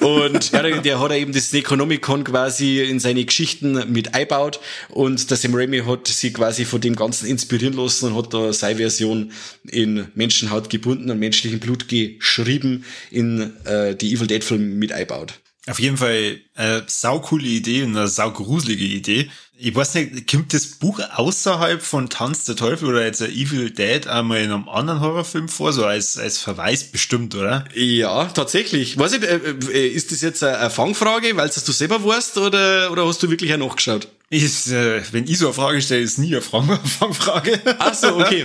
und 0.00 0.52
ja, 0.52 0.62
der, 0.62 1.00
hat 1.00 1.12
eben 1.12 1.32
das 1.32 1.52
Necronomicon 1.52 2.24
quasi 2.24 2.80
in 2.80 3.00
seine 3.00 3.24
Geschichten 3.24 3.92
mit 3.92 4.14
einbaut 4.14 4.60
und 4.88 5.30
der 5.30 5.36
Sam 5.36 5.54
Raimi 5.54 5.80
hat 5.80 6.08
sich 6.08 6.34
quasi 6.34 6.64
von 6.64 6.80
dem 6.80 6.96
Ganzen 6.96 7.26
inspirieren 7.26 7.74
lassen 7.74 8.12
und 8.12 8.16
hat 8.16 8.34
da 8.34 8.52
seine 8.52 8.76
Version 8.76 9.32
in 9.68 10.08
Menschenhaut 10.14 10.70
gebunden 10.70 11.10
und 11.10 11.18
menschlichem 11.18 11.60
Blut 11.60 11.88
geschrieben 11.88 12.84
in 13.10 13.52
äh, 13.64 13.94
die 13.94 14.12
Evil 14.12 14.26
Dead 14.26 14.44
Film 14.44 14.78
mit 14.78 14.92
einbaut. 14.92 15.40
Auf 15.68 15.80
jeden 15.80 15.96
Fall 15.96 16.40
eine 16.54 16.84
saukoole 16.86 17.46
Idee 17.46 17.82
und 17.82 17.96
eine 17.96 18.06
saugruselige 18.06 18.84
Idee. 18.84 19.30
Ich 19.58 19.74
weiß 19.74 19.94
nicht, 19.94 20.30
kommt 20.30 20.52
das 20.52 20.66
Buch 20.66 21.00
außerhalb 21.14 21.80
von 21.80 22.10
Tanz 22.10 22.44
der 22.44 22.56
Teufel 22.56 22.88
oder 22.88 23.04
jetzt 23.04 23.22
Evil 23.22 23.70
Dead 23.70 24.06
einmal 24.06 24.42
in 24.42 24.52
einem 24.52 24.68
anderen 24.68 25.00
Horrorfilm 25.00 25.48
vor, 25.48 25.72
so 25.72 25.86
als, 25.86 26.18
als 26.18 26.38
Verweis 26.38 26.84
bestimmt, 26.84 27.34
oder? 27.34 27.64
Ja, 27.74 28.26
tatsächlich. 28.26 28.98
Weiß 28.98 29.14
ich, 29.14 29.22
äh, 29.22 29.40
äh, 29.72 29.88
ist 29.88 30.12
das 30.12 30.20
jetzt 30.20 30.44
eine 30.44 30.68
Fangfrage, 30.68 31.36
weil 31.36 31.48
es 31.48 31.64
du 31.64 31.72
selber 31.72 32.04
weißt, 32.04 32.36
oder, 32.36 32.92
oder 32.92 33.06
hast 33.06 33.22
du 33.22 33.30
wirklich 33.30 33.52
auch 33.54 33.58
nachgeschaut? 33.58 34.08
Ist, 34.28 34.68
äh, 34.68 35.00
wenn 35.12 35.24
ich 35.24 35.38
so 35.38 35.46
eine 35.46 35.54
Frage 35.54 35.80
stelle, 35.80 36.02
ist 36.02 36.18
nie 36.18 36.34
eine 36.34 36.42
Fangfrage. 36.42 37.58
Ach 37.78 37.94
so, 37.94 38.16
okay. 38.16 38.44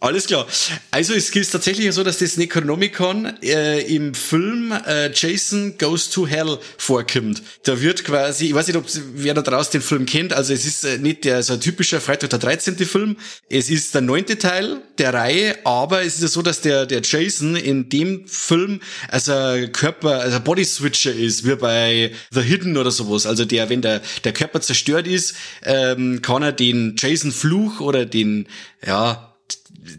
Alles 0.00 0.26
klar. 0.26 0.46
Also 0.92 1.12
es 1.12 1.30
ist 1.30 1.50
tatsächlich 1.50 1.92
so, 1.92 2.04
dass 2.04 2.18
das 2.18 2.36
Necronomicon 2.36 3.32
äh, 3.42 3.80
im 3.80 4.14
Film 4.14 4.72
äh, 4.86 5.10
Jason 5.12 5.76
Goes 5.76 6.08
to 6.10 6.24
Hell 6.24 6.58
vorkommt. 6.76 7.42
Da 7.64 7.80
wird 7.80 8.04
quasi, 8.04 8.46
ich 8.46 8.54
weiß 8.54 8.68
nicht, 8.68 8.76
ob 8.76 8.84
wer 9.14 9.34
da 9.34 9.42
draußen 9.42 9.72
den 9.72 9.82
Film 9.82 10.06
kennt, 10.06 10.32
also 10.32 10.52
es 10.52 10.64
ist 10.64 10.84
äh, 10.84 10.98
nicht 10.98 11.24
der 11.24 11.42
so 11.42 11.54
ein 11.54 11.60
typischer 11.60 12.00
Freitag 12.00 12.30
der 12.30 12.38
13. 12.38 12.76
Film, 12.78 13.16
es 13.50 13.70
ist 13.70 13.92
der 13.92 14.02
neunte 14.02 14.38
Teil 14.38 14.80
der 14.98 15.14
Reihe, 15.14 15.58
aber 15.64 16.02
es 16.02 16.14
ist 16.14 16.22
ja 16.22 16.28
so, 16.28 16.42
dass 16.42 16.60
der, 16.60 16.86
der 16.86 17.02
Jason 17.02 17.56
in 17.56 17.88
dem 17.88 18.28
Film 18.28 18.80
also 19.08 19.32
Körper, 19.72 20.20
also 20.20 20.38
Body 20.38 20.64
Switcher 20.64 21.12
ist, 21.12 21.44
wie 21.44 21.56
bei 21.56 22.12
The 22.30 22.42
Hidden 22.42 22.76
oder 22.76 22.92
sowas. 22.92 23.26
Also 23.26 23.44
der, 23.44 23.68
wenn 23.68 23.82
der, 23.82 24.00
der 24.22 24.32
Körper 24.32 24.60
zerstört 24.60 25.08
ist, 25.08 25.34
ähm, 25.64 26.22
kann 26.22 26.44
er 26.44 26.52
den 26.52 26.94
Jason 26.96 27.32
Fluch 27.32 27.80
oder 27.80 28.06
den, 28.06 28.46
ja, 28.86 29.27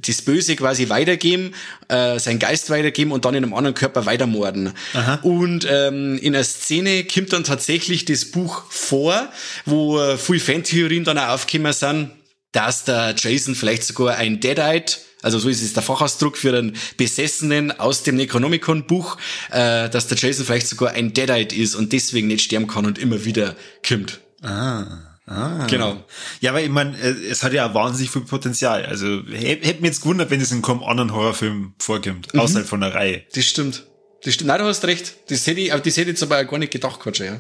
das 0.06 0.22
Böse 0.22 0.56
quasi 0.56 0.90
weitergeben, 0.90 1.54
äh, 1.88 2.20
sein 2.20 2.40
Geist 2.40 2.70
weitergeben 2.70 3.12
und 3.12 3.26
dann 3.26 3.36
in 3.36 3.44
einem 3.44 3.54
anderen 3.54 3.76
Körper 3.76 4.06
weitermorden. 4.06 4.74
Aha. 4.94 5.16
Und 5.24 5.68
ähm, 5.70 6.18
in 6.18 6.36
einer 6.36 6.44
Szene 6.44 7.06
kommt 7.06 7.34
dann 7.34 7.44
tatsächlich 7.44 8.06
das 8.06 8.26
Buch 8.26 8.64
vor, 8.70 9.30
wo 9.66 10.00
äh, 10.00 10.18
viele 10.18 10.40
Fantheorien 10.40 11.04
dann 11.04 11.18
auch 11.18 11.30
aufgekommen 11.30 11.74
sind, 11.74 12.12
dass 12.52 12.84
der 12.84 13.16
Jason 13.18 13.56
vielleicht 13.56 13.84
sogar 13.84 14.16
ein 14.18 14.40
Deadite 14.40 14.98
also 15.22 15.38
so 15.38 15.50
ist 15.50 15.62
es 15.62 15.74
der 15.74 15.84
Fachausdruck 15.84 16.38
für 16.38 16.58
einen 16.58 16.78
Besessenen 16.98 17.78
aus 17.78 18.04
dem 18.04 18.16
Necronomicon-Buch, 18.16 19.18
äh, 19.52 19.90
dass 19.90 20.08
der 20.08 20.18
Jason 20.18 20.46
vielleicht 20.46 20.68
sogar 20.68 20.92
ein 20.92 21.14
Deadite 21.14 21.56
ist 21.56 21.76
und 21.76 21.92
deswegen 21.92 22.28
nicht 22.28 22.46
sterben 22.46 22.68
kann 22.68 22.86
und 22.86 22.98
immer 22.98 23.26
wieder 23.26 23.56
kommt. 23.86 24.22
Ah. 24.42 25.09
Ah. 25.30 25.68
Genau. 25.68 26.04
Ja, 26.40 26.56
weil 26.56 26.66
ich 26.66 26.72
meine, 26.72 26.98
äh, 26.98 27.28
es 27.30 27.44
hat 27.44 27.54
ja 27.54 27.72
wahnsinnig 27.76 28.10
viel 28.10 28.24
Potenzial. 28.24 28.86
Also 28.86 29.22
hätte 29.32 29.82
mich 29.82 29.92
jetzt 29.92 30.02
gewundert, 30.02 30.32
wenn 30.32 30.42
es 30.42 30.52
in 30.52 30.64
keinem 30.64 30.84
anderen 30.84 31.14
Horrorfilm 31.14 31.76
vorkommt, 31.78 32.34
mhm. 32.34 32.40
außerhalb 32.40 32.68
von 32.68 32.82
der 32.82 32.96
Reihe. 32.96 33.24
Das 33.36 33.46
stimmt. 33.46 33.86
Das 34.24 34.34
stimmt. 34.34 34.48
Nein, 34.48 34.60
du 34.60 34.66
hast 34.66 34.84
recht. 34.86 35.30
Das 35.30 35.46
hätte 35.46 35.62
ich, 35.62 35.70
das 35.70 35.78
hätte 35.78 36.02
ich 36.02 36.08
jetzt 36.08 36.24
aber 36.24 36.44
gar 36.44 36.58
nicht 36.58 36.74
gedacht, 36.74 37.00
Quatsch, 37.00 37.20
ja. 37.20 37.40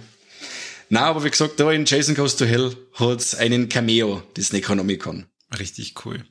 Na, 0.89 1.05
aber 1.05 1.23
wie 1.23 1.31
gesagt, 1.31 1.59
da 1.59 1.71
in 1.71 1.85
Jason 1.85 2.13
Goes 2.13 2.35
to 2.35 2.45
Hell 2.45 2.75
hat's 2.93 3.33
einen 3.35 3.69
Cameo, 3.69 4.21
das 4.35 4.53
Necronomicon. 4.53 5.25
Richtig 5.57 5.95
cool. 6.05 6.23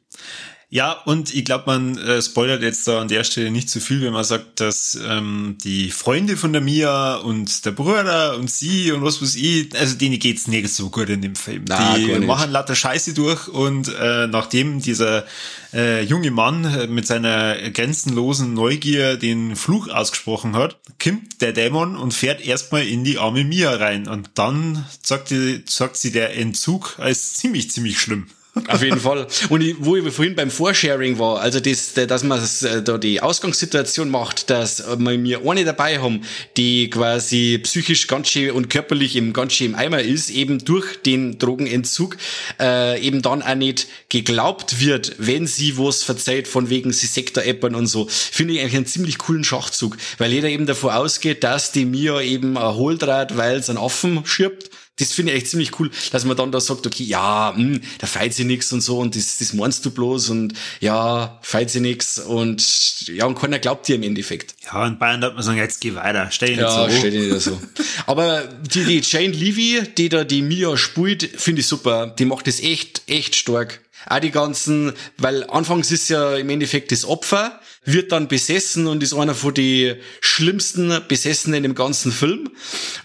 Ja, 0.70 0.92
und 1.06 1.34
ich 1.34 1.46
glaube, 1.46 1.64
man 1.66 1.96
äh, 1.96 2.20
spoilert 2.20 2.60
jetzt 2.60 2.86
da 2.86 3.00
an 3.00 3.08
der 3.08 3.24
Stelle 3.24 3.50
nicht 3.50 3.70
zu 3.70 3.80
viel, 3.80 4.02
wenn 4.02 4.12
man 4.12 4.24
sagt, 4.24 4.60
dass 4.60 4.98
ähm, 5.02 5.56
die 5.64 5.90
Freunde 5.90 6.36
von 6.36 6.52
der 6.52 6.60
Mia 6.60 7.16
und 7.16 7.64
der 7.64 7.70
Bruder 7.70 8.36
und 8.36 8.50
sie 8.50 8.92
und 8.92 9.02
was 9.02 9.22
weiß 9.22 9.36
ich, 9.36 9.74
also 9.74 9.96
denen 9.96 10.18
geht's 10.18 10.46
nicht 10.46 10.68
so 10.68 10.90
gut 10.90 11.08
in 11.08 11.22
dem 11.22 11.36
Film. 11.36 11.64
Na, 11.66 11.96
die 11.96 12.18
machen 12.18 12.50
lauter 12.50 12.74
Scheiße 12.74 13.14
durch 13.14 13.48
und 13.48 13.88
äh, 13.98 14.26
nachdem 14.26 14.82
dieser 14.82 15.24
äh, 15.72 16.02
junge 16.02 16.30
Mann 16.30 16.66
äh, 16.66 16.86
mit 16.86 17.06
seiner 17.06 17.56
grenzenlosen 17.70 18.52
Neugier 18.52 19.16
den 19.16 19.56
Fluch 19.56 19.88
ausgesprochen 19.88 20.54
hat, 20.54 20.76
kommt 21.02 21.40
der 21.40 21.54
Dämon 21.54 21.96
und 21.96 22.12
fährt 22.12 22.44
erstmal 22.44 22.86
in 22.86 23.04
die 23.04 23.16
arme 23.16 23.42
Mia 23.42 23.74
rein 23.74 24.06
und 24.06 24.32
dann 24.34 24.84
sagt, 25.02 25.30
die, 25.30 25.62
sagt 25.66 25.96
sie, 25.96 26.12
der 26.12 26.36
Entzug 26.36 26.98
als 26.98 27.36
ziemlich, 27.36 27.70
ziemlich 27.70 27.98
schlimm. 27.98 28.26
Auf 28.66 28.82
jeden 28.82 29.00
Fall. 29.00 29.26
Und 29.48 29.60
ich, 29.62 29.76
wo 29.78 29.96
ich 29.96 30.12
vorhin 30.12 30.34
beim 30.34 30.50
Vorsharing 30.50 31.18
war, 31.18 31.40
also 31.40 31.60
das, 31.60 31.94
dass 31.94 32.24
man 32.24 32.40
äh, 32.40 32.82
da 32.82 32.98
die 32.98 33.20
Ausgangssituation 33.20 34.10
macht, 34.10 34.50
dass 34.50 34.84
wir 34.98 35.18
mir 35.18 35.40
eine 35.46 35.64
dabei 35.64 36.00
haben, 36.00 36.22
die 36.56 36.90
quasi 36.90 37.58
psychisch 37.62 38.06
ganz 38.06 38.28
schön 38.28 38.50
und 38.50 38.70
körperlich 38.70 39.16
im 39.16 39.32
ganz 39.32 39.52
schön 39.54 39.68
im 39.68 39.74
Eimer 39.74 40.00
ist, 40.00 40.30
eben 40.30 40.58
durch 40.64 41.02
den 41.02 41.38
Drogenentzug, 41.38 42.16
äh, 42.60 43.00
eben 43.00 43.22
dann 43.22 43.42
auch 43.42 43.54
nicht 43.54 43.86
geglaubt 44.08 44.80
wird, 44.80 45.14
wenn 45.18 45.46
sie 45.46 45.78
was 45.78 46.02
verzeiht, 46.02 46.48
von 46.48 46.70
wegen 46.70 46.92
sie 46.92 47.06
Sektor-Appern 47.06 47.74
und 47.74 47.86
so, 47.86 48.08
finde 48.08 48.54
ich 48.54 48.60
eigentlich 48.60 48.76
einen 48.76 48.86
ziemlich 48.86 49.18
coolen 49.18 49.44
Schachzug, 49.44 49.96
weil 50.18 50.32
jeder 50.32 50.48
eben 50.48 50.66
davor 50.66 50.96
ausgeht, 50.96 51.44
dass 51.44 51.72
die 51.72 51.84
Mia 51.84 52.20
eben 52.20 52.56
erholt 52.56 53.02
hat, 53.02 53.36
weil 53.36 53.56
es 53.56 53.68
einen 53.68 53.78
Affen 53.78 54.24
schirbt 54.24 54.70
das 54.98 55.12
finde 55.12 55.32
ich 55.32 55.38
echt 55.38 55.48
ziemlich 55.48 55.78
cool, 55.78 55.90
dass 56.12 56.24
man 56.24 56.36
dann 56.36 56.52
da 56.52 56.60
sagt, 56.60 56.86
okay, 56.86 57.04
ja, 57.04 57.52
mh, 57.56 57.62
hm, 57.62 57.80
da 57.98 58.06
feit 58.06 58.34
sie 58.34 58.44
nix 58.44 58.72
und 58.72 58.80
so 58.80 58.98
und 58.98 59.16
das, 59.16 59.38
das 59.38 59.52
meinst 59.52 59.84
du 59.84 59.90
bloß 59.90 60.30
und 60.30 60.54
ja, 60.80 61.38
feit 61.42 61.70
sie 61.70 61.80
nix 61.80 62.18
und 62.18 63.06
ja, 63.08 63.26
und 63.26 63.38
keiner 63.38 63.58
glaubt 63.58 63.88
dir 63.88 63.96
im 63.96 64.02
Endeffekt. 64.02 64.54
Ja, 64.64 64.86
in 64.86 64.98
Bayern 64.98 65.20
darf 65.20 65.34
man 65.34 65.42
sagen, 65.42 65.58
jetzt 65.58 65.80
geh 65.80 65.94
weiter, 65.94 66.28
stell 66.30 66.50
dich 66.50 66.58
ja, 66.58 66.86
nicht 66.86 66.92
so. 66.92 66.98
stell 66.98 67.10
dich 67.10 67.32
nicht 67.32 67.42
so. 67.42 67.60
Aber 68.06 68.42
die, 68.42 68.84
die 68.84 69.02
Jane 69.02 69.32
Levy, 69.34 69.82
die 69.96 70.08
da 70.08 70.24
die 70.24 70.42
Mia 70.42 70.76
spielt, 70.76 71.22
finde 71.22 71.60
ich 71.60 71.66
super. 71.66 72.06
Die 72.18 72.24
macht 72.24 72.46
das 72.46 72.60
echt, 72.60 73.02
echt 73.06 73.36
stark. 73.36 73.80
Auch 74.06 74.20
die 74.20 74.30
ganzen, 74.30 74.92
weil 75.16 75.44
anfangs 75.44 75.90
ist 75.90 76.08
ja 76.08 76.36
im 76.36 76.48
Endeffekt 76.48 76.92
das 76.92 77.04
Opfer, 77.04 77.60
wird 77.84 78.12
dann 78.12 78.28
besessen 78.28 78.86
und 78.86 79.02
ist 79.02 79.14
einer 79.14 79.34
von 79.34 79.54
die 79.54 79.94
schlimmsten 80.20 81.00
Besessenen 81.08 81.64
im 81.64 81.74
ganzen 81.74 82.12
Film. 82.12 82.50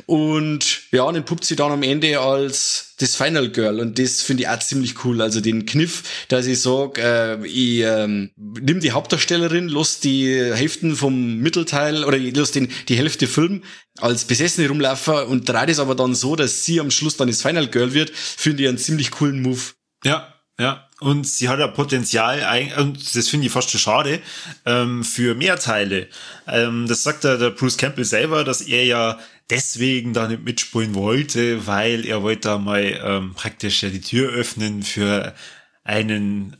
Und 0.05 0.81
ja, 0.91 1.03
und 1.03 1.15
entpuppt 1.15 1.45
sie 1.45 1.55
dann 1.55 1.71
am 1.71 1.83
Ende 1.83 2.19
als 2.19 2.93
das 2.99 3.15
Final 3.15 3.49
Girl. 3.49 3.79
Und 3.79 3.99
das 3.99 4.21
finde 4.21 4.43
ich 4.43 4.49
auch 4.49 4.59
ziemlich 4.59 5.03
cool. 5.03 5.21
Also 5.21 5.41
den 5.41 5.65
Kniff, 5.65 6.03
dass 6.27 6.45
ich 6.45 6.61
sage, 6.61 7.01
äh, 7.01 7.47
ich 7.47 7.81
ähm, 7.81 8.31
nimm 8.35 8.79
die 8.79 8.91
Hauptdarstellerin, 8.91 9.67
los 9.67 9.99
die 9.99 10.35
Hälften 10.35 10.95
vom 10.95 11.37
Mittelteil 11.37 12.03
oder 12.03 12.17
ich 12.17 12.35
los 12.35 12.51
den, 12.51 12.69
die 12.87 12.97
Hälfte 12.97 13.27
Film 13.27 13.63
als 13.99 14.25
Besessene 14.25 14.67
rumlaufen 14.67 15.25
und 15.25 15.47
drehe 15.47 15.67
das 15.67 15.79
aber 15.79 15.95
dann 15.95 16.15
so, 16.15 16.35
dass 16.35 16.65
sie 16.65 16.79
am 16.79 16.91
Schluss 16.91 17.17
dann 17.17 17.27
das 17.27 17.41
Final 17.41 17.67
Girl 17.67 17.93
wird, 17.93 18.11
finde 18.11 18.63
ich 18.63 18.69
einen 18.69 18.77
ziemlich 18.77 19.11
coolen 19.11 19.41
Move. 19.41 19.61
Ja, 20.03 20.33
ja, 20.59 20.87
und 21.03 21.27
sie 21.27 21.49
hat 21.49 21.59
ja 21.59 21.67
Potenzial, 21.67 22.41
und 22.77 23.15
das 23.15 23.27
finde 23.27 23.47
ich 23.47 23.51
fast 23.51 23.69
schon 23.69 23.79
schade, 23.79 24.21
ähm, 24.65 25.03
für 25.03 25.35
mehr 25.35 25.57
Teile. 25.57 26.07
Ähm, 26.47 26.87
das 26.87 27.03
sagt 27.03 27.23
der, 27.23 27.37
der 27.37 27.49
Bruce 27.49 27.77
Campbell 27.77 28.05
selber, 28.05 28.43
dass 28.43 28.61
er 28.61 28.85
ja 28.85 29.19
deswegen 29.49 30.13
da 30.13 30.27
nicht 30.27 30.43
mitspielen 30.43 30.95
wollte, 30.95 31.67
weil 31.67 32.05
er 32.05 32.23
wollte 32.23 32.49
da 32.49 32.57
mal 32.57 32.99
ähm, 33.03 33.33
praktisch 33.33 33.83
ja 33.83 33.89
die 33.89 34.01
Tür 34.01 34.31
öffnen 34.31 34.83
für 34.83 35.35
einen 35.83 36.55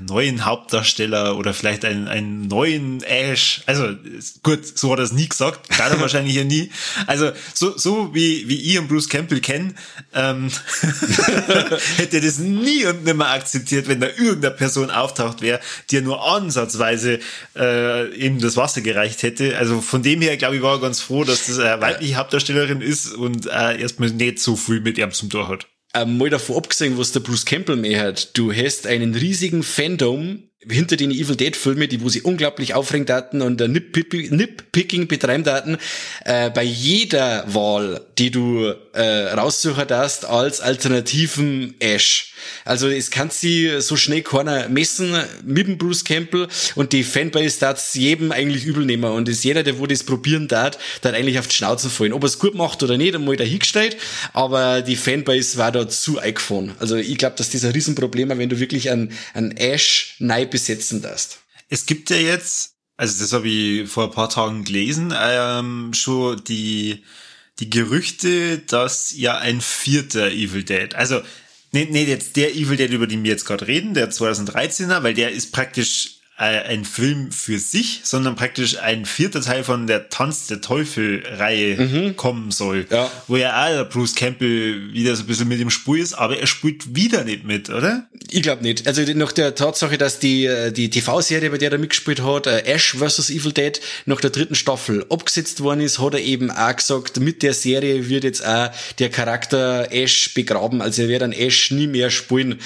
neuen 0.00 0.44
Hauptdarsteller 0.44 1.36
oder 1.36 1.52
vielleicht 1.52 1.84
einen, 1.84 2.06
einen 2.06 2.46
neuen 2.46 3.02
Ash. 3.02 3.62
Also 3.66 3.96
gut, 4.44 4.64
so 4.64 4.92
hat 4.92 5.00
er 5.00 5.04
es 5.04 5.12
nie 5.12 5.28
gesagt, 5.28 5.68
er 5.76 6.00
wahrscheinlich 6.00 6.36
ja 6.36 6.44
nie. 6.44 6.70
Also 7.06 7.32
so, 7.52 7.76
so 7.76 8.14
wie, 8.14 8.48
wie 8.48 8.60
ich 8.60 8.78
und 8.78 8.86
Bruce 8.86 9.08
Campbell 9.08 9.40
kennen, 9.40 9.76
ähm, 10.14 10.50
hätte 11.96 12.18
er 12.18 12.22
das 12.22 12.38
nie 12.38 12.86
und 12.86 13.04
nimmer 13.04 13.30
akzeptiert, 13.30 13.88
wenn 13.88 14.00
da 14.00 14.06
irgendeine 14.06 14.54
Person 14.54 14.90
auftaucht 14.90 15.42
wäre, 15.42 15.60
die 15.90 15.96
er 15.96 16.02
nur 16.02 16.24
ansatzweise 16.24 17.18
äh, 17.56 18.14
eben 18.14 18.40
das 18.40 18.56
Wasser 18.56 18.82
gereicht 18.82 19.24
hätte. 19.24 19.58
Also 19.58 19.80
von 19.80 20.02
dem 20.02 20.22
her, 20.22 20.36
glaube 20.36 20.56
ich, 20.56 20.62
war 20.62 20.76
er 20.76 20.80
ganz 20.80 21.00
froh, 21.00 21.24
dass 21.24 21.46
das 21.46 21.58
eine 21.58 21.80
weibliche 21.80 22.14
Hauptdarstellerin 22.14 22.80
ist 22.80 23.12
und 23.14 23.46
äh, 23.46 23.80
erstmal 23.80 24.10
nicht 24.10 24.38
so 24.38 24.54
viel 24.54 24.80
mit 24.80 24.96
ihm 24.96 25.10
zum 25.10 25.28
Tor 25.28 25.48
hat 25.48 25.66
mal 26.04 26.30
davon 26.30 26.56
abgesehen, 26.56 26.98
was 26.98 27.12
der 27.12 27.20
Bruce 27.20 27.44
Campbell 27.46 27.76
mehr 27.76 28.02
hat. 28.02 28.36
Du 28.36 28.52
hast 28.52 28.86
einen 28.86 29.14
riesigen 29.14 29.62
Fandom 29.62 30.45
hinter 30.68 30.96
den 30.96 31.10
Evil 31.10 31.36
Dead 31.36 31.56
Filme, 31.56 31.88
die 31.88 32.00
wo 32.00 32.08
sie 32.08 32.22
unglaublich 32.22 32.74
aufregen 32.74 33.12
hatten 33.14 33.42
und 33.42 33.60
der 33.60 33.68
Nip-Picking 33.68 35.08
betreiben 35.08 35.44
hatten, 35.46 35.78
äh, 36.24 36.50
bei 36.50 36.62
jeder 36.62 37.44
Wahl, 37.52 38.00
die 38.18 38.30
du 38.30 38.74
äh, 38.92 39.28
raussuchen 39.32 39.86
darfst 39.86 40.24
als 40.24 40.60
alternativen 40.60 41.74
Ash. 41.78 42.32
Also 42.64 42.88
es 42.88 43.10
kann 43.10 43.30
sie 43.30 43.80
so 43.80 43.96
schnell 43.96 44.22
keiner 44.22 44.68
messen 44.68 45.14
mit 45.44 45.66
dem 45.66 45.78
Bruce 45.78 46.04
Campbell 46.04 46.48
und 46.74 46.92
die 46.92 47.04
Fanbase 47.04 47.58
darf 47.60 47.94
jedem 47.94 48.32
eigentlich 48.32 48.64
übel 48.64 48.84
nehmen 48.84 49.10
und 49.10 49.28
ist 49.28 49.44
jeder, 49.44 49.62
der 49.62 49.78
wo 49.78 49.86
das 49.86 50.04
probieren 50.04 50.48
darf, 50.48 50.78
dann 51.02 51.14
eigentlich 51.14 51.38
auf 51.38 51.48
die 51.48 51.54
Schnauze 51.54 51.90
fallen. 51.90 52.12
Ob 52.12 52.22
er 52.22 52.26
es 52.26 52.38
gut 52.38 52.54
macht 52.54 52.82
oder 52.82 52.96
nicht, 52.96 53.14
einmal 53.14 53.36
dahingestellt, 53.36 53.96
aber 54.32 54.82
die 54.82 54.96
Fanbase 54.96 55.58
war 55.58 55.72
da 55.72 55.88
zu 55.88 56.18
eingefahren. 56.18 56.72
Also 56.78 56.96
ich 56.96 57.18
glaube, 57.18 57.36
dass 57.36 57.50
das 57.50 57.64
ein 57.64 57.72
Riesenproblem 57.72 58.30
ist, 58.30 58.38
wenn 58.38 58.48
du 58.48 58.60
wirklich 58.60 58.90
einen, 58.90 59.12
einen 59.34 59.56
Ash 59.56 60.16
neu 60.18 60.46
besetzen 60.56 61.02
darfst. 61.02 61.40
Es 61.68 61.84
gibt 61.84 62.08
ja 62.08 62.16
jetzt, 62.16 62.76
also 62.96 63.22
das 63.22 63.34
habe 63.34 63.46
ich 63.46 63.90
vor 63.90 64.04
ein 64.04 64.10
paar 64.10 64.30
Tagen 64.30 64.64
gelesen, 64.64 65.12
ähm, 65.14 65.92
schon 65.92 66.42
die, 66.44 67.04
die 67.58 67.68
Gerüchte, 67.68 68.60
dass 68.60 69.14
ja 69.14 69.36
ein 69.36 69.60
vierter 69.60 70.30
Evil 70.30 70.64
Dead, 70.64 70.94
also 70.94 71.20
nicht, 71.72 71.90
nicht 71.90 72.08
jetzt 72.08 72.36
der 72.36 72.54
Evil 72.54 72.78
Dead, 72.78 72.90
über 72.90 73.06
den 73.06 73.22
wir 73.22 73.32
jetzt 73.32 73.44
gerade 73.44 73.66
reden, 73.66 73.92
der 73.92 74.10
2013er, 74.10 75.02
weil 75.02 75.12
der 75.12 75.30
ist 75.32 75.52
praktisch 75.52 76.15
ein 76.38 76.84
Film 76.84 77.32
für 77.32 77.58
sich, 77.58 78.00
sondern 78.04 78.36
praktisch 78.36 78.78
ein 78.78 79.06
vierter 79.06 79.40
Teil 79.40 79.64
von 79.64 79.86
der 79.86 80.10
Tanz 80.10 80.46
der 80.48 80.60
Teufel-Reihe 80.60 81.76
mhm. 81.80 82.16
kommen 82.16 82.50
soll. 82.50 82.86
Ja. 82.90 83.10
Wo 83.26 83.36
ja 83.36 83.64
auch 83.64 83.70
der 83.70 83.84
Bruce 83.84 84.14
Campbell 84.14 84.92
wieder 84.92 85.16
so 85.16 85.22
ein 85.22 85.26
bisschen 85.26 85.48
mit 85.48 85.60
dem 85.60 85.70
Spur 85.70 85.96
ist, 85.96 86.12
aber 86.12 86.38
er 86.38 86.46
spielt 86.46 86.94
wieder 86.94 87.24
nicht 87.24 87.44
mit, 87.44 87.70
oder? 87.70 88.06
Ich 88.30 88.42
glaube 88.42 88.62
nicht. 88.62 88.86
Also 88.86 89.02
nach 89.14 89.32
der 89.32 89.54
Tatsache, 89.54 89.96
dass 89.96 90.18
die, 90.18 90.44
äh, 90.44 90.72
die 90.72 90.90
TV-Serie, 90.90 91.48
bei 91.48 91.56
der 91.56 91.72
er 91.72 91.78
mitgespielt 91.78 92.22
hat, 92.22 92.46
äh, 92.46 92.64
Ash 92.66 92.94
vs. 92.94 93.30
Evil 93.30 93.52
Dead, 93.52 93.80
nach 94.04 94.20
der 94.20 94.30
dritten 94.30 94.54
Staffel 94.54 95.06
abgesetzt 95.08 95.62
worden 95.62 95.80
ist, 95.80 95.98
hat 96.00 96.12
er 96.12 96.20
eben 96.20 96.50
auch 96.50 96.76
gesagt, 96.76 97.18
mit 97.18 97.42
der 97.42 97.54
Serie 97.54 98.10
wird 98.10 98.24
jetzt 98.24 98.44
auch 98.44 98.70
der 98.98 99.08
Charakter 99.08 99.90
Ash 99.90 100.34
begraben. 100.34 100.82
Also 100.82 101.02
er 101.02 101.08
wird 101.08 101.22
an 101.22 101.32
Ash 101.32 101.70
nie 101.70 101.86
mehr 101.86 102.10
spielen. 102.10 102.58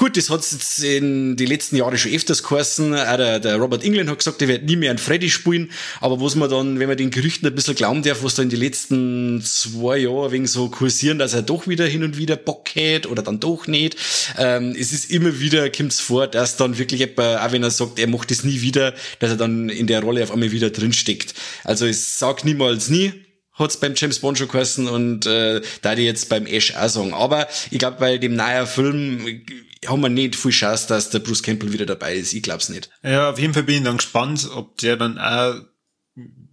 Gut, 0.00 0.16
das 0.16 0.30
hat 0.30 0.40
jetzt 0.50 0.82
in 0.82 1.36
die 1.36 1.44
letzten 1.44 1.76
Jahre 1.76 1.98
schon 1.98 2.14
öfters 2.14 2.42
geheißen. 2.42 2.94
Auch 2.94 3.16
der, 3.18 3.38
der 3.38 3.56
Robert 3.56 3.84
England 3.84 4.08
hat 4.08 4.16
gesagt, 4.16 4.40
er 4.40 4.48
wird 4.48 4.64
nie 4.64 4.76
mehr 4.76 4.88
einen 4.88 4.98
Freddy 4.98 5.28
spielen. 5.28 5.70
Aber 6.00 6.18
was 6.22 6.36
man 6.36 6.48
dann, 6.48 6.78
wenn 6.78 6.88
man 6.88 6.96
den 6.96 7.10
Gerüchten 7.10 7.46
ein 7.46 7.54
bisschen 7.54 7.74
glauben 7.74 8.02
darf, 8.02 8.22
was 8.22 8.34
da 8.34 8.42
in 8.42 8.48
den 8.48 8.60
letzten 8.60 9.42
zwei 9.44 9.98
Jahren 9.98 10.32
wegen 10.32 10.46
so 10.46 10.70
kursieren, 10.70 11.18
dass 11.18 11.34
er 11.34 11.42
doch 11.42 11.68
wieder 11.68 11.84
hin 11.84 12.02
und 12.02 12.16
wieder 12.16 12.36
Bock 12.36 12.70
hat 12.76 13.08
oder 13.08 13.22
dann 13.22 13.40
doch 13.40 13.66
nicht. 13.66 13.94
Ähm, 14.38 14.74
es 14.74 14.94
ist 14.94 15.10
immer 15.10 15.38
wieder, 15.38 15.68
kommt 15.68 15.92
es 15.92 16.00
vor, 16.00 16.26
dass 16.26 16.56
dann 16.56 16.78
wirklich 16.78 17.00
jemand, 17.00 17.38
auch 17.42 17.52
wenn 17.52 17.62
er 17.62 17.70
sagt, 17.70 17.98
er 17.98 18.08
macht 18.08 18.30
das 18.30 18.42
nie 18.42 18.62
wieder, 18.62 18.94
dass 19.18 19.32
er 19.32 19.36
dann 19.36 19.68
in 19.68 19.86
der 19.86 20.00
Rolle 20.00 20.22
auf 20.22 20.32
einmal 20.32 20.50
wieder 20.50 20.70
drinsteckt. 20.70 21.34
Also 21.62 21.84
ich 21.84 22.00
sag 22.00 22.46
niemals 22.46 22.88
nie, 22.88 23.12
hat's 23.52 23.76
beim 23.76 23.92
James 23.94 24.20
Bond 24.20 24.38
schon 24.38 24.48
geheißen 24.48 24.88
und 24.88 25.26
äh, 25.26 25.60
da 25.82 25.94
die 25.94 26.04
jetzt 26.04 26.30
beim 26.30 26.46
Ash 26.46 26.74
auch 26.74 26.88
sagen. 26.88 27.12
Aber 27.12 27.48
ich 27.70 27.78
glaube, 27.78 27.98
bei 28.00 28.16
dem 28.16 28.34
neuen 28.34 28.66
Film 28.66 29.42
haben 29.86 30.02
wir 30.02 30.08
nicht 30.08 30.36
viel 30.36 30.50
Chance, 30.50 30.88
dass 30.88 31.10
der 31.10 31.20
Bruce 31.20 31.42
Campbell 31.42 31.72
wieder 31.72 31.86
dabei 31.86 32.14
ist. 32.14 32.32
Ich 32.32 32.42
glaub's 32.42 32.68
nicht. 32.68 32.90
Ja, 33.02 33.30
auf 33.30 33.38
jeden 33.38 33.54
Fall 33.54 33.62
bin 33.62 33.76
ich 33.76 33.82
dann 33.82 33.96
gespannt, 33.96 34.48
ob 34.54 34.76
der 34.78 34.96
dann 34.96 35.18
auch 35.18 35.54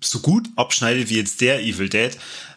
so 0.02 0.20
gut 0.20 0.48
abschneidet 0.56 1.10
wie 1.10 1.18
jetzt 1.18 1.42
der 1.42 1.62
Evil 1.62 1.90
Dead. 1.90 2.12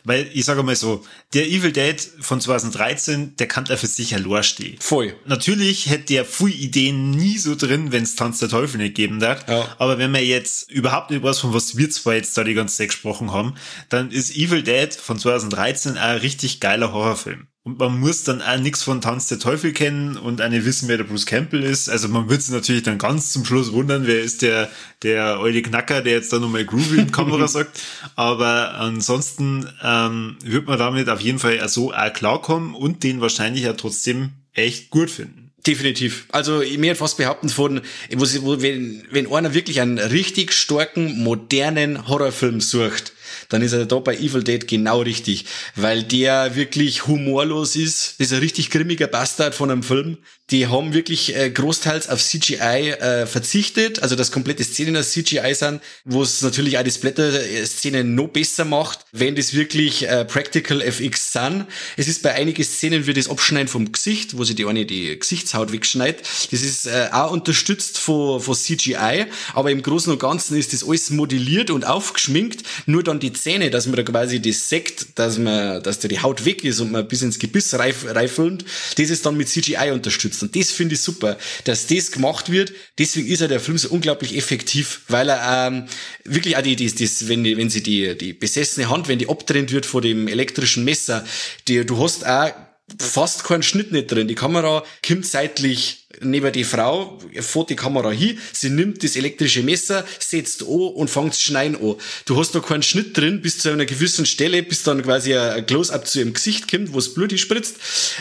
Weil 0.04 0.30
ich 0.32 0.46
sage 0.46 0.62
mal 0.62 0.76
so, 0.76 1.04
der 1.34 1.46
Evil 1.46 1.72
Dead 1.72 2.00
von 2.20 2.40
2013, 2.40 3.36
der 3.36 3.48
kann 3.48 3.66
da 3.66 3.76
für 3.76 3.86
sich 3.86 4.14
allein 4.14 4.42
stehen. 4.42 4.78
Voll. 4.80 5.14
Natürlich 5.26 5.90
hätte 5.90 6.06
der 6.06 6.24
viel 6.24 6.54
Ideen 6.54 7.10
nie 7.10 7.36
so 7.36 7.54
drin, 7.54 7.92
wenn 7.92 8.04
es 8.04 8.16
Tanz 8.16 8.38
der 8.38 8.48
Teufel 8.48 8.78
nicht 8.78 8.94
geben 8.94 9.20
darf. 9.20 9.46
Ja. 9.48 9.74
Aber 9.78 9.98
wenn 9.98 10.10
man 10.10 10.24
jetzt 10.24 10.70
überhaupt 10.70 11.10
nicht 11.10 11.22
weiß, 11.22 11.40
von 11.40 11.52
was 11.52 11.76
wir 11.76 11.90
zwei 11.90 12.16
jetzt 12.16 12.36
da 12.36 12.44
die 12.44 12.54
ganze 12.54 12.76
Zeit 12.76 12.88
gesprochen 12.88 13.32
haben, 13.32 13.54
dann 13.90 14.10
ist 14.10 14.34
Evil 14.34 14.62
Dead 14.62 14.94
von 14.94 15.18
2013 15.18 15.98
ein 15.98 16.18
richtig 16.18 16.60
geiler 16.60 16.92
Horrorfilm. 16.92 17.48
Und 17.70 17.78
man 17.78 18.00
muss 18.00 18.24
dann 18.24 18.42
auch 18.42 18.58
nichts 18.58 18.82
von 18.82 19.00
Tanz 19.00 19.28
der 19.28 19.38
Teufel 19.38 19.72
kennen 19.72 20.16
und 20.16 20.40
eine 20.40 20.64
wissen, 20.64 20.88
wer 20.88 20.96
der 20.96 21.04
Bruce 21.04 21.24
Campbell 21.24 21.62
ist. 21.62 21.88
Also 21.88 22.08
man 22.08 22.28
wird 22.28 22.42
sich 22.42 22.52
natürlich 22.52 22.82
dann 22.82 22.98
ganz 22.98 23.32
zum 23.32 23.44
Schluss 23.44 23.70
wundern, 23.70 24.08
wer 24.08 24.20
ist 24.20 24.42
der, 24.42 24.68
der 25.04 25.36
alte 25.36 25.62
Knacker, 25.62 26.02
der 26.02 26.14
jetzt 26.14 26.32
da 26.32 26.40
nochmal 26.40 26.64
Groovy 26.64 26.98
in 26.98 27.12
Kamera 27.12 27.46
sagt. 27.48 27.80
Aber 28.16 28.74
ansonsten 28.74 29.68
ähm, 29.84 30.36
wird 30.42 30.66
man 30.66 30.80
damit 30.80 31.08
auf 31.08 31.20
jeden 31.20 31.38
Fall 31.38 31.60
so 31.68 31.92
auch 31.92 32.12
klarkommen 32.12 32.74
und 32.74 33.04
den 33.04 33.20
wahrscheinlich 33.20 33.62
ja 33.62 33.74
trotzdem 33.74 34.30
echt 34.52 34.90
gut 34.90 35.08
finden. 35.08 35.52
Definitiv. 35.64 36.26
Also 36.32 36.62
ich 36.62 36.78
mir 36.78 36.96
fast 36.96 37.18
behaupten 37.18 37.50
von, 37.50 37.82
wo, 38.16 38.62
wenn, 38.62 39.04
wenn 39.12 39.32
einer 39.32 39.54
wirklich 39.54 39.80
einen 39.80 39.98
richtig 39.98 40.52
starken, 40.52 41.22
modernen 41.22 42.08
Horrorfilm 42.08 42.60
sucht, 42.60 43.12
dann 43.48 43.62
ist 43.62 43.72
er 43.72 43.86
da 43.86 43.98
bei 43.98 44.16
Evil 44.16 44.44
Dead 44.44 44.66
genau 44.66 45.00
richtig, 45.00 45.46
weil 45.76 46.02
der 46.02 46.56
wirklich 46.56 47.06
humorlos 47.06 47.76
ist. 47.76 48.20
Das 48.20 48.28
ist 48.28 48.32
ein 48.32 48.40
richtig 48.40 48.70
grimmiger 48.70 49.06
Bastard 49.06 49.54
von 49.54 49.70
einem 49.70 49.82
Film. 49.82 50.18
Die 50.50 50.66
haben 50.66 50.94
wirklich 50.94 51.36
äh, 51.36 51.50
großteils 51.50 52.08
auf 52.08 52.20
CGI 52.20 52.90
äh, 52.90 53.26
verzichtet, 53.26 54.02
also 54.02 54.16
das 54.16 54.32
komplette 54.32 54.64
Szenen 54.64 54.96
aus 54.96 55.12
CGI 55.12 55.54
sind, 55.54 55.80
wo 56.04 56.22
es 56.22 56.42
natürlich 56.42 56.76
auch 56.76 56.82
die 56.82 56.90
Splatter-Szenen 56.90 58.14
noch 58.14 58.28
besser 58.28 58.64
macht, 58.64 59.00
wenn 59.12 59.36
das 59.36 59.54
wirklich 59.54 60.08
äh, 60.08 60.24
Practical 60.24 60.82
FX 60.82 61.32
sind. 61.32 61.66
Es 61.96 62.08
ist 62.08 62.22
bei 62.22 62.34
einigen 62.34 62.64
Szenen 62.64 63.06
wie 63.06 63.14
das 63.14 63.28
Abschneiden 63.28 63.68
vom 63.68 63.92
Gesicht, 63.92 64.36
wo 64.36 64.44
sie 64.44 64.54
die 64.56 64.66
eine 64.66 64.86
die 64.86 65.18
Gesichtshaut 65.18 65.72
wegschneidet. 65.72 66.22
Das 66.50 66.62
ist 66.62 66.86
äh, 66.86 67.08
auch 67.12 67.30
unterstützt 67.30 67.98
von, 67.98 68.40
von 68.40 68.54
CGI, 68.54 69.26
aber 69.54 69.70
im 69.70 69.82
Großen 69.82 70.12
und 70.12 70.18
Ganzen 70.18 70.56
ist 70.56 70.72
das 70.72 70.82
alles 70.82 71.10
modelliert 71.10 71.70
und 71.70 71.86
aufgeschminkt, 71.86 72.64
nur 72.86 73.04
dann 73.04 73.20
die 73.20 73.32
Zähne, 73.32 73.70
dass 73.70 73.86
man 73.86 73.96
da 73.96 74.02
quasi 74.02 74.42
das 74.42 74.68
Sekt, 74.68 75.18
dass 75.18 75.38
man, 75.38 75.82
dass 75.82 76.00
da 76.00 76.08
die 76.08 76.20
Haut 76.20 76.44
weg 76.44 76.64
ist 76.64 76.80
und 76.80 76.90
man 76.90 77.06
bis 77.06 77.22
ins 77.22 77.38
Gebiss 77.38 77.74
reif, 77.74 78.04
reifilmt, 78.08 78.64
das 78.96 79.10
ist 79.10 79.24
dann 79.24 79.36
mit 79.36 79.48
CGI 79.48 79.92
unterstützt. 79.92 80.39
Und 80.42 80.56
das 80.56 80.70
finde 80.70 80.94
ich 80.94 81.00
super, 81.00 81.38
dass 81.64 81.86
das 81.86 82.12
gemacht 82.12 82.50
wird. 82.50 82.72
Deswegen 82.98 83.28
ist 83.28 83.40
ja 83.40 83.48
der 83.48 83.60
Film 83.60 83.78
so 83.78 83.88
unglaublich 83.88 84.36
effektiv, 84.36 85.02
weil 85.08 85.28
er 85.28 85.68
ähm, 85.68 85.86
wirklich 86.24 86.56
auch 86.56 86.62
die, 86.62 86.76
die, 86.76 86.92
das, 86.92 87.28
wenn, 87.28 87.44
die, 87.44 87.56
wenn 87.56 87.70
sie 87.70 87.82
die, 87.82 88.16
die 88.16 88.32
besessene 88.32 88.88
Hand, 88.88 89.08
wenn 89.08 89.18
die 89.18 89.28
abtrennt 89.28 89.72
wird 89.72 89.86
vor 89.86 90.00
dem 90.00 90.28
elektrischen 90.28 90.84
Messer, 90.84 91.24
die, 91.68 91.84
du 91.84 92.02
hast 92.02 92.26
auch 92.26 92.52
fast 92.98 93.44
keinen 93.44 93.62
Schnitt 93.62 93.92
nicht 93.92 94.10
drin. 94.10 94.28
Die 94.28 94.34
Kamera 94.34 94.84
kommt 95.06 95.26
seitlich 95.26 96.00
neben 96.20 96.52
die 96.52 96.64
Frau, 96.64 97.18
fährt 97.40 97.70
die 97.70 97.76
Kamera 97.76 98.10
hin, 98.10 98.38
sie 98.52 98.70
nimmt 98.70 99.02
das 99.04 99.16
elektrische 99.16 99.62
Messer, 99.62 100.04
setzt 100.18 100.62
an 100.62 100.68
und 100.68 101.08
fängt 101.08 101.34
zu 101.34 101.40
schneiden 101.40 101.76
an. 101.80 101.96
Du 102.26 102.36
hast 102.36 102.54
noch 102.54 102.66
keinen 102.66 102.82
Schnitt 102.82 103.16
drin, 103.16 103.40
bis 103.40 103.58
zu 103.58 103.70
einer 103.70 103.86
gewissen 103.86 104.26
Stelle, 104.26 104.62
bis 104.62 104.82
dann 104.82 105.02
quasi 105.02 105.34
ein 105.36 105.64
Close-Up 105.66 106.06
zu 106.06 106.18
ihrem 106.18 106.32
Gesicht 106.32 106.70
kommt, 106.70 106.92
wo 106.92 106.98
es 106.98 107.14
Blut 107.14 107.38
spritzt. 107.38 107.76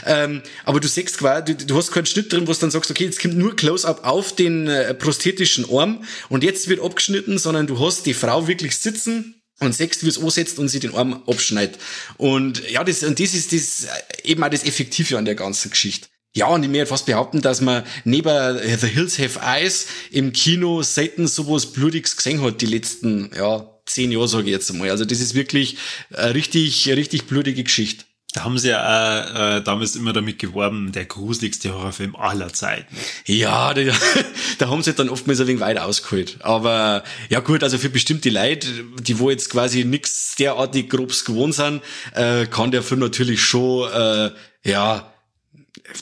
Ähm, 0.05 0.41
aber 0.65 0.79
du 0.79 0.87
siehst 0.87 1.17
quasi, 1.17 1.55
du, 1.55 1.65
du, 1.65 1.77
hast 1.77 1.91
keinen 1.91 2.05
Schnitt 2.05 2.31
drin, 2.31 2.47
wo 2.47 2.53
du 2.53 2.59
dann 2.59 2.71
sagst, 2.71 2.91
okay, 2.91 3.05
jetzt 3.05 3.21
kommt 3.21 3.37
nur 3.37 3.55
Close-Up 3.55 4.05
auf 4.05 4.35
den 4.35 4.67
äh, 4.67 4.93
prosthetischen 4.93 5.65
Arm 5.71 6.03
und 6.29 6.43
jetzt 6.43 6.69
wird 6.69 6.81
abgeschnitten, 6.81 7.37
sondern 7.37 7.67
du 7.67 7.79
hast 7.79 8.05
die 8.05 8.13
Frau 8.13 8.47
wirklich 8.47 8.77
sitzen, 8.77 9.38
und 9.59 9.73
sechst, 9.73 10.03
wie 10.03 10.09
es 10.09 10.21
ansetzt 10.21 10.59
und 10.59 10.69
sie 10.69 10.79
den 10.79 10.95
Arm 10.95 11.23
abschneidet. 11.27 11.79
Und 12.17 12.69
ja, 12.69 12.83
das, 12.83 13.03
und 13.03 13.19
das 13.19 13.33
ist 13.33 13.53
das, 13.53 13.87
eben 14.23 14.43
auch 14.43 14.49
das 14.49 14.63
Effektive 14.63 15.17
an 15.17 15.25
der 15.25 15.35
ganzen 15.35 15.71
Geschichte. 15.71 16.07
Ja, 16.35 16.47
und 16.47 16.63
ich 16.63 16.69
möchte 16.69 16.85
fast 16.85 17.07
behaupten, 17.07 17.41
dass 17.41 17.59
man 17.59 17.83
neben 18.03 18.59
The 18.59 18.87
Hills 18.87 19.17
Have 19.17 19.39
Eyes 19.43 19.87
im 20.11 20.31
Kino 20.31 20.83
selten 20.83 21.27
sowas 21.27 21.71
Blutiges 21.73 22.15
gesehen 22.15 22.41
hat, 22.41 22.61
die 22.61 22.67
letzten, 22.67 23.31
ja, 23.35 23.67
zehn 23.85 24.11
Jahre, 24.11 24.27
sage 24.27 24.45
ich 24.45 24.51
jetzt 24.51 24.69
einmal. 24.69 24.91
Also 24.91 25.05
das 25.05 25.19
ist 25.19 25.33
wirklich 25.33 25.77
eine 26.13 26.35
richtig, 26.35 26.87
richtig 26.89 27.25
blutige 27.25 27.63
Geschichte. 27.63 28.05
Da 28.33 28.43
haben 28.43 28.59
sie 28.59 28.69
ja 28.69 28.79
auch, 28.79 29.57
äh, 29.57 29.61
damals 29.61 29.95
immer 29.95 30.13
damit 30.13 30.37
geworben, 30.37 30.91
der 30.91 31.05
gruseligste 31.05 31.73
Horrorfilm 31.73 32.15
aller 32.15 32.53
Zeiten. 32.53 32.95
Ja, 33.25 33.73
da, 33.73 33.81
da 34.59 34.69
haben 34.69 34.83
sie 34.83 34.93
dann 34.93 35.09
oftmals 35.09 35.41
ein 35.41 35.47
wenig 35.47 35.61
weit 35.61 35.79
ausgeholt. 35.79 36.37
Aber 36.41 37.03
ja 37.29 37.39
gut, 37.39 37.63
also 37.63 37.79
für 37.79 37.89
bestimmte 37.89 38.29
Leute, 38.29 38.67
die 38.99 39.17
wo 39.17 39.31
jetzt 39.31 39.49
quasi 39.49 39.83
nix 39.83 40.35
derartig 40.35 40.89
grobs 40.89 41.25
gewohnt 41.25 41.55
sind, 41.55 41.81
äh, 42.13 42.45
kann 42.45 42.69
der 42.69 42.83
Film 42.83 42.99
natürlich 42.99 43.41
schon, 43.41 43.91
äh, 43.91 44.31
ja, 44.63 45.11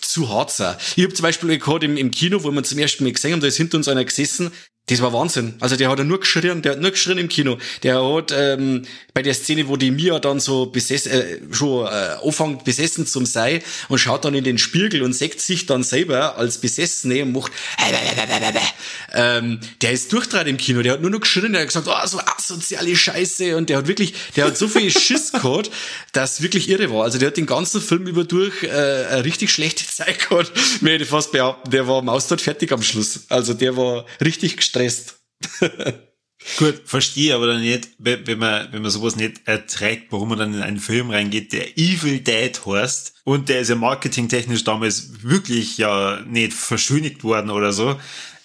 zu 0.01 0.29
hart 0.29 0.51
sein. 0.51 0.75
Ich 0.97 1.03
habe 1.03 1.13
zum 1.13 1.23
Beispiel 1.23 1.57
gerade 1.57 1.85
im, 1.85 1.95
im 1.95 2.11
Kino, 2.11 2.43
wo 2.43 2.51
wir 2.51 2.63
zum 2.63 2.79
ersten 2.79 3.05
Mal 3.05 3.13
gesehen 3.13 3.33
haben, 3.33 3.41
da 3.41 3.47
ist 3.47 3.55
hinter 3.55 3.77
uns 3.77 3.87
einer 3.87 4.03
gesessen, 4.03 4.51
das 4.89 5.01
war 5.01 5.11
Wahnsinn. 5.11 5.55
Also 5.59 5.75
der 5.75 5.89
hat 5.89 5.99
ja 5.99 6.05
nur 6.05 6.21
geschrien, 6.21 6.61
der 6.61 6.71
hat 6.71 6.79
nur 6.79 6.91
geschrien 6.91 7.17
im 7.17 7.27
Kino. 7.27 7.57
Der 7.83 8.01
hat 8.01 8.33
ähm, 8.33 8.83
bei 9.13 9.21
der 9.21 9.33
Szene, 9.33 9.67
wo 9.67 9.75
die 9.75 9.91
Mia 9.91 10.17
dann 10.19 10.39
so 10.39 10.67
besessen, 10.67 11.11
äh, 11.11 11.39
schon 11.51 11.85
äh, 11.85 12.15
anfängt 12.25 12.63
besessen 12.63 13.05
zum 13.05 13.25
sei 13.25 13.61
und 13.89 13.97
schaut 13.99 14.23
dann 14.23 14.33
in 14.33 14.45
den 14.45 14.57
Spiegel 14.57 15.01
und 15.03 15.11
sagt 15.13 15.41
sich 15.41 15.65
dann 15.65 15.83
selber 15.83 16.37
als 16.37 16.59
Besessene 16.59 17.23
und 17.23 17.33
macht 17.33 17.51
ähm, 19.13 19.59
der 19.81 19.91
ist 19.91 20.13
durchtrat 20.13 20.47
im 20.47 20.55
Kino, 20.55 20.81
der 20.81 20.93
hat 20.93 21.01
nur 21.01 21.11
noch 21.11 21.19
geschrien, 21.19 21.51
der 21.51 21.61
hat 21.63 21.67
gesagt, 21.67 21.87
oh, 21.89 22.07
so 22.07 22.19
asoziale 22.19 22.95
Scheiße 22.95 23.57
und 23.57 23.69
der 23.69 23.79
hat 23.79 23.87
wirklich, 23.87 24.13
der 24.37 24.45
hat 24.45 24.57
so 24.57 24.69
viel 24.69 24.89
Schiss 24.97 25.33
gehabt, 25.33 25.69
dass 26.13 26.41
wirklich 26.41 26.69
irre 26.69 26.89
war. 26.91 27.03
Also 27.03 27.17
der 27.17 27.27
hat 27.27 27.37
den 27.37 27.45
ganzen 27.45 27.81
Film 27.81 28.07
über 28.07 28.23
durch 28.23 28.63
äh, 28.63 28.69
eine 28.69 29.25
richtig 29.25 29.51
schlechte 29.51 29.85
Zeit 29.85 30.29
gehabt, 30.29 30.53
möchte 30.81 31.03
ich 31.03 31.09
fast 31.09 31.33
behaupten. 31.33 31.71
Der 31.71 31.89
war 31.89 32.01
maustert 32.01 32.39
fertig 32.39 32.71
am 32.71 32.81
Schluss. 32.81 33.25
Also 33.27 33.53
der 33.53 33.75
war 33.75 34.05
richtig 34.21 34.55
gestresst 34.55 34.76
gestresst. 34.77 35.19
Gut, 36.59 36.83
verstehe 36.85 37.35
aber 37.35 37.47
dann 37.47 37.61
nicht, 37.61 37.89
wenn 37.97 38.39
man, 38.39 38.71
wenn 38.71 38.81
man 38.81 38.91
sowas 38.91 39.15
nicht 39.15 39.41
erträgt, 39.45 40.11
warum 40.11 40.29
man 40.29 40.39
dann 40.39 40.53
in 40.53 40.61
einen 40.61 40.79
Film 40.79 41.09
reingeht, 41.09 41.51
der 41.51 41.77
Evil 41.77 42.19
Dead 42.19 42.53
heißt 42.65 43.15
und 43.23 43.49
der 43.49 43.59
ist 43.61 43.69
ja 43.69 43.75
marketingtechnisch 43.75 44.63
damals 44.63 45.23
wirklich 45.23 45.77
ja 45.77 46.21
nicht 46.25 46.53
verschönigt 46.53 47.23
worden 47.23 47.49
oder 47.49 47.73
so. 47.73 47.99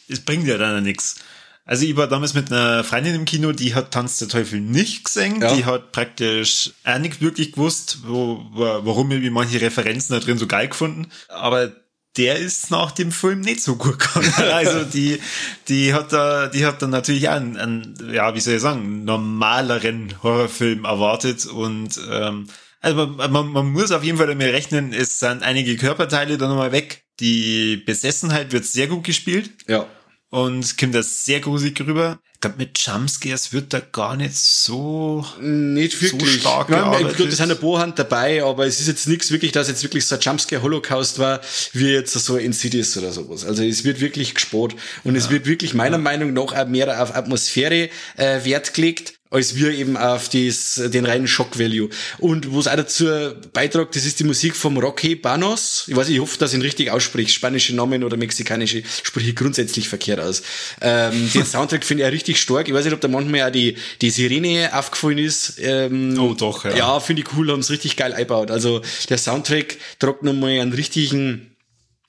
Es 0.09 0.21
bringt 0.21 0.47
ja 0.47 0.59
dann 0.59 0.83
nichts. 0.83 1.16
Also 1.64 1.85
ich 1.85 1.97
war 1.97 2.09
damals 2.09 2.35
mit 2.35 2.51
einer 2.51 2.83
Freundin 2.83 3.14
im 3.14 3.25
Kino, 3.25 3.53
die 3.53 3.75
hat 3.75 3.92
Tanz 3.92 4.18
der 4.18 4.29
Teufel 4.29 4.61
nicht 4.61 5.05
gesehen, 5.05 5.40
ja. 5.40 5.55
die 5.55 5.64
hat 5.64 5.92
praktisch 5.92 6.73
auch 6.83 6.99
nicht 6.99 7.21
wirklich 7.21 7.53
gewusst, 7.53 7.99
wo, 8.05 8.45
warum 8.53 9.12
irgendwie 9.12 9.31
manche 9.31 9.61
Referenzen 9.61 10.14
da 10.14 10.21
drin 10.21 10.38
so 10.38 10.49
geil 10.49 10.68
gefunden. 10.68 11.07
Aber 11.29 11.73
der 12.16 12.37
ist 12.37 12.70
nach 12.70 12.92
dem 12.92 13.11
Film 13.11 13.40
nicht 13.40 13.62
so 13.62 13.77
gut 13.77 13.98
gegangen. 13.98 14.33
Also 14.53 14.85
die, 14.85 15.20
die 15.68 15.94
hat 15.94 16.12
da, 16.12 16.48
die 16.48 16.66
hat 16.66 16.83
dann 16.83 16.90
natürlich 16.90 17.29
einen, 17.29 17.57
einen, 17.57 17.94
ja, 18.12 18.35
wie 18.35 18.40
soll 18.40 18.55
ich 18.55 18.62
sagen, 18.62 19.05
normaleren 19.05 20.14
Horrorfilm 20.22 20.85
erwartet 20.85 21.46
und 21.46 22.01
ähm, 22.11 22.48
also 22.81 23.07
man, 23.07 23.31
man, 23.31 23.48
man 23.48 23.66
muss 23.70 23.92
auf 23.92 24.03
jeden 24.03 24.18
Fall 24.18 24.27
damit 24.27 24.53
rechnen, 24.53 24.92
es 24.92 25.20
sind 25.20 25.42
einige 25.42 25.77
Körperteile 25.77 26.37
dann 26.37 26.51
nochmal 26.51 26.72
weg. 26.72 27.05
Die 27.20 27.77
Besessenheit 27.77 28.53
wird 28.53 28.64
sehr 28.64 28.88
gut 28.88 29.05
gespielt. 29.05 29.51
Ja 29.68 29.87
und 30.33 30.79
kommt 30.79 30.94
das 30.94 31.25
sehr 31.27 31.40
gruselig 31.40 31.79
rüber. 31.83 32.18
Ich 32.42 32.48
glaube, 32.48 32.59
mit 32.59 32.76
Jumpscares 32.76 33.52
wird 33.52 33.72
da 33.72 33.78
gar 33.78 34.16
nicht 34.16 34.35
so, 34.35 35.24
nicht 35.40 36.02
wirklich. 36.02 36.33
so 36.33 36.40
stark 36.40 36.70
ja, 36.70 36.78
gearbeitet. 36.78 37.16
Gut, 37.16 37.28
es 37.28 37.37
sind 37.37 37.52
ein 37.52 37.57
paar 37.57 37.78
Hand 37.78 38.00
dabei, 38.00 38.42
aber 38.42 38.66
es 38.66 38.81
ist 38.81 38.88
jetzt 38.88 39.07
nichts 39.07 39.31
wirklich, 39.31 39.52
dass 39.52 39.68
jetzt 39.68 39.85
wirklich 39.85 40.05
so 40.05 40.16
ein 40.16 40.20
Jumpscare-Holocaust 40.20 41.20
war, 41.20 41.40
wie 41.72 41.92
jetzt 41.92 42.14
so 42.14 42.37
Insidious 42.37 42.96
oder 42.96 43.12
sowas. 43.12 43.44
Also 43.44 43.62
es 43.62 43.85
wird 43.85 44.00
wirklich 44.00 44.35
gespart 44.35 44.74
und 45.05 45.14
ja. 45.14 45.20
es 45.20 45.31
wird 45.31 45.46
wirklich 45.46 45.72
meiner 45.72 45.98
ja. 45.98 46.02
Meinung 46.02 46.33
nach 46.33 46.52
auch 46.52 46.66
mehr 46.66 47.00
auf 47.00 47.14
Atmosphäre 47.14 47.90
äh, 48.16 48.44
Wert 48.44 48.74
gelegt 48.74 49.20
als 49.33 49.57
wir 49.57 49.73
eben 49.73 49.97
auf 49.97 50.29
dies, 50.29 50.75
den 50.92 51.07
reinen 51.07 51.27
Shock-Value. 51.27 51.88
Und 52.18 52.55
was 52.55 52.68
auch 52.68 52.77
dazu 52.77 53.07
beitragt, 53.53 53.97
das 53.97 54.05
ist 54.05 54.21
die 54.21 54.25
Musik 54.25 54.55
vom 54.55 54.77
Rocky 54.77 55.14
Banos. 55.14 55.85
Ich 55.88 55.97
weiß, 55.97 56.11
ich 56.11 56.21
hoffe, 56.21 56.38
dass 56.38 56.53
ich 56.53 56.59
ihn 56.59 56.62
richtig 56.62 56.90
ausspricht. 56.90 57.33
Spanische 57.33 57.75
Namen 57.75 58.05
oder 58.05 58.18
mexikanische 58.18 58.83
spreche 59.03 59.31
ich 59.31 59.37
grundsätzlich 59.37 59.88
verkehrt 59.88 60.21
aus. 60.21 60.42
Ähm, 60.83 61.31
den 61.35 61.47
Soundtrack 61.47 61.85
finde 61.85 62.03
ich 62.03 62.09
auch 62.09 62.12
richtig 62.12 62.40
stark. 62.40 62.68
Ich 62.68 62.75
weiß 62.75 62.85
nicht, 62.85 62.95
ob 62.95 63.01
da 63.01 63.09
manchmal 63.09 63.49
auch 63.49 63.53
die, 63.53 63.77
die 64.03 64.11
Sirene 64.11 64.71
aufgefallen 64.73 65.18
ist. 65.18 65.55
Ähm, 65.59 66.18
oh, 66.18 66.35
doch, 66.35 66.66
ja. 66.66 66.77
Ja, 66.77 67.01
finde 67.01 67.23
ich 67.23 67.29
cool, 67.35 67.51
haben 67.51 67.61
es 67.61 67.71
richtig 67.71 67.97
geil 67.97 68.12
eingebaut. 68.12 68.51
Also 68.51 68.83
der 69.09 69.16
Soundtrack 69.16 69.79
tragt 69.99 70.23
nochmal 70.25 70.61
einen 70.61 70.75
richtigen 70.75 71.57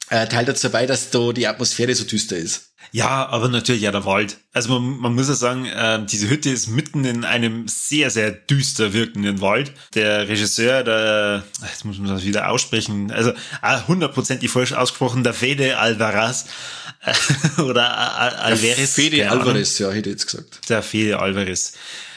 äh, 0.10 0.28
Teil 0.28 0.44
dazu 0.46 0.70
bei, 0.70 0.86
dass 0.86 1.10
da 1.10 1.32
die 1.32 1.48
Atmosphäre 1.48 1.96
so 1.96 2.04
düster 2.04 2.38
ist. 2.38 2.73
Ja, 2.96 3.28
aber 3.28 3.48
natürlich 3.48 3.82
ja 3.82 3.92
der 3.92 4.06
Wald. 4.06 4.38
Also 4.54 4.80
man, 4.80 5.00
man 5.00 5.16
muss 5.16 5.28
ja 5.28 5.34
sagen, 5.34 5.66
äh, 5.66 6.06
diese 6.06 6.30
Hütte 6.30 6.52
ist 6.52 6.68
mitten 6.68 7.04
in 7.06 7.26
einem 7.26 7.68
sehr, 7.68 8.12
sehr 8.12 8.30
düster 8.30 8.94
wirkenden 8.94 9.42
Wald. 9.42 9.72
Der 9.96 10.28
Regisseur, 10.28 10.84
der, 10.84 11.44
jetzt 11.64 11.86
muss 11.86 11.98
man 11.98 12.10
das 12.10 12.24
wieder 12.24 12.52
aussprechen, 12.52 13.12
also 13.12 13.34
hundertprozentig 13.88 14.52
falsch 14.52 14.74
ausgesprochen, 14.74 15.24
der 15.24 15.34
Fede 15.34 15.80
Alvarez 15.80 16.46
äh, 17.02 17.62
oder 17.64 17.98
Al 17.98 18.36
Alvarez. 18.36 18.94
Fede 18.94 19.28
Alvarez, 19.28 19.80
ja, 19.80 19.90
hätte 19.90 20.12
ich 20.12 20.14
jetzt 20.14 20.28
gesagt. 20.28 20.70
Der 20.70 20.84
Fede 20.84 21.18
Alvarez. 21.18 21.74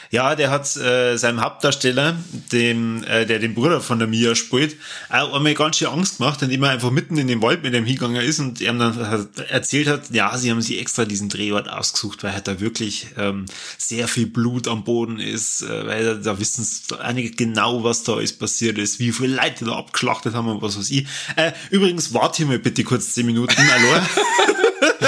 Ja, 0.09 0.35
der 0.35 0.49
hat 0.49 0.75
äh, 0.77 1.17
seinem 1.17 1.41
Hauptdarsteller, 1.41 2.15
dem, 2.51 3.03
äh, 3.03 3.25
der 3.25 3.39
den 3.39 3.53
Bruder 3.53 3.81
von 3.81 3.99
der 3.99 4.07
Mia 4.07 4.35
spielt, 4.35 4.77
auch 5.09 5.33
einmal 5.33 5.53
ganz 5.53 5.77
schön 5.77 5.89
Angst 5.89 6.17
gemacht, 6.17 6.41
indem 6.41 6.63
er 6.63 6.69
einfach 6.69 6.91
mitten 6.91 7.17
in 7.17 7.27
den 7.27 7.41
Wald 7.41 7.63
mit 7.63 7.73
dem 7.73 7.85
hingegangen 7.85 8.21
ist 8.21 8.39
und 8.39 8.61
er 8.61 8.73
dann 8.73 9.27
erzählt 9.49 9.87
hat, 9.87 10.09
ja, 10.11 10.37
sie 10.37 10.49
haben 10.51 10.61
sich 10.61 10.79
extra 10.79 11.05
diesen 11.05 11.29
Drehort 11.29 11.69
ausgesucht, 11.69 12.23
weil 12.23 12.33
halt 12.33 12.47
da 12.47 12.59
wirklich 12.59 13.07
ähm, 13.17 13.45
sehr 13.77 14.07
viel 14.07 14.27
Blut 14.27 14.67
am 14.67 14.83
Boden 14.83 15.19
ist, 15.19 15.61
äh, 15.61 15.87
weil 15.87 16.05
da, 16.05 16.13
da 16.13 16.39
wissen 16.39 16.65
einige 16.99 17.31
genau, 17.31 17.83
was 17.83 18.03
da 18.03 18.13
alles 18.13 18.33
passiert 18.33 18.77
ist, 18.77 18.99
wie 18.99 19.11
viele 19.11 19.35
Leute 19.35 19.65
da 19.65 19.73
abgeschlachtet 19.73 20.33
haben 20.33 20.47
und 20.47 20.61
was 20.61 20.77
weiß 20.77 20.89
ich. 20.91 21.05
Äh, 21.35 21.51
übrigens, 21.69 22.13
warte 22.13 22.37
hier 22.37 22.45
mal 22.47 22.59
bitte 22.59 22.83
kurz 22.83 23.13
zehn 23.13 23.25
Minuten, 23.25 23.55
hallo. 23.57 24.01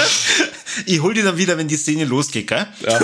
ich 0.86 1.00
hol 1.00 1.14
dir 1.14 1.24
dann 1.24 1.36
wieder, 1.36 1.56
wenn 1.56 1.68
die 1.68 1.76
Szene 1.76 2.04
losgeht, 2.04 2.48
gell? 2.48 2.66
Ja. 2.86 3.00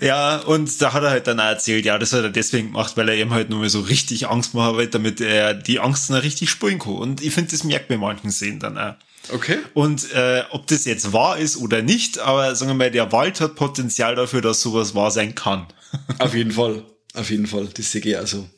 Ja, 0.00 0.38
und 0.38 0.80
da 0.82 0.92
hat 0.92 1.02
er 1.02 1.10
halt 1.10 1.26
dann 1.26 1.40
auch 1.40 1.44
erzählt, 1.44 1.84
ja, 1.84 1.98
das 1.98 2.12
hat 2.12 2.22
er 2.22 2.30
deswegen 2.30 2.68
gemacht, 2.68 2.96
weil 2.96 3.08
er 3.08 3.14
eben 3.14 3.32
halt 3.32 3.50
nur 3.50 3.60
mal 3.60 3.68
so 3.70 3.80
richtig 3.80 4.28
Angst 4.28 4.54
machen 4.54 4.76
wollte, 4.76 4.92
damit 4.92 5.20
er 5.20 5.54
die 5.54 5.80
Angst 5.80 6.10
dann 6.10 6.18
richtig 6.18 6.50
spielen 6.50 6.78
kann. 6.78 6.94
Und 6.94 7.22
ich 7.22 7.32
finde, 7.32 7.50
das 7.50 7.64
merkt 7.64 7.90
man 7.90 8.00
manchen 8.00 8.30
Szenen 8.30 8.60
dann 8.60 8.76
auch. 8.78 8.94
Okay. 9.32 9.58
Und 9.74 10.12
äh, 10.12 10.44
ob 10.50 10.66
das 10.66 10.84
jetzt 10.84 11.12
wahr 11.12 11.38
ist 11.38 11.56
oder 11.56 11.82
nicht, 11.82 12.18
aber 12.18 12.54
sagen 12.54 12.70
wir 12.70 12.74
mal, 12.74 12.90
der 12.90 13.10
Wald 13.12 13.40
hat 13.40 13.56
Potenzial 13.56 14.14
dafür, 14.14 14.40
dass 14.40 14.60
sowas 14.60 14.94
wahr 14.94 15.10
sein 15.10 15.34
kann. 15.34 15.66
Auf 16.18 16.34
jeden 16.34 16.52
Fall. 16.52 16.84
Auf 17.14 17.30
jeden 17.30 17.46
Fall. 17.46 17.68
Das 17.74 17.90
sehe 17.90 18.02
ich 18.02 18.16
auch 18.16 18.26
so. 18.26 18.48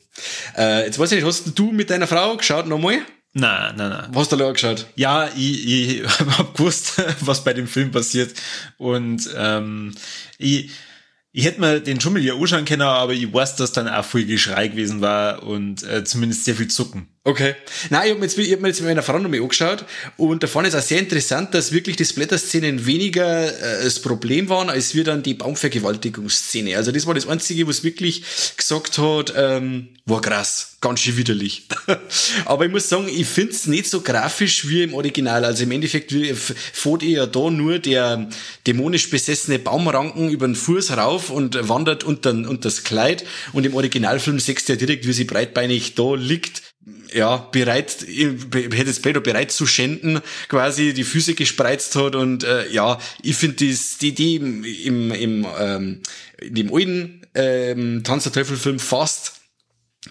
Äh, 0.57 0.85
jetzt 0.85 0.99
weiß 0.99 1.11
ich 1.11 1.17
nicht, 1.17 1.27
hast 1.27 1.57
du 1.57 1.71
mit 1.71 1.89
deiner 1.89 2.07
Frau 2.07 2.35
geschaut 2.35 2.67
nochmal? 2.67 2.99
Nein, 3.33 3.75
nein, 3.77 3.89
nein. 3.89 4.07
Was 4.11 4.23
hast 4.23 4.31
du 4.33 4.37
da 4.37 4.51
geschaut? 4.51 4.87
Ja, 4.95 5.29
ich, 5.35 5.67
ich 5.67 6.03
hab 6.37 6.55
gewusst, 6.55 7.01
was 7.21 7.43
bei 7.43 7.53
dem 7.53 7.67
Film 7.67 7.91
passiert. 7.91 8.33
Und 8.77 9.29
ähm, 9.35 9.93
ich, 10.37 10.71
ich 11.31 11.45
hätte 11.45 11.61
mir 11.61 11.79
den 11.79 11.99
Dschungel 11.99 12.23
ja 12.23 12.33
anschauen 12.33 12.65
können, 12.65 12.81
aber 12.81 13.13
ich 13.13 13.31
weiß, 13.31 13.55
dass 13.55 13.71
dann 13.71 13.87
auch 13.87 14.03
viel 14.03 14.25
Geschrei 14.25 14.67
gewesen 14.67 15.01
war 15.01 15.43
und 15.43 15.83
äh, 15.83 16.03
zumindest 16.03 16.45
sehr 16.45 16.55
viel 16.55 16.69
Zucken. 16.69 17.07
Okay. 17.23 17.53
Nein, 17.91 18.05
ich 18.05 18.09
habe 18.09 18.19
mir, 18.19 18.25
jetzt, 18.25 18.37
ich 18.39 18.51
hab 18.51 18.61
mir 18.61 18.69
jetzt 18.69 18.79
mit 18.79 18.89
meiner 18.89 19.03
Frau 19.03 19.19
noch 19.19 19.29
mal 19.29 19.39
angeschaut 19.39 19.85
und 20.17 20.41
da 20.41 20.47
ich 20.47 20.67
es 20.67 20.75
auch 20.75 20.81
sehr 20.81 20.97
interessant, 20.97 21.53
dass 21.53 21.71
wirklich 21.71 21.97
die 21.97 22.05
Splatter-Szenen 22.05 22.87
weniger 22.87 23.47
äh, 23.47 23.83
das 23.83 23.99
Problem 23.99 24.49
waren, 24.49 24.71
als 24.71 24.95
wir 24.95 25.03
dann 25.03 25.21
die 25.21 25.35
Baumvergewaltigungsszene. 25.35 26.75
Also 26.75 26.91
das 26.91 27.05
war 27.05 27.13
das 27.13 27.27
Einzige, 27.27 27.67
was 27.67 27.83
wirklich 27.83 28.23
gesagt 28.57 28.97
hat, 28.97 29.33
ähm, 29.35 29.89
war 30.05 30.21
krass, 30.21 30.77
ganz 30.81 31.01
schön 31.01 31.17
widerlich. 31.17 31.67
Aber 32.45 32.65
ich 32.65 32.71
muss 32.71 32.89
sagen, 32.89 33.07
ich 33.07 33.27
find's 33.27 33.67
nicht 33.67 33.87
so 33.87 34.01
grafisch 34.01 34.67
wie 34.67 34.81
im 34.81 34.95
Original. 34.95 35.45
Also 35.45 35.63
im 35.63 35.71
Endeffekt 35.71 36.11
fährt 36.11 37.03
eher 37.03 37.27
da 37.27 37.51
nur 37.51 37.77
der 37.77 38.27
dämonisch 38.65 39.09
besessene 39.11 39.59
Baumranken 39.59 40.29
über 40.29 40.47
den 40.47 40.55
Fuß 40.55 40.97
rauf 40.97 41.18
und 41.27 41.67
wandert 41.67 42.03
unter, 42.03 42.31
unter 42.31 42.69
das 42.69 42.83
Kleid 42.83 43.25
und 43.51 43.65
im 43.65 43.75
Originalfilm 43.75 44.39
sechst 44.39 44.69
du 44.69 44.73
ja 44.73 44.79
direkt, 44.79 45.05
wie 45.05 45.13
sie 45.13 45.25
breitbeinig 45.25 45.95
da 45.95 46.15
liegt 46.15 46.61
ja, 47.13 47.37
bereit, 47.51 48.05
hätte 48.07 48.89
es 48.89 49.01
Pedro 49.01 49.21
bereit 49.21 49.51
zu 49.51 49.65
schänden, 49.65 50.21
quasi 50.47 50.93
die 50.93 51.03
Füße 51.03 51.33
gespreizt 51.33 51.95
hat 51.95 52.15
und 52.15 52.43
äh, 52.43 52.69
ja, 52.71 52.99
ich 53.21 53.35
finde 53.35 53.57
die 53.57 53.77
Idee 54.01 54.35
im, 54.35 54.63
im, 54.63 55.11
im, 55.11 55.47
ähm, 55.59 56.01
in 56.39 56.55
dem 56.55 56.73
alten 56.73 57.21
ähm, 57.35 58.03
Tanz 58.03 58.23
der 58.23 58.33
Teufel 58.33 58.57
Film 58.57 58.79
fast 58.79 59.33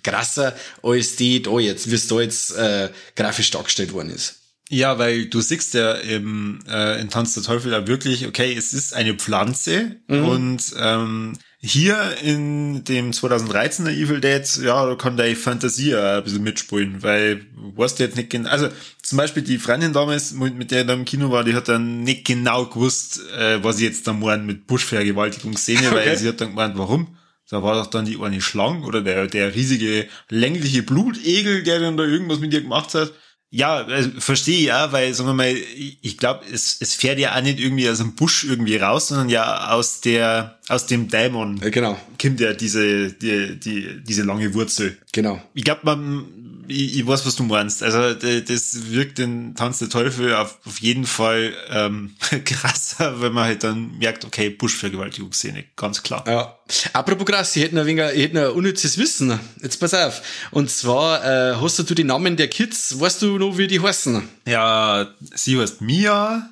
krasser 0.03 0.57
als 0.83 1.17
die 1.17 1.43
da 1.43 1.59
jetzt, 1.59 1.91
wie 1.91 1.95
es 1.95 2.09
da 2.09 2.21
jetzt 2.21 2.57
äh, 2.57 2.91
grafisch 3.17 3.51
dargestellt 3.51 3.93
worden 3.93 4.11
ist. 4.11 4.37
Ja, 4.71 4.99
weil 4.99 5.27
du 5.27 5.41
siehst 5.41 5.75
ja 5.75 5.93
im, 5.93 6.61
äh, 6.69 7.01
in 7.01 7.09
Tanz 7.09 7.35
der 7.35 7.43
Teufel 7.43 7.73
ja 7.73 7.87
wirklich, 7.87 8.27
okay, 8.27 8.55
es 8.57 8.75
ist 8.75 8.95
eine 8.95 9.15
Pflanze 9.15 9.97
mhm. 10.09 10.25
und 10.25 10.75
ähm, 10.79 11.33
hier 11.61 12.17
in 12.23 12.85
dem 12.85 13.11
2013er 13.11 13.91
Evil 13.91 14.21
Dead, 14.21 14.47
ja, 14.63 14.87
da 14.87 14.95
kann 14.95 15.17
deine 15.17 15.35
Fantasie 15.35 15.95
ein 15.97 16.23
bisschen 16.23 16.43
mitspielen, 16.43 17.03
weil 17.03 17.37
du 17.37 17.77
weißt 17.77 17.99
jetzt 17.99 18.17
nicht 18.17 18.31
genau, 18.31 18.51
also 18.51 18.69
zum 19.03 19.19
Beispiel 19.19 19.43
die 19.43 19.59
Freundin 19.59 19.93
damals, 19.93 20.33
mit 20.33 20.71
der 20.71 20.83
ich 20.83 20.87
da 20.87 20.93
im 20.93 21.05
Kino 21.05 21.31
war, 21.31 21.45
die 21.45 21.55
hat 21.55 21.69
dann 21.69 22.03
nicht 22.03 22.27
genau 22.27 22.67
gewusst, 22.67 23.23
äh, 23.37 23.65
was 23.65 23.79
ich 23.79 23.85
jetzt 23.85 24.07
da 24.07 24.13
meinen 24.13 24.47
mit 24.47 24.67
Buschvergewaltigungsszene, 24.67 25.89
okay. 25.89 25.97
weil 25.97 26.17
sie 26.19 26.29
hat 26.29 26.41
dann 26.41 26.51
gemeint, 26.51 26.77
warum? 26.77 27.17
Da 27.51 27.63
war 27.63 27.75
doch 27.75 27.87
dann 27.87 28.05
die 28.05 28.21
eine 28.21 28.43
Schlange 28.43 28.85
oder 28.85 29.01
der, 29.01 29.27
der 29.27 29.55
riesige 29.55 30.07
längliche 30.29 30.83
Blutegel, 30.83 31.63
der 31.63 31.81
dann 31.81 31.97
da 31.97 32.05
irgendwas 32.05 32.41
mit 32.41 32.53
ihr 32.53 32.61
gemacht 32.61 32.95
hat. 32.95 33.13
Ja, 33.51 33.77
also, 33.77 34.11
verstehe 34.19 34.67
ja, 34.67 34.93
weil, 34.93 35.15
sagen 35.15 35.31
wir 35.31 35.35
mal, 35.35 35.55
ich 35.55 36.19
glaube, 36.19 36.45
es, 36.53 36.77
es 36.81 36.95
fährt 36.95 37.19
ja 37.19 37.35
auch 37.35 37.43
nicht 37.43 37.59
irgendwie 37.59 37.89
aus 37.89 37.99
dem 37.99 38.15
Busch 38.15 38.45
irgendwie 38.45 38.77
raus, 38.77 39.09
sondern 39.09 39.31
ja 39.31 39.71
aus 39.71 40.03
der, 40.03 40.59
aus 40.69 40.87
dem 40.87 41.09
Dämon. 41.09 41.59
Ja, 41.63 41.71
genau. 41.71 41.99
Kommt 42.21 42.41
ja 42.41 42.53
diese, 42.53 43.13
die, 43.13 43.59
die, 43.59 44.03
diese 44.03 44.23
lange 44.25 44.53
Wurzel. 44.53 44.99
Genau. 45.13 45.41
Ich 45.55 45.65
glaube, 45.65 45.81
man, 45.85 46.27
ich, 46.69 46.99
ich 46.99 47.07
weiß, 47.07 47.27
was 47.27 47.37
du 47.37 47.43
meinst. 47.43 47.83
Also, 47.83 48.15
das 48.15 48.91
wirkt 48.91 49.19
den 49.19 49.55
Tanz 49.55 49.79
der 49.79 49.89
Teufel 49.89 50.35
auf, 50.35 50.59
auf 50.65 50.81
jeden 50.81 51.07
Fall, 51.07 51.55
ähm, 51.71 52.15
krasser, 52.45 53.21
wenn 53.21 53.33
man 53.33 53.45
halt 53.45 53.65
dann 53.65 53.99
merkt, 53.99 54.25
okay, 54.25 54.51
Buschvergewaltigungsszene, 54.51 55.65
ganz 55.77 56.03
klar. 56.03 56.25
Ja. 56.27 56.59
Apropos 56.93 57.27
krass, 57.27 57.57
ich 57.57 57.63
hätte 57.63 57.81
ein 57.81 57.87
wenig, 57.87 58.05
ich 58.15 58.25
hätte 58.25 58.49
ein 58.49 58.53
unnützes 58.53 58.99
Wissen. 58.99 59.39
Jetzt 59.63 59.79
pass 59.79 59.95
auf. 59.95 60.23
Und 60.51 60.71
zwar, 60.71 61.25
äh, 61.25 61.57
hast 61.57 61.79
du 61.79 61.95
die 61.95 62.05
Namen 62.05 62.37
der 62.37 62.49
Kids, 62.49 63.01
weißt 63.01 63.23
du 63.23 63.39
noch, 63.39 63.57
wie 63.57 63.67
die 63.67 63.81
heißen? 63.81 64.29
Ja, 64.47 65.15
sie 65.35 65.59
heißt 65.59 65.81
Mia, 65.81 66.51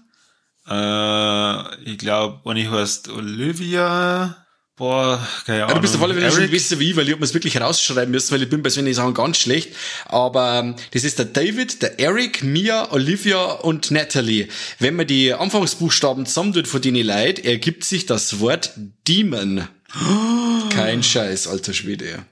äh, 0.69 1.83
ich 1.85 1.99
glaube, 1.99 2.51
eine 2.51 2.71
heißt 2.71 3.11
Olivia, 3.11 4.46
Boah, 4.77 5.27
keine 5.47 5.61
Ahnung. 5.61 5.71
Ja, 5.71 5.75
du 5.77 5.81
bist 5.81 5.97
auf 5.97 6.03
alle 6.03 6.13
Fälle 6.13 6.31
schon 6.31 6.51
besser 6.51 6.79
wie 6.79 6.91
ich, 6.91 6.97
weil 6.97 7.07
ich 7.07 7.13
hab 7.13 7.19
mir 7.19 7.25
es 7.25 7.33
wirklich 7.33 7.59
rausschreiben 7.59 8.11
müssen, 8.11 8.33
weil 8.33 8.43
ich 8.43 8.51
bin 8.51 8.63
bei 8.63 8.69
solchen 8.69 8.93
Sachen 8.93 9.15
ganz 9.15 9.39
schlecht. 9.39 9.75
Aber 10.05 10.59
ähm, 10.59 10.77
das 10.91 11.03
ist 11.03 11.19
der 11.19 11.25
David, 11.25 11.81
der 11.81 11.99
Eric, 11.99 12.45
Mia, 12.45 12.93
Olivia 12.93 13.53
und 13.53 13.91
Natalie. 13.91 14.49
Wenn 14.79 14.95
man 14.97 15.07
die 15.07 15.33
Anfangsbuchstaben 15.33 16.27
zusammentut 16.27 16.69
von 16.69 16.83
denen 16.83 17.07
Leid, 17.07 17.39
ergibt 17.39 17.85
sich 17.85 18.05
das 18.05 18.39
Wort 18.41 18.73
Demon. 19.09 19.67
Kein 20.71 21.03
Scheiß, 21.03 21.47
alter 21.47 21.73
Schwede. 21.73 22.27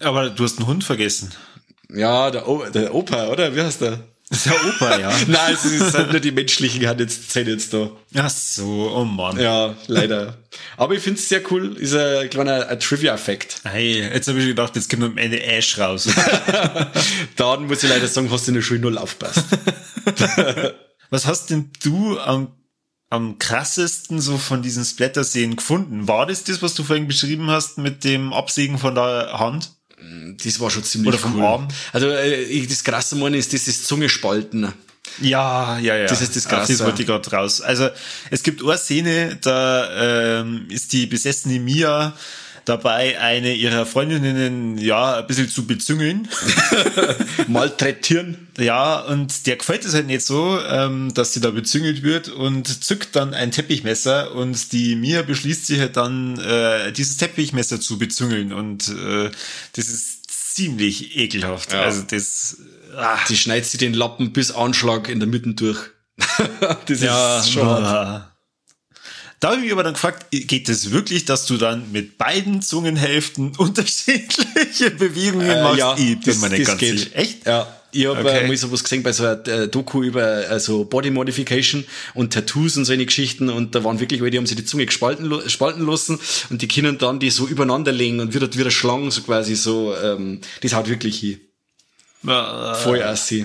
Aber 0.00 0.30
du 0.30 0.42
hast 0.42 0.58
einen 0.58 0.66
Hund 0.66 0.82
vergessen. 0.82 1.30
Ja, 1.92 2.32
der, 2.32 2.48
o 2.48 2.64
der 2.70 2.92
Opa, 2.92 3.28
oder? 3.28 3.54
Wie 3.54 3.62
heißt 3.62 3.82
der? 3.82 4.00
Das 4.30 4.38
ist 4.38 4.46
der 4.46 4.64
Opa, 4.64 4.98
ja. 4.98 5.12
Nein, 5.26 5.54
es 5.54 5.62
sind 5.62 6.10
nur 6.10 6.20
die 6.20 6.32
menschlichen 6.32 6.86
Hand 6.86 7.00
jetzt, 7.00 7.30
sind 7.30 7.46
jetzt 7.46 7.74
da. 7.74 7.90
Ach 8.14 8.30
so, 8.30 8.90
oh 8.94 9.04
Mann. 9.04 9.38
Ja, 9.38 9.74
leider. 9.86 10.38
Aber 10.76 10.94
ich 10.94 11.02
finde 11.02 11.20
es 11.20 11.28
sehr 11.28 11.42
cool, 11.50 11.76
ist 11.76 11.94
ein 11.94 12.30
kleiner 12.30 12.78
Trivia-Effekt. 12.78 13.60
Hey, 13.64 14.00
jetzt 14.00 14.26
habe 14.28 14.40
ich 14.40 14.46
gedacht, 14.46 14.76
jetzt 14.76 14.88
kommt 14.88 15.04
am 15.04 15.18
Ende 15.18 15.42
Ash 15.42 15.78
raus. 15.78 16.08
Dann 17.36 17.66
muss 17.66 17.82
ich 17.82 17.90
leider 17.90 18.08
sagen, 18.08 18.30
hast 18.30 18.46
du 18.46 18.52
in 18.52 18.54
der 18.54 18.62
Schule 18.62 18.80
null 18.80 18.96
aufpasst. 18.96 19.44
Was 21.10 21.26
hast 21.26 21.50
denn 21.50 21.70
du 21.82 22.18
am, 22.18 22.56
am 23.10 23.38
krassesten 23.38 24.20
so 24.20 24.38
von 24.38 24.62
diesen 24.62 24.84
Splatter-Szenen 24.84 25.56
gefunden? 25.56 26.08
War 26.08 26.26
das 26.26 26.44
das, 26.44 26.62
was 26.62 26.74
du 26.74 26.82
vorhin 26.82 27.06
beschrieben 27.06 27.50
hast 27.50 27.78
mit 27.78 28.02
dem 28.04 28.32
Absägen 28.32 28.78
von 28.78 28.94
der 28.94 29.38
Hand? 29.38 29.70
Das 30.42 30.60
war 30.60 30.70
schon 30.70 30.84
ziemlich 30.84 31.08
Oder 31.08 31.18
vom 31.18 31.36
cool. 31.36 31.44
Arm. 31.44 31.68
Also 31.92 32.08
äh, 32.08 32.66
das 32.66 32.82
krasse 32.84 33.16
Mann 33.16 33.34
ist 33.34 33.52
dieses 33.52 33.84
Zungespalten. 33.84 34.72
Ja, 35.20 35.78
ja, 35.78 35.96
ja. 35.96 36.06
Das 36.06 36.20
ist 36.20 36.34
das 36.34 36.46
Auf 36.46 36.52
Das 36.52 36.68
Krasse. 36.68 36.84
wollte 36.84 37.02
ich 37.02 37.08
gerade 37.08 37.30
raus. 37.30 37.60
Also 37.60 37.88
es 38.30 38.42
gibt 38.42 38.62
eine 38.64 38.76
Szene, 38.78 39.38
da 39.40 40.40
ähm, 40.40 40.66
ist 40.70 40.92
die 40.92 41.06
besessene 41.06 41.60
Mia 41.60 42.14
dabei, 42.64 43.20
eine 43.20 43.54
ihrer 43.54 43.86
Freundinnen 43.86 44.78
ja 44.78 45.18
ein 45.18 45.26
bisschen 45.26 45.48
zu 45.48 45.66
bezüngeln. 45.66 46.28
Malträtieren. 47.48 48.48
Ja, 48.58 49.00
und 49.00 49.46
der 49.46 49.56
gefällt 49.56 49.84
es 49.84 49.94
halt 49.94 50.06
nicht 50.06 50.22
so, 50.22 50.58
ähm, 50.68 51.12
dass 51.14 51.32
sie 51.32 51.40
da 51.40 51.50
bezüngelt 51.50 52.02
wird 52.02 52.28
und 52.28 52.84
zückt 52.84 53.16
dann 53.16 53.34
ein 53.34 53.50
Teppichmesser 53.50 54.34
und 54.34 54.72
die 54.72 54.96
Mia 54.96 55.22
beschließt 55.22 55.66
sich 55.66 55.80
halt 55.80 55.96
dann, 55.96 56.38
äh, 56.38 56.92
dieses 56.92 57.16
Teppichmesser 57.16 57.80
zu 57.80 57.98
bezüngeln 57.98 58.52
und 58.52 58.88
äh, 58.88 59.30
das 59.72 59.88
ist 59.88 60.54
ziemlich 60.54 61.16
ekelhaft. 61.16 61.72
Ja. 61.72 61.82
Also 61.82 62.02
das, 62.02 62.58
ah, 62.96 63.18
Die 63.28 63.36
schneidet 63.36 63.66
sie 63.66 63.78
den 63.78 63.94
Lappen 63.94 64.32
bis 64.32 64.52
Anschlag 64.52 65.08
in 65.08 65.18
der 65.18 65.28
Mitte 65.28 65.54
durch. 65.54 65.78
das 66.86 67.00
ja, 67.00 67.40
ist 67.40 67.50
schon. 67.50 68.22
Da 69.44 69.50
habe 69.50 69.58
ich 69.58 69.64
mich 69.64 69.72
aber 69.72 69.82
dann 69.82 69.92
gefragt, 69.92 70.24
geht 70.30 70.70
es 70.70 70.90
wirklich, 70.90 71.26
dass 71.26 71.44
du 71.44 71.58
dann 71.58 71.92
mit 71.92 72.16
beiden 72.16 72.62
Zungenhälften 72.62 73.54
unterschiedliche 73.58 74.90
Bewegungen 74.90 75.50
Äh, 75.50 75.62
machst? 75.62 75.78
ja, 75.78 75.94
ich 75.98 76.18
bin 76.18 76.20
das, 76.24 76.40
mir 76.40 76.48
nicht 76.48 76.60
das 76.62 76.68
ganz 76.68 76.80
geht. 76.80 76.98
sicher. 76.98 77.10
Echt? 77.18 77.46
Ja. 77.46 77.76
Ich 77.92 78.06
habe 78.06 78.20
Okay. 78.20 78.44
äh, 78.44 78.48
mal 78.48 78.56
sowas 78.56 78.82
gesehen 78.82 79.02
bei 79.02 79.12
so 79.12 79.22
einer 79.24 79.46
äh, 79.46 79.68
Doku 79.68 80.02
über 80.02 80.24
also 80.48 80.86
Body 80.86 81.10
Modification 81.10 81.84
und 82.14 82.32
Tattoos 82.32 82.78
und 82.78 82.86
so 82.86 82.94
eine 82.94 83.04
Geschichten 83.04 83.50
und 83.50 83.74
da 83.74 83.84
waren 83.84 84.00
wirklich 84.00 84.22
welche, 84.22 84.30
die 84.30 84.38
haben 84.38 84.46
sich 84.46 84.56
die 84.56 84.64
Zunge 84.64 84.86
gespalten, 84.86 85.30
spalten 85.50 85.84
lassen 85.86 86.18
und 86.48 86.62
die 86.62 86.66
können 86.66 86.96
dann 86.96 87.20
die 87.20 87.28
so 87.28 87.46
übereinander 87.46 87.92
legen 87.92 88.20
und 88.20 88.32
wieder 88.34 88.50
wieder 88.54 88.70
Schlangen 88.70 89.10
so 89.10 89.20
quasi 89.20 89.54
so 89.56 89.94
ähm, 89.94 90.40
das 90.62 90.72
haut 90.72 90.88
wirklich 90.88 91.20
hin. 91.20 91.40
Ja, 92.22 92.72
Voll 92.76 93.02
assi. 93.02 93.44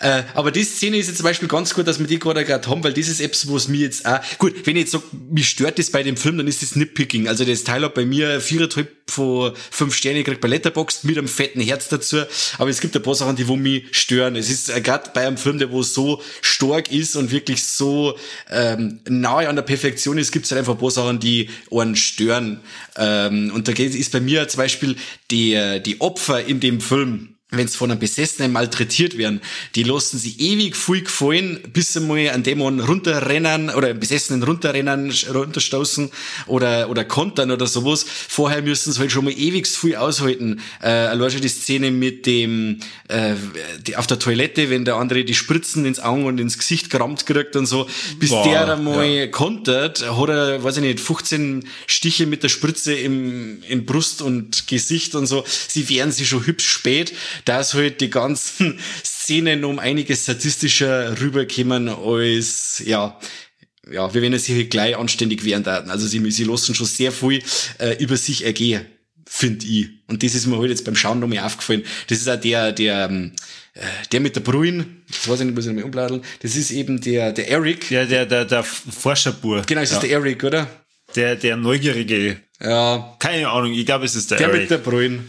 Äh, 0.00 0.22
aber 0.34 0.50
die 0.50 0.64
Szene 0.64 0.96
ist 0.96 1.08
jetzt 1.08 1.18
zum 1.18 1.24
Beispiel 1.24 1.48
ganz 1.48 1.74
gut, 1.74 1.86
dass 1.86 1.98
wir 1.98 2.06
die 2.06 2.18
gerade 2.18 2.44
gerade 2.44 2.68
haben, 2.68 2.84
weil 2.84 2.92
das 2.92 3.08
ist 3.08 3.20
etwas, 3.20 3.50
was 3.52 3.68
mir 3.68 3.80
jetzt 3.80 4.06
auch, 4.06 4.20
gut, 4.38 4.54
wenn 4.64 4.76
ich 4.76 4.82
jetzt 4.82 4.92
sage, 4.92 5.04
mich 5.30 5.48
stört 5.48 5.78
das 5.78 5.90
bei 5.90 6.02
dem 6.02 6.16
Film, 6.16 6.38
dann 6.38 6.46
ist 6.46 6.62
das 6.62 6.76
Nitpicking. 6.76 7.28
Also 7.28 7.44
das 7.44 7.64
Teil 7.64 7.82
hat 7.82 7.94
bei 7.94 8.04
mir 8.04 8.40
viereinhalb 8.40 8.88
von 9.10 9.52
fünf 9.70 9.94
Sterne 9.94 10.18
gekriegt 10.18 10.40
bei 10.40 10.48
Letterboxd 10.48 11.04
mit 11.04 11.18
einem 11.18 11.28
fetten 11.28 11.60
Herz 11.60 11.88
dazu. 11.88 12.22
Aber 12.58 12.70
es 12.70 12.80
gibt 12.80 12.94
ein 12.94 13.02
paar 13.02 13.14
Sachen, 13.14 13.36
die 13.36 13.48
wo 13.48 13.56
mich 13.56 13.84
stören. 13.92 14.36
Es 14.36 14.50
ist 14.50 14.68
äh, 14.68 14.80
gerade 14.80 15.10
bei 15.14 15.26
einem 15.26 15.38
Film, 15.38 15.58
der 15.58 15.70
wo 15.72 15.82
so 15.82 16.22
stark 16.42 16.92
ist 16.92 17.16
und 17.16 17.30
wirklich 17.30 17.64
so 17.64 18.16
ähm, 18.50 19.00
nahe 19.08 19.48
an 19.48 19.56
der 19.56 19.62
Perfektion 19.62 20.18
ist, 20.18 20.32
gibt 20.32 20.44
es 20.44 20.50
halt 20.50 20.60
einfach 20.60 20.74
ein 20.74 20.80
paar 20.80 20.90
Sachen, 20.90 21.20
die 21.20 21.50
einen 21.70 21.96
stören. 21.96 22.60
Ähm, 22.96 23.50
und 23.54 23.68
da 23.68 23.72
ist 23.72 24.12
bei 24.12 24.20
mir 24.20 24.46
zum 24.48 24.58
Beispiel 24.58 24.96
die, 25.30 25.80
die 25.84 26.00
Opfer 26.00 26.44
in 26.44 26.60
dem 26.60 26.80
Film, 26.80 27.37
wenn 27.50 27.66
sie 27.66 27.78
von 27.78 27.90
einem 27.90 27.98
Besessenen 27.98 28.52
malträtiert 28.52 29.16
werden, 29.16 29.40
die 29.74 29.82
lassen 29.82 30.18
sie 30.18 30.36
ewig 30.38 30.76
viel 30.76 31.02
gefallen, 31.02 31.60
bis 31.72 31.94
sie 31.94 32.00
mal 32.00 32.28
an 32.30 32.42
Dämon 32.42 32.78
runterrennen 32.78 33.70
oder 33.70 33.88
einen 33.88 34.00
Besessenen 34.00 34.42
runterrennen, 34.42 35.10
runterstoßen 35.32 36.10
oder, 36.46 36.90
oder 36.90 37.06
kontern 37.06 37.50
oder 37.50 37.66
sowas. 37.66 38.04
Vorher 38.06 38.60
müssen 38.60 38.92
sie 38.92 39.00
halt 39.00 39.12
schon 39.12 39.24
mal 39.24 39.32
ewig 39.32 39.66
viel 39.66 39.96
aushalten. 39.96 40.60
Äh, 40.82 40.88
allein 40.88 41.30
schon 41.30 41.40
die 41.40 41.48
Szene 41.48 41.90
mit 41.90 42.26
dem, 42.26 42.80
äh, 43.08 43.34
die, 43.80 43.96
auf 43.96 44.06
der 44.06 44.18
Toilette, 44.18 44.68
wenn 44.68 44.84
der 44.84 44.96
andere 44.96 45.24
die 45.24 45.34
Spritzen 45.34 45.86
ins 45.86 46.00
Auge 46.00 46.24
und 46.24 46.38
ins 46.38 46.58
Gesicht 46.58 46.90
gerammt 46.90 47.24
kriegt 47.24 47.56
und 47.56 47.64
so. 47.64 47.88
Bis 48.18 48.28
Boah, 48.28 48.44
der 48.44 48.74
einmal 48.74 49.06
ja. 49.06 49.26
kontert, 49.26 50.04
hat 50.06 50.28
er, 50.28 50.62
weiß 50.62 50.76
ich 50.76 50.82
nicht, 50.82 51.00
15 51.00 51.64
Stiche 51.86 52.26
mit 52.26 52.42
der 52.42 52.50
Spritze 52.50 52.92
im, 52.92 53.62
im 53.66 53.86
Brust 53.86 54.20
und 54.20 54.66
Gesicht 54.66 55.14
und 55.14 55.26
so. 55.26 55.44
Sie 55.46 55.88
wehren 55.88 56.12
sich 56.12 56.28
schon 56.28 56.44
hübsch 56.44 56.68
spät 56.68 57.14
dass 57.44 57.74
halt 57.74 58.00
die 58.00 58.10
ganzen 58.10 58.78
Szenen 59.04 59.64
um 59.64 59.78
einiges 59.78 60.24
sadistischer 60.24 61.20
rüberkommen 61.20 61.88
als, 61.88 62.82
ja, 62.84 63.18
ja, 63.90 64.12
wie 64.14 64.22
wenn 64.22 64.32
er 64.32 64.38
sich 64.38 64.54
halt 64.54 64.70
gleich 64.70 64.96
anständig 64.96 65.44
wehren 65.44 65.62
daten. 65.62 65.90
Also 65.90 66.06
sie, 66.06 66.30
sie 66.30 66.44
lassen 66.44 66.74
schon 66.74 66.86
sehr 66.86 67.12
viel 67.12 67.42
äh, 67.78 67.96
über 68.02 68.16
sich 68.16 68.44
ergehen, 68.44 68.86
finde 69.26 69.66
ich. 69.66 69.88
Und 70.08 70.22
das 70.22 70.34
ist 70.34 70.46
mir 70.46 70.58
halt 70.58 70.70
jetzt 70.70 70.84
beim 70.84 70.96
Schauen 70.96 71.20
nochmal 71.20 71.40
aufgefallen. 71.40 71.84
Das 72.06 72.18
ist 72.18 72.28
auch 72.28 72.40
der, 72.40 72.72
der, 72.72 73.08
ähm, 73.10 73.32
äh, 73.74 73.80
der 74.12 74.20
mit 74.20 74.36
der 74.36 74.40
Bruin, 74.40 75.02
das 75.08 75.28
weiß 75.28 75.40
ich 75.40 75.46
nicht, 75.46 75.54
muss 75.54 75.64
ich 75.64 75.70
nochmal 75.70 75.84
umbladeln. 75.84 76.22
Das 76.40 76.56
ist 76.56 76.70
eben 76.70 77.00
der, 77.00 77.32
der 77.32 77.48
Eric. 77.48 77.90
Ja, 77.90 78.04
der, 78.04 78.26
der, 78.26 78.44
der 78.44 78.62
Forscherbur. 78.62 79.62
Genau, 79.66 79.80
das 79.80 79.90
ja. 79.90 79.96
ist 79.96 80.02
der 80.02 80.10
Eric, 80.10 80.44
oder? 80.44 80.68
Der, 81.16 81.36
der 81.36 81.56
neugierige 81.56 82.40
ja. 82.60 83.14
Keine 83.20 83.48
Ahnung, 83.48 83.72
ich 83.72 83.86
glaube, 83.86 84.04
es 84.04 84.16
ist 84.16 84.32
der 84.32 84.38
Der 84.38 84.48
Eric. 84.48 84.62
mit 84.62 84.70
der 84.70 84.78
Brühen. 84.78 85.28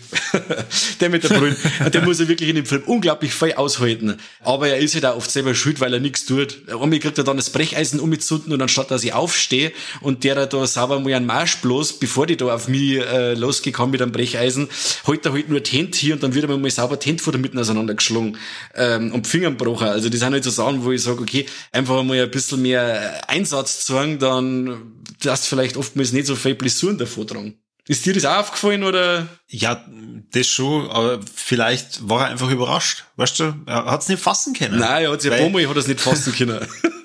der 0.99 1.09
mit 1.09 1.23
der 1.23 1.29
Brühen. 1.29 1.55
der 1.93 2.01
muss 2.01 2.19
ja 2.19 2.27
wirklich 2.27 2.49
in 2.49 2.55
dem 2.55 2.65
Film 2.65 2.81
unglaublich 2.87 3.33
viel 3.33 3.53
aushalten. 3.53 4.17
Aber 4.41 4.67
er 4.67 4.77
ist 4.77 4.95
halt 4.95 5.05
auch 5.05 5.15
oft 5.15 5.29
selber 5.29 5.53
schuld, 5.53 5.79
weil 5.79 5.93
er 5.93 5.99
nichts 5.99 6.25
tut. 6.25 6.57
Einmal 6.69 6.97
kriegt 6.97 7.19
er 7.19 7.23
dann 7.23 7.37
das 7.37 7.51
Brecheisen 7.51 7.99
umgezunden 7.99 8.51
und 8.51 8.61
anstatt 8.61 8.89
dass 8.89 9.03
ich 9.03 9.13
aufstehe 9.13 9.71
und 10.01 10.23
der 10.23 10.47
da 10.47 10.65
sauber 10.65 10.99
mal 10.99 11.13
einen 11.13 11.27
Marsch 11.27 11.57
bloß, 11.57 11.99
bevor 11.99 12.25
die 12.25 12.35
da 12.35 12.53
auf 12.53 12.67
mich 12.67 12.97
äh, 12.97 13.35
losgekommen 13.35 13.91
mit 13.91 14.01
einem 14.01 14.11
Brecheisen, 14.11 14.67
hält 15.05 15.25
er 15.25 15.33
halt 15.33 15.49
nur 15.49 15.61
Hände 15.61 15.95
hier 15.95 16.15
und 16.15 16.23
dann 16.23 16.33
wird 16.33 16.49
er 16.49 16.57
mal 16.57 16.71
sauber 16.71 16.97
die 16.97 17.09
Hände 17.09 17.37
mitten 17.37 17.59
auseinandergeschlagen 17.59 18.37
ähm, 18.75 19.13
und 19.13 19.27
Fingernbrochen. 19.27 19.87
Also 19.87 20.09
das 20.09 20.19
sind 20.19 20.33
halt 20.33 20.43
so 20.43 20.49
Sachen, 20.49 20.83
wo 20.83 20.91
ich 20.91 21.03
sage, 21.03 21.21
okay, 21.21 21.45
einfach 21.71 22.01
mal 22.03 22.19
ein 22.19 22.31
bisschen 22.31 22.63
mehr 22.63 23.29
Einsatz 23.29 23.85
zeigen, 23.85 24.17
dann 24.17 24.95
dass 25.21 25.47
vielleicht 25.47 25.75
oftmals 25.75 26.13
nicht 26.13 26.27
so 26.27 26.35
viel 26.35 26.55
Blessuren 26.55 26.97
davor 26.97 27.18
tragen. 27.25 27.59
Ist 27.87 28.05
dir 28.05 28.13
das 28.13 28.23
auch 28.25 28.37
aufgefallen 28.37 28.83
oder? 28.83 29.27
Ja, 29.47 29.83
das 30.31 30.47
schon, 30.47 30.91
aber 30.91 31.21
vielleicht 31.33 32.07
war 32.07 32.21
er 32.21 32.27
einfach 32.27 32.51
überrascht. 32.51 33.05
Weißt 33.15 33.39
du, 33.39 33.55
er 33.65 33.85
hat 33.85 34.01
es 34.03 34.09
nicht 34.09 34.21
fassen 34.21 34.53
können. 34.53 34.77
Nein, 34.77 35.05
er 35.05 35.11
hat 35.11 35.23
ja 35.23 35.35
Bomo, 35.35 35.59
hat 35.59 35.77
es 35.77 35.87
nicht 35.87 35.99
fassen 35.99 36.33
können. 36.33 36.59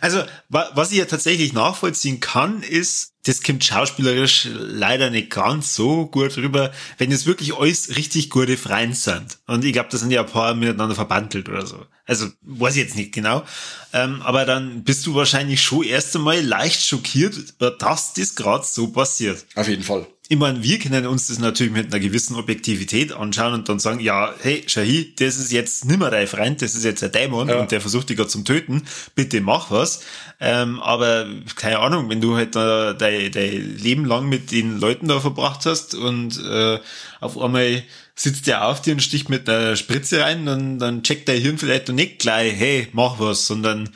also, 0.00 0.22
was 0.48 0.92
ich 0.92 0.98
ja 0.98 1.04
tatsächlich 1.04 1.52
nachvollziehen 1.52 2.20
kann, 2.20 2.62
ist, 2.62 3.12
das 3.24 3.42
kommt 3.42 3.64
schauspielerisch 3.64 4.48
leider 4.52 5.10
nicht 5.10 5.30
ganz 5.30 5.74
so 5.74 6.06
gut 6.06 6.36
rüber, 6.36 6.72
wenn 6.98 7.12
es 7.12 7.26
wirklich 7.26 7.54
alles 7.54 7.96
richtig 7.96 8.30
gute 8.30 8.56
Freien 8.56 8.94
sind. 8.94 9.38
Und 9.46 9.64
ich 9.64 9.72
glaube, 9.72 9.90
da 9.90 9.98
sind 9.98 10.10
ja 10.10 10.20
ein 10.22 10.26
paar 10.26 10.54
miteinander 10.54 10.94
verbandelt 10.94 11.48
oder 11.48 11.66
so. 11.66 11.84
Also, 12.06 12.28
weiß 12.42 12.76
ich 12.76 12.82
jetzt 12.82 12.96
nicht 12.96 13.12
genau. 13.12 13.44
Ähm, 13.92 14.22
aber 14.22 14.44
dann 14.44 14.84
bist 14.84 15.06
du 15.06 15.14
wahrscheinlich 15.14 15.62
schon 15.62 15.84
erst 15.84 16.16
einmal 16.16 16.40
leicht 16.40 16.84
schockiert, 16.84 17.54
dass 17.58 18.14
das 18.14 18.34
gerade 18.34 18.64
so 18.64 18.88
passiert. 18.88 19.44
Auf 19.54 19.68
jeden 19.68 19.82
Fall 19.82 20.06
ich 20.32 20.38
meine, 20.38 20.62
wir 20.62 20.78
können 20.78 21.08
uns 21.08 21.26
das 21.26 21.40
natürlich 21.40 21.72
mit 21.72 21.92
einer 21.92 21.98
gewissen 21.98 22.36
Objektivität 22.36 23.12
anschauen 23.12 23.52
und 23.52 23.68
dann 23.68 23.80
sagen, 23.80 23.98
ja, 23.98 24.32
hey, 24.40 24.62
Shahi, 24.64 25.12
das 25.18 25.38
ist 25.38 25.50
jetzt 25.50 25.86
nimmer 25.86 26.08
dein 26.08 26.28
Freund, 26.28 26.62
das 26.62 26.76
ist 26.76 26.84
jetzt 26.84 27.02
ein 27.02 27.10
Dämon 27.10 27.48
ja. 27.48 27.58
und 27.58 27.72
der 27.72 27.80
versucht 27.80 28.08
dich 28.08 28.16
gerade 28.16 28.28
zum 28.28 28.44
Töten, 28.44 28.84
bitte 29.16 29.40
mach 29.40 29.72
was. 29.72 30.02
Ähm, 30.38 30.78
aber 30.78 31.26
keine 31.56 31.80
Ahnung, 31.80 32.08
wenn 32.08 32.20
du 32.20 32.36
halt 32.36 32.54
da 32.54 32.92
dein, 32.92 33.32
dein 33.32 33.76
Leben 33.76 34.04
lang 34.04 34.28
mit 34.28 34.52
den 34.52 34.78
Leuten 34.78 35.08
da 35.08 35.18
verbracht 35.18 35.66
hast 35.66 35.96
und 35.96 36.40
äh, 36.40 36.78
auf 37.18 37.36
einmal 37.36 37.82
sitzt 38.14 38.46
der 38.46 38.68
auf 38.68 38.80
dir 38.82 38.92
und 38.92 39.02
sticht 39.02 39.30
mit 39.30 39.48
einer 39.48 39.74
Spritze 39.74 40.20
rein, 40.20 40.46
dann, 40.46 40.78
dann 40.78 41.02
checkt 41.02 41.28
dein 41.28 41.40
Hirn 41.40 41.58
vielleicht 41.58 41.88
noch 41.88 41.96
nicht 41.96 42.20
gleich, 42.20 42.54
hey, 42.54 42.86
mach 42.92 43.18
was, 43.18 43.48
sondern 43.48 43.88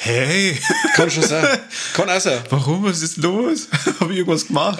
Hey. 0.00 0.56
Kann 0.94 1.10
schon 1.10 1.24
sein. 1.24 1.58
Kann 1.92 2.08
auch 2.08 2.20
sein. 2.20 2.40
Warum? 2.50 2.84
Was 2.84 3.02
ist 3.02 3.16
los? 3.16 3.66
Habe 4.00 4.12
ich 4.12 4.18
irgendwas 4.20 4.46
gemacht? 4.46 4.78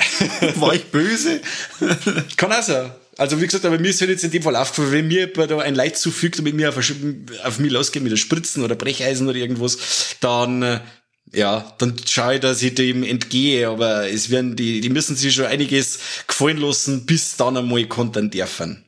War 0.55 0.75
ich 0.75 0.85
böse? 0.85 1.41
Kann 2.37 2.53
auch 2.53 2.63
sein. 2.63 2.93
Also 3.17 3.41
wie 3.41 3.47
gesagt, 3.47 3.65
aber 3.65 3.81
mir 3.81 3.89
ist 3.89 4.01
halt 4.01 4.11
jetzt 4.11 4.23
in 4.23 4.31
dem 4.31 4.45
Fall 4.45 4.55
aufgefallen, 4.55 4.93
wenn 4.93 5.09
mir 5.09 5.27
da 5.27 5.59
ein 5.59 5.75
Leid 5.75 5.99
zufügt 5.99 6.39
und 6.39 6.45
mit 6.45 6.55
mir 6.55 6.69
auf, 6.69 6.77
auf 6.77 7.59
mich 7.59 7.73
losgeht 7.73 8.05
mit 8.05 8.13
der 8.13 8.17
Spritzen 8.17 8.63
oder 8.63 8.77
Brecheisen 8.77 9.29
oder 9.29 9.37
irgendwas, 9.37 10.17
dann 10.21 10.63
äh, 10.63 10.81
ja, 11.33 11.75
dann 11.79 11.97
schaue 12.07 12.37
ich, 12.37 12.41
dass 12.41 12.63
ich 12.63 12.77
dem 12.77 13.03
entgehe, 13.03 13.69
aber 13.69 14.09
es 14.09 14.31
werden 14.31 14.55
die, 14.55 14.81
die 14.81 14.89
müssen 14.89 15.17
sich 15.17 15.35
schon 15.35 15.47
einiges 15.47 15.99
gefallen 16.29 16.59
lassen, 16.59 17.07
bis 17.07 17.37
dann 17.37 17.57
einmal 17.57 17.85
kontern 17.87 18.31
dürfen. 18.31 18.85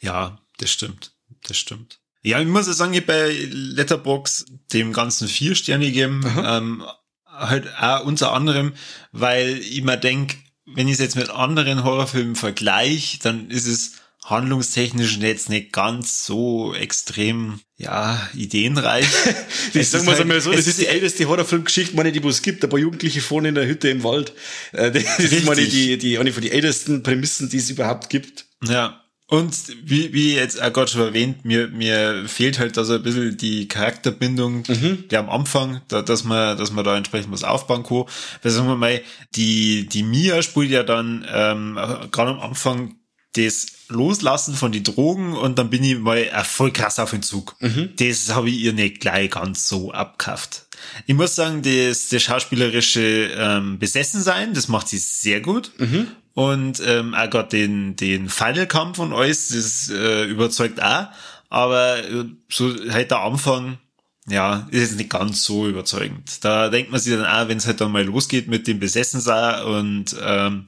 Ja, 0.00 0.38
das 0.58 0.70
stimmt. 0.70 1.12
Das 1.42 1.56
stimmt. 1.56 1.98
Ja, 2.24 2.40
ich 2.40 2.48
muss 2.48 2.64
sagen, 2.64 2.94
ich 2.94 3.04
bei 3.04 3.30
Letterbox 3.50 4.46
dem 4.72 4.94
ganzen 4.94 5.28
vier 5.28 5.54
Sterne 5.54 5.92
geben, 5.92 6.24
ähm, 6.42 6.82
halt 7.26 7.68
auch 7.78 8.04
unter 8.06 8.32
anderem, 8.32 8.72
weil 9.12 9.58
ich 9.58 9.82
mir 9.82 9.98
denk, 9.98 10.36
wenn 10.64 10.88
ich 10.88 10.94
es 10.94 11.00
jetzt 11.00 11.16
mit 11.16 11.28
anderen 11.28 11.84
Horrorfilmen 11.84 12.34
vergleiche, 12.34 13.18
dann 13.22 13.50
ist 13.50 13.66
es 13.66 13.96
handlungstechnisch 14.24 15.18
jetzt 15.18 15.50
nicht 15.50 15.72
ganz 15.72 16.24
so 16.24 16.74
extrem, 16.74 17.60
ja, 17.76 18.26
ideenreich. 18.34 19.06
ich 19.74 19.90
sag 19.90 20.06
mal 20.06 20.16
halt, 20.16 20.42
so, 20.42 20.50
das 20.50 20.66
ist 20.66 20.80
die 20.80 20.86
älteste 20.86 21.28
Horrorfilmgeschichte, 21.28 21.94
meine, 21.94 22.10
die 22.10 22.26
es 22.26 22.40
gibt, 22.40 22.64
ein 22.64 22.70
paar 22.70 22.78
Jugendliche 22.78 23.20
vorne 23.20 23.50
in 23.50 23.54
der 23.54 23.66
Hütte 23.66 23.90
im 23.90 24.02
Wald. 24.02 24.32
Äh, 24.72 24.90
das 24.92 25.18
ist 25.18 25.44
meine, 25.44 25.66
die, 25.66 25.98
die, 25.98 26.18
eine 26.18 26.32
von 26.32 26.42
den 26.42 26.52
ältesten 26.52 27.02
Prämissen, 27.02 27.50
die 27.50 27.58
es 27.58 27.68
überhaupt 27.68 28.08
gibt. 28.08 28.46
Ja, 28.66 29.03
und 29.26 29.54
wie, 29.82 30.12
wie 30.12 30.34
jetzt 30.34 30.60
auch 30.60 30.72
gerade 30.72 30.90
schon 30.90 31.00
erwähnt, 31.00 31.44
mir, 31.44 31.68
mir 31.68 32.24
fehlt 32.28 32.58
halt 32.58 32.76
da 32.76 32.84
so 32.84 32.94
ein 32.94 33.02
bisschen 33.02 33.36
die 33.38 33.68
Charakterbindung, 33.68 34.64
mhm. 34.68 35.08
der 35.08 35.20
am 35.20 35.30
Anfang, 35.30 35.80
da, 35.88 36.02
dass 36.02 36.24
man, 36.24 36.58
dass 36.58 36.72
man 36.72 36.84
da 36.84 36.96
entsprechend 36.96 37.32
was 37.32 37.42
aufbauen 37.42 37.84
kann. 37.84 38.04
Weil 38.42 38.52
sagen 38.52 38.68
wir 38.68 38.76
mal, 38.76 39.00
die, 39.34 39.88
die 39.88 40.02
Mia 40.02 40.42
spielt 40.42 40.70
ja 40.70 40.82
dann 40.82 41.26
ähm, 41.32 41.78
gerade 42.12 42.32
am 42.32 42.40
Anfang 42.40 42.96
das 43.32 43.66
Loslassen 43.88 44.54
von 44.54 44.72
die 44.72 44.82
Drogen 44.82 45.32
und 45.32 45.58
dann 45.58 45.70
bin 45.70 45.82
ich 45.82 45.98
mal 45.98 46.24
voll 46.44 46.70
krass 46.70 46.98
auf 46.98 47.10
den 47.10 47.22
Zug. 47.22 47.56
Mhm. 47.60 47.90
Das 47.96 48.34
habe 48.34 48.50
ich 48.50 48.60
ihr 48.60 48.72
nicht 48.74 49.00
gleich 49.00 49.30
ganz 49.30 49.68
so 49.68 49.90
abkauft. 49.90 50.66
Ich 51.06 51.14
muss 51.14 51.34
sagen, 51.34 51.62
das, 51.62 52.08
das 52.08 52.22
schauspielerische 52.22 53.30
ähm, 53.36 53.78
Besessensein, 53.78 54.54
das 54.54 54.68
macht 54.68 54.88
sie 54.88 54.98
sehr 54.98 55.40
gut. 55.40 55.72
Mhm. 55.78 56.08
Und 56.34 56.82
ähm, 56.84 57.14
auch 57.14 57.30
gerade 57.30 57.48
den, 57.48 57.96
den 57.96 58.28
Final-Kampf 58.28 58.96
von 58.96 59.12
alles, 59.12 59.48
das 59.48 59.88
äh, 59.90 60.24
überzeugt 60.24 60.82
auch. 60.82 61.06
Aber 61.48 61.98
äh, 61.98 62.24
so 62.50 62.74
halt 62.90 63.12
der 63.12 63.20
Anfang, 63.20 63.78
ja, 64.26 64.66
ist 64.70 64.80
jetzt 64.80 64.96
nicht 64.96 65.10
ganz 65.10 65.44
so 65.44 65.68
überzeugend. 65.68 66.44
Da 66.44 66.68
denkt 66.70 66.90
man 66.90 67.00
sich 67.00 67.14
dann 67.14 67.24
auch, 67.24 67.48
wenn 67.48 67.58
es 67.58 67.66
halt 67.66 67.80
dann 67.80 67.92
mal 67.92 68.04
losgeht 68.04 68.48
mit 68.48 68.66
dem 68.66 68.80
Besessensein 68.80 69.64
und 69.64 70.16
ähm, 70.20 70.66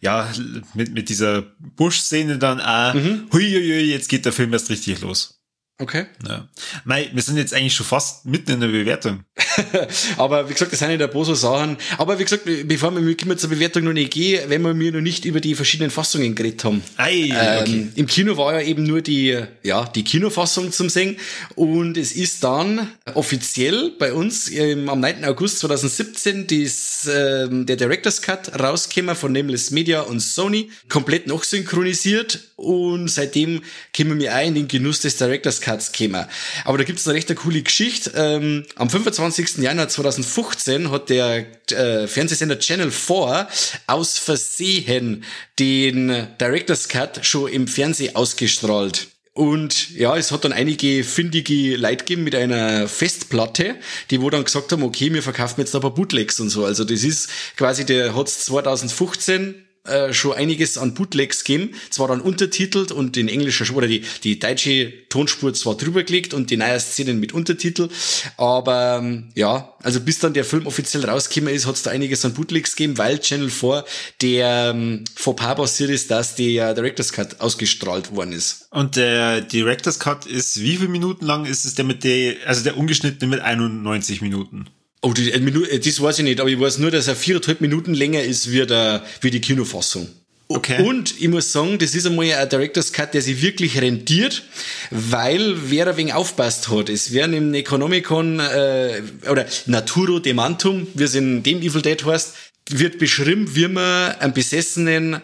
ja, 0.00 0.28
mit, 0.74 0.92
mit 0.94 1.08
dieser 1.08 1.42
Busch-Szene 1.76 2.38
dann 2.38 2.60
auch, 2.60 2.94
mhm. 2.94 3.28
huiuiui, 3.32 3.90
jetzt 3.90 4.08
geht 4.08 4.24
der 4.24 4.32
Film 4.32 4.52
erst 4.52 4.70
richtig 4.70 5.00
los. 5.00 5.41
Okay. 5.78 6.06
Ja. 6.28 6.48
Mei, 6.84 7.10
wir 7.12 7.22
sind 7.22 7.38
jetzt 7.38 7.54
eigentlich 7.54 7.74
schon 7.74 7.86
fast 7.86 8.26
mitten 8.26 8.52
in 8.52 8.60
der 8.60 8.68
Bewertung. 8.68 9.24
aber 10.16 10.48
wie 10.48 10.52
gesagt, 10.52 10.70
das 10.70 10.78
sind 10.78 10.90
ja 10.90 10.96
der 10.96 11.08
Boso 11.08 11.34
Sachen. 11.34 11.76
Aber 11.98 12.18
wie 12.18 12.24
gesagt, 12.24 12.44
bevor 12.44 12.94
wir 12.94 13.36
zur 13.36 13.50
Bewertung 13.50 13.84
noch 13.84 13.92
nicht 13.92 14.12
gehen, 14.12 14.48
wenn 14.48 14.62
wir 14.62 14.74
mir 14.74 14.92
noch 14.92 15.00
nicht 15.00 15.24
über 15.24 15.40
die 15.40 15.54
verschiedenen 15.54 15.90
Fassungen 15.90 16.34
geredet 16.34 16.62
haben. 16.64 16.82
Ei, 16.98 17.24
okay. 17.24 17.64
ähm, 17.66 17.92
Im 17.96 18.06
Kino 18.06 18.36
war 18.36 18.52
ja 18.52 18.60
eben 18.60 18.84
nur 18.84 19.00
die, 19.00 19.36
ja, 19.62 19.84
die 19.86 20.04
Kinofassung 20.04 20.72
zum 20.72 20.88
Singen. 20.88 21.16
Und 21.56 21.96
es 21.96 22.12
ist 22.12 22.44
dann 22.44 22.88
offiziell 23.14 23.92
bei 23.98 24.12
uns 24.12 24.50
ähm, 24.52 24.88
am 24.88 25.00
9. 25.00 25.24
August 25.24 25.60
2017 25.60 26.46
dies, 26.46 27.08
ähm, 27.12 27.66
der 27.66 27.76
Director's 27.76 28.20
Cut 28.20 28.60
rausgekommen 28.60 29.16
von 29.16 29.32
Nameless 29.32 29.70
Media 29.70 30.02
und 30.02 30.20
Sony. 30.20 30.70
Komplett 30.88 31.26
noch 31.26 31.44
synchronisiert. 31.44 32.40
Und 32.56 33.08
seitdem 33.08 33.62
kommen 33.96 34.20
wir 34.20 34.36
auch 34.36 34.46
in 34.46 34.54
den 34.54 34.68
Genuss 34.68 35.00
des 35.00 35.16
Director's 35.16 35.60
Cuts 35.62 35.92
gekommen. 35.92 36.26
Aber 36.64 36.76
da 36.76 36.84
gibt's 36.84 37.06
eine 37.06 37.16
recht 37.16 37.34
coole 37.36 37.62
Geschichte. 37.62 38.12
Ähm, 38.14 38.66
am 38.76 38.90
25. 38.90 39.58
Januar 39.58 39.88
2015 39.88 40.90
hat 40.90 41.08
der 41.08 41.46
äh, 41.70 42.06
Fernsehsender 42.06 42.58
Channel 42.58 42.90
4 42.90 43.48
aus 43.86 44.18
Versehen 44.18 45.24
den 45.58 46.26
Director's 46.40 46.88
Cut 46.88 47.24
schon 47.24 47.50
im 47.50 47.66
Fernsehen 47.66 48.14
ausgestrahlt. 48.14 49.08
Und 49.34 49.90
ja, 49.96 50.14
es 50.16 50.30
hat 50.30 50.44
dann 50.44 50.52
einige 50.52 51.04
findige 51.04 51.76
Leute 51.76 52.04
gegeben 52.04 52.24
mit 52.24 52.34
einer 52.34 52.86
Festplatte, 52.86 53.76
die 54.10 54.20
wo 54.20 54.28
dann 54.28 54.44
gesagt 54.44 54.70
haben, 54.72 54.82
okay, 54.82 55.12
wir 55.12 55.22
verkaufen 55.22 55.60
jetzt 55.60 55.74
ein 55.74 55.80
paar 55.80 55.94
Bootlegs 55.94 56.38
und 56.38 56.50
so. 56.50 56.66
Also 56.66 56.84
das 56.84 57.02
ist 57.02 57.30
quasi, 57.56 57.86
der 57.86 58.14
hat's 58.14 58.44
2015 58.44 59.54
äh, 59.84 60.12
schon 60.12 60.34
einiges 60.34 60.78
an 60.78 60.94
Bootlegs 60.94 61.42
gegeben, 61.42 61.74
zwar 61.90 62.08
dann 62.08 62.20
untertitelt 62.20 62.92
und 62.92 63.16
in 63.16 63.28
englischer 63.28 63.74
oder 63.74 63.88
die, 63.88 64.04
die 64.22 64.38
deutsche 64.38 64.92
Tonspur 65.08 65.52
zwar 65.54 65.76
drüber 65.76 66.04
gelegt 66.04 66.34
und 66.34 66.50
die 66.50 66.56
neue 66.56 66.78
Szenen 66.78 67.18
mit 67.18 67.32
Untertitel, 67.32 67.88
aber 68.36 69.00
ähm, 69.02 69.30
ja, 69.34 69.74
also 69.82 70.00
bis 70.00 70.20
dann 70.20 70.34
der 70.34 70.44
Film 70.44 70.66
offiziell 70.66 71.04
rausgekommen 71.04 71.52
ist, 71.52 71.66
hat 71.66 71.74
es 71.74 71.82
da 71.82 71.90
einiges 71.90 72.24
an 72.24 72.34
Bootlegs 72.34 72.76
gegeben, 72.76 72.96
weil 72.96 73.18
Channel 73.18 73.50
4 73.50 73.84
der 74.20 74.72
ähm, 74.72 75.04
passiert 75.34 75.90
ist, 75.90 76.10
dass 76.10 76.36
der 76.36 76.74
Director's 76.74 77.12
Cut 77.12 77.40
ausgestrahlt 77.40 78.14
worden 78.14 78.32
ist. 78.32 78.68
Und 78.70 78.94
der 78.94 79.40
Director's 79.40 79.98
Cut 79.98 80.26
ist 80.26 80.60
wie 80.60 80.76
viele 80.76 80.90
Minuten 80.90 81.26
lang 81.26 81.44
ist 81.44 81.64
es 81.64 81.74
der 81.74 81.84
mit 81.84 82.04
der, 82.04 82.36
also 82.46 82.62
der 82.62 82.76
ungeschnittene 82.76 83.28
mit 83.28 83.40
91 83.40 84.22
Minuten? 84.22 84.66
Oh, 85.02 85.12
die, 85.12 85.32
äh, 85.32 85.78
das 85.80 86.00
weiß 86.00 86.20
ich 86.20 86.24
nicht, 86.24 86.40
aber 86.40 86.48
ich 86.48 86.58
weiß 86.58 86.78
nur, 86.78 86.90
dass 86.90 87.08
er 87.08 87.16
viereinhalb 87.16 87.60
Minuten 87.60 87.92
länger 87.92 88.22
ist 88.22 88.50
wie, 88.50 88.64
der, 88.64 89.04
wie 89.20 89.30
die 89.30 89.40
Kinofassung. 89.40 90.08
Okay. 90.48 90.82
Und 90.82 91.20
ich 91.20 91.28
muss 91.28 91.50
sagen, 91.50 91.78
das 91.78 91.94
ist 91.94 92.06
einmal 92.06 92.30
ein 92.30 92.48
Director's 92.48 92.92
Cut, 92.92 93.14
der 93.14 93.22
sich 93.22 93.40
wirklich 93.42 93.80
rentiert, 93.80 94.42
weil 94.90 95.54
wer 95.70 95.88
ein 95.88 95.96
wenig 95.96 96.14
aufpasst 96.14 96.68
hat. 96.68 96.88
Es 96.88 97.12
werden 97.12 97.32
im 97.34 97.50
Necronomicon 97.50 98.38
äh, 98.38 99.02
oder 99.30 99.46
Naturo 99.66 100.18
Demantum, 100.18 100.86
wie 100.94 101.04
es 101.04 101.14
in 101.14 101.42
dem 101.42 101.62
Evil 101.62 101.80
Dead 101.80 102.04
heißt, 102.04 102.34
wird 102.68 102.98
beschrieben, 102.98 103.54
wie 103.54 103.68
man 103.68 104.12
einen 104.16 104.34
Besessenen 104.34 105.22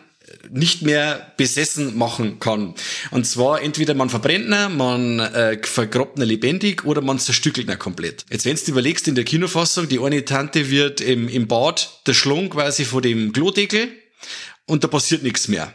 nicht 0.50 0.82
mehr 0.82 1.32
besessen 1.36 1.96
machen 1.96 2.40
kann. 2.40 2.74
Und 3.10 3.26
zwar 3.26 3.62
entweder 3.62 3.94
man 3.94 4.10
verbrennt 4.10 4.48
ihn, 4.48 4.76
man 4.76 5.20
äh, 5.20 5.58
vergrabt 5.62 6.18
ihn 6.18 6.24
lebendig 6.24 6.84
oder 6.84 7.00
man 7.00 7.18
zerstückelt 7.18 7.68
ihn 7.68 7.78
komplett. 7.78 8.24
Jetzt 8.30 8.44
wenn 8.44 8.56
du 8.56 8.70
überlegst 8.70 9.08
in 9.08 9.14
der 9.14 9.24
Kinofassung, 9.24 9.88
die 9.88 10.00
eine 10.00 10.24
Tante 10.24 10.70
wird 10.70 11.00
im, 11.00 11.28
im 11.28 11.46
Bad 11.48 12.02
der 12.06 12.14
Schlong 12.14 12.50
quasi 12.50 12.84
vor 12.84 13.02
dem 13.02 13.32
Klodeckel 13.32 13.88
und 14.66 14.84
da 14.84 14.88
passiert 14.88 15.22
nichts 15.22 15.48
mehr. 15.48 15.74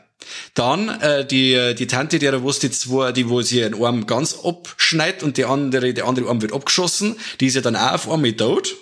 Dann 0.53 0.89
äh, 1.01 1.25
die 1.25 1.75
die 1.77 1.87
Tante, 1.87 2.19
der 2.19 2.39
die 2.39 2.71
zwei, 2.71 3.11
die 3.11 3.29
wo 3.29 3.41
sie 3.41 3.63
einen 3.63 3.83
Arm 3.83 4.07
ganz 4.07 4.37
abschneidet 4.43 5.23
und 5.23 5.37
die 5.37 5.45
andere 5.45 5.93
der 5.93 6.05
andere 6.05 6.29
Arm 6.29 6.41
wird 6.41 6.53
abgeschossen, 6.53 7.15
die 7.39 7.47
ist 7.47 7.55
ja 7.55 7.61
dann 7.61 7.75
auch 7.75 7.93
auf 7.93 8.09
einmal 8.09 8.33
tot 8.33 8.75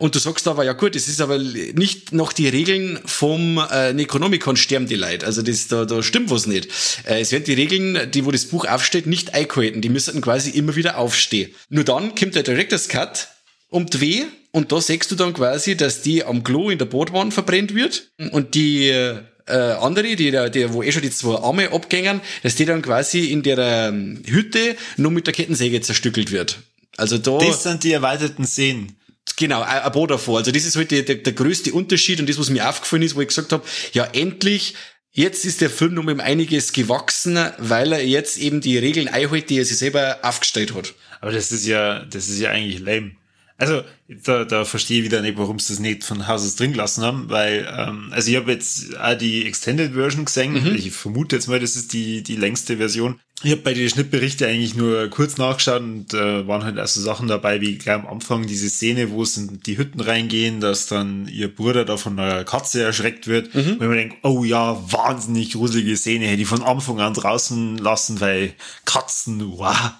und 0.00 0.14
du 0.14 0.18
sagst 0.18 0.48
aber, 0.48 0.64
ja 0.64 0.72
gut, 0.72 0.94
das 0.94 1.08
ist 1.08 1.20
aber 1.20 1.36
nicht 1.36 2.12
nach 2.12 2.32
die 2.32 2.48
Regeln 2.48 2.98
vom 3.04 3.62
äh, 3.70 3.92
Necronomicon 3.92 4.56
sterben 4.56 4.86
die 4.86 4.94
Leute. 4.94 5.26
Also 5.26 5.42
das, 5.42 5.68
da, 5.68 5.84
da 5.84 6.02
stimmt 6.02 6.30
was 6.30 6.46
nicht. 6.46 6.68
Äh, 7.04 7.20
es 7.20 7.32
werden 7.32 7.44
die 7.44 7.52
Regeln, 7.52 8.10
die 8.10 8.24
wo 8.24 8.30
das 8.30 8.46
Buch 8.46 8.64
aufsteht, 8.64 9.06
nicht 9.06 9.34
eingehalten. 9.34 9.82
Die 9.82 9.90
müssen 9.90 10.22
quasi 10.22 10.50
immer 10.50 10.74
wieder 10.74 10.96
aufstehen. 10.96 11.54
Nur 11.68 11.84
dann 11.84 12.14
kommt 12.14 12.34
der 12.34 12.44
Director's 12.44 12.88
Cut 12.88 13.28
um 13.68 13.84
die 13.90 14.24
und 14.52 14.72
da 14.72 14.80
siehst 14.80 15.10
du 15.10 15.16
dann 15.16 15.34
quasi, 15.34 15.76
dass 15.76 16.00
die 16.00 16.24
am 16.24 16.44
Klo 16.44 16.70
in 16.70 16.78
der 16.78 16.86
Bootwand 16.86 17.34
verbrennt 17.34 17.74
wird 17.74 18.10
und 18.32 18.54
die 18.54 18.88
äh, 18.88 19.20
andere, 19.50 20.16
die, 20.16 20.30
die, 20.30 20.72
wo 20.72 20.82
eh 20.82 20.92
schon 20.92 21.02
die 21.02 21.10
zwei 21.10 21.34
Arme 21.42 21.72
abgängen, 21.72 22.22
dass 22.42 22.54
die 22.54 22.64
dann 22.64 22.80
quasi 22.80 23.26
in 23.26 23.42
der 23.42 23.58
ähm, 23.58 24.22
Hütte 24.26 24.76
nur 24.96 25.10
mit 25.10 25.26
der 25.26 25.34
Kettensäge 25.34 25.82
zerstückelt 25.82 26.32
wird. 26.32 26.58
Also 26.96 27.18
da. 27.18 27.38
Das 27.38 27.62
sind 27.62 27.84
die 27.84 27.92
erweiterten 27.92 28.46
Szenen. 28.46 28.96
Genau, 29.36 29.62
ein 29.62 29.92
Boot 29.92 30.10
davor. 30.10 30.38
Also 30.38 30.52
das 30.52 30.64
ist 30.64 30.76
halt 30.76 30.90
der, 30.90 31.02
der, 31.02 31.32
größte 31.32 31.72
Unterschied 31.72 32.20
und 32.20 32.28
das, 32.28 32.38
was 32.38 32.50
mir 32.50 32.68
aufgefallen 32.68 33.02
ist, 33.02 33.16
wo 33.16 33.20
ich 33.20 33.28
gesagt 33.28 33.52
habe, 33.52 33.64
ja 33.92 34.04
endlich, 34.12 34.74
jetzt 35.12 35.44
ist 35.44 35.60
der 35.60 35.70
Film 35.70 35.98
um 35.98 36.20
einiges 36.20 36.72
gewachsen, 36.72 37.38
weil 37.58 37.92
er 37.92 38.04
jetzt 38.04 38.38
eben 38.38 38.60
die 38.60 38.78
Regeln 38.78 39.08
einhält, 39.08 39.50
die 39.50 39.58
er 39.58 39.64
sich 39.64 39.78
selber 39.78 40.18
aufgestellt 40.22 40.74
hat. 40.74 40.94
Aber 41.20 41.32
das 41.32 41.52
ist 41.52 41.66
ja, 41.66 42.04
das 42.04 42.28
ist 42.28 42.40
ja 42.40 42.50
eigentlich 42.50 42.80
lame. 42.80 43.12
Also 43.60 43.82
da, 44.08 44.46
da 44.46 44.64
verstehe 44.64 45.00
ich 45.00 45.04
wieder 45.04 45.20
nicht, 45.20 45.36
warum 45.36 45.58
sie 45.58 45.74
das 45.74 45.80
nicht 45.80 46.02
von 46.02 46.26
Haus 46.26 46.46
aus 46.46 46.56
drin 46.56 46.72
gelassen 46.72 47.04
haben, 47.04 47.28
weil 47.28 47.68
ähm, 47.76 48.08
also 48.10 48.30
ich 48.30 48.36
habe 48.38 48.52
jetzt 48.52 48.98
auch 48.98 49.12
die 49.12 49.46
Extended 49.46 49.92
Version 49.92 50.24
gesehen. 50.24 50.54
Mhm. 50.54 50.74
Ich 50.74 50.90
vermute 50.92 51.36
jetzt 51.36 51.46
mal, 51.46 51.60
das 51.60 51.76
ist 51.76 51.92
die 51.92 52.22
die 52.22 52.36
längste 52.36 52.78
Version. 52.78 53.20
Ich 53.42 53.50
habe 53.50 53.60
bei 53.60 53.74
den 53.74 53.90
Schnittberichten 53.90 54.46
eigentlich 54.46 54.76
nur 54.76 55.08
kurz 55.08 55.36
nachgeschaut 55.36 55.82
und 55.82 56.14
äh, 56.14 56.48
waren 56.48 56.64
halt 56.64 56.78
also 56.78 57.02
Sachen 57.02 57.28
dabei, 57.28 57.60
wie 57.60 57.76
gleich 57.76 57.96
am 57.96 58.06
Anfang 58.06 58.46
diese 58.46 58.70
Szene, 58.70 59.10
wo 59.10 59.24
es 59.24 59.36
in 59.36 59.60
die 59.60 59.76
Hütten 59.76 60.00
reingehen, 60.00 60.60
dass 60.60 60.86
dann 60.86 61.28
ihr 61.28 61.54
Bruder 61.54 61.84
da 61.84 61.98
von 61.98 62.18
einer 62.18 62.44
Katze 62.44 62.82
erschreckt 62.82 63.26
wird. 63.26 63.54
Mhm. 63.54 63.72
Ich 63.72 63.78
mir 63.80 63.94
denke, 63.94 64.16
oh 64.22 64.42
ja, 64.42 64.82
wahnsinnig 64.90 65.52
gruselige 65.52 65.96
Szene, 65.98 66.26
hätte 66.28 66.40
ich 66.40 66.48
von 66.48 66.62
Anfang 66.62 66.98
an 67.00 67.12
draußen 67.12 67.76
lassen, 67.76 68.22
weil 68.22 68.54
Katzen, 68.86 69.58
wow. 69.58 69.92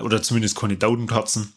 Oder 0.00 0.22
zumindest 0.22 0.56
keine 0.56 0.76
Daudenkatzen. 0.76 1.52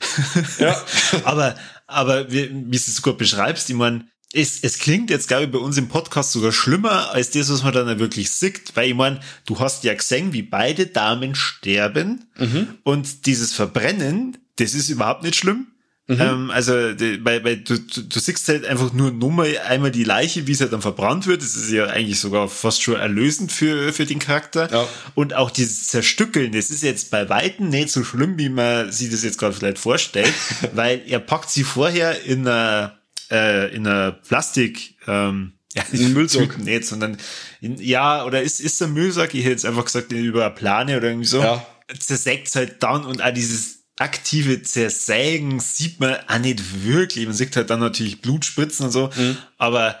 Ja. 0.58 0.76
aber, 1.24 1.56
aber 1.86 2.30
wie, 2.30 2.50
wie 2.50 2.70
du 2.70 2.76
es 2.76 2.94
sogar 2.94 3.14
beschreibst, 3.14 3.70
ich 3.70 3.76
meine, 3.76 4.04
es, 4.32 4.60
es 4.62 4.78
klingt 4.78 5.10
jetzt, 5.10 5.28
glaube 5.28 5.44
ich, 5.44 5.50
bei 5.50 5.58
uns 5.58 5.78
im 5.78 5.88
Podcast 5.88 6.32
sogar 6.32 6.52
schlimmer 6.52 7.10
als 7.12 7.30
das, 7.30 7.50
was 7.50 7.62
man 7.62 7.72
dann 7.72 7.98
wirklich 7.98 8.30
sieht. 8.30 8.76
Weil 8.76 8.90
ich 8.90 8.94
meine, 8.94 9.20
du 9.46 9.58
hast 9.58 9.84
ja 9.84 9.94
gesehen, 9.94 10.32
wie 10.32 10.42
beide 10.42 10.86
Damen 10.86 11.34
sterben 11.34 12.26
mhm. 12.36 12.74
und 12.82 13.26
dieses 13.26 13.54
Verbrennen, 13.54 14.36
das 14.56 14.74
ist 14.74 14.90
überhaupt 14.90 15.22
nicht 15.22 15.36
schlimm. 15.36 15.68
Mhm. 16.10 16.20
Ähm, 16.20 16.50
also, 16.50 16.94
die, 16.94 17.22
weil, 17.22 17.44
weil 17.44 17.58
du, 17.58 17.78
du, 17.78 18.00
du 18.00 18.18
siehst 18.18 18.48
halt 18.48 18.64
einfach 18.64 18.94
nur 18.94 19.10
Nummer 19.10 19.44
einmal 19.66 19.90
die 19.90 20.04
Leiche, 20.04 20.46
wie 20.46 20.54
sie 20.54 20.62
halt 20.62 20.72
dann 20.72 20.80
verbrannt 20.80 21.26
wird. 21.26 21.42
Das 21.42 21.54
ist 21.54 21.70
ja 21.70 21.84
eigentlich 21.84 22.18
sogar 22.18 22.48
fast 22.48 22.82
schon 22.82 22.96
erlösend 22.96 23.52
für, 23.52 23.92
für 23.92 24.06
den 24.06 24.18
Charakter. 24.18 24.72
Ja. 24.72 24.88
Und 25.14 25.34
auch 25.34 25.50
dieses 25.50 25.88
Zerstückeln, 25.88 26.52
das 26.52 26.70
ist 26.70 26.82
jetzt 26.82 27.10
bei 27.10 27.28
Weitem 27.28 27.68
nicht 27.68 27.90
so 27.90 28.04
schlimm, 28.04 28.38
wie 28.38 28.48
man 28.48 28.90
sich 28.90 29.10
das 29.10 29.22
jetzt 29.22 29.38
gerade 29.38 29.54
vielleicht 29.54 29.78
vorstellt, 29.78 30.32
weil 30.72 31.02
er 31.06 31.18
packt 31.18 31.50
sie 31.50 31.62
vorher 31.62 32.24
in 32.24 32.48
einer, 32.48 32.98
äh, 33.30 33.74
in 33.74 33.86
einer 33.86 34.12
Plastik, 34.12 34.96
ähm, 35.06 35.52
ja, 35.74 35.82
nicht 35.92 36.14
Müllsack 36.14 36.56
nicht, 36.56 36.86
sondern 36.86 37.18
in, 37.60 37.76
ja, 37.76 38.24
oder 38.24 38.42
ist, 38.42 38.60
ist 38.60 38.80
der 38.80 38.88
Müllsack, 38.88 39.34
ich 39.34 39.40
hätte 39.40 39.50
jetzt 39.50 39.66
einfach 39.66 39.84
gesagt, 39.84 40.10
über 40.10 40.46
eine 40.46 40.54
Plane 40.54 40.96
oder 40.96 41.08
irgendwie 41.08 41.26
so. 41.28 41.40
Ja. 41.40 41.66
Zersägt 41.98 42.54
halt 42.54 42.82
dann 42.82 43.04
und 43.04 43.22
auch 43.22 43.32
dieses 43.32 43.77
aktive 43.98 44.62
Zersägen 44.62 45.60
sieht 45.60 46.00
man 46.00 46.16
auch 46.26 46.38
nicht 46.38 46.84
wirklich. 46.84 47.26
Man 47.26 47.34
sieht 47.34 47.56
halt 47.56 47.70
dann 47.70 47.80
natürlich 47.80 48.20
Blutspritzen 48.20 48.86
und 48.86 48.92
so, 48.92 49.10
mhm. 49.16 49.36
aber 49.58 49.98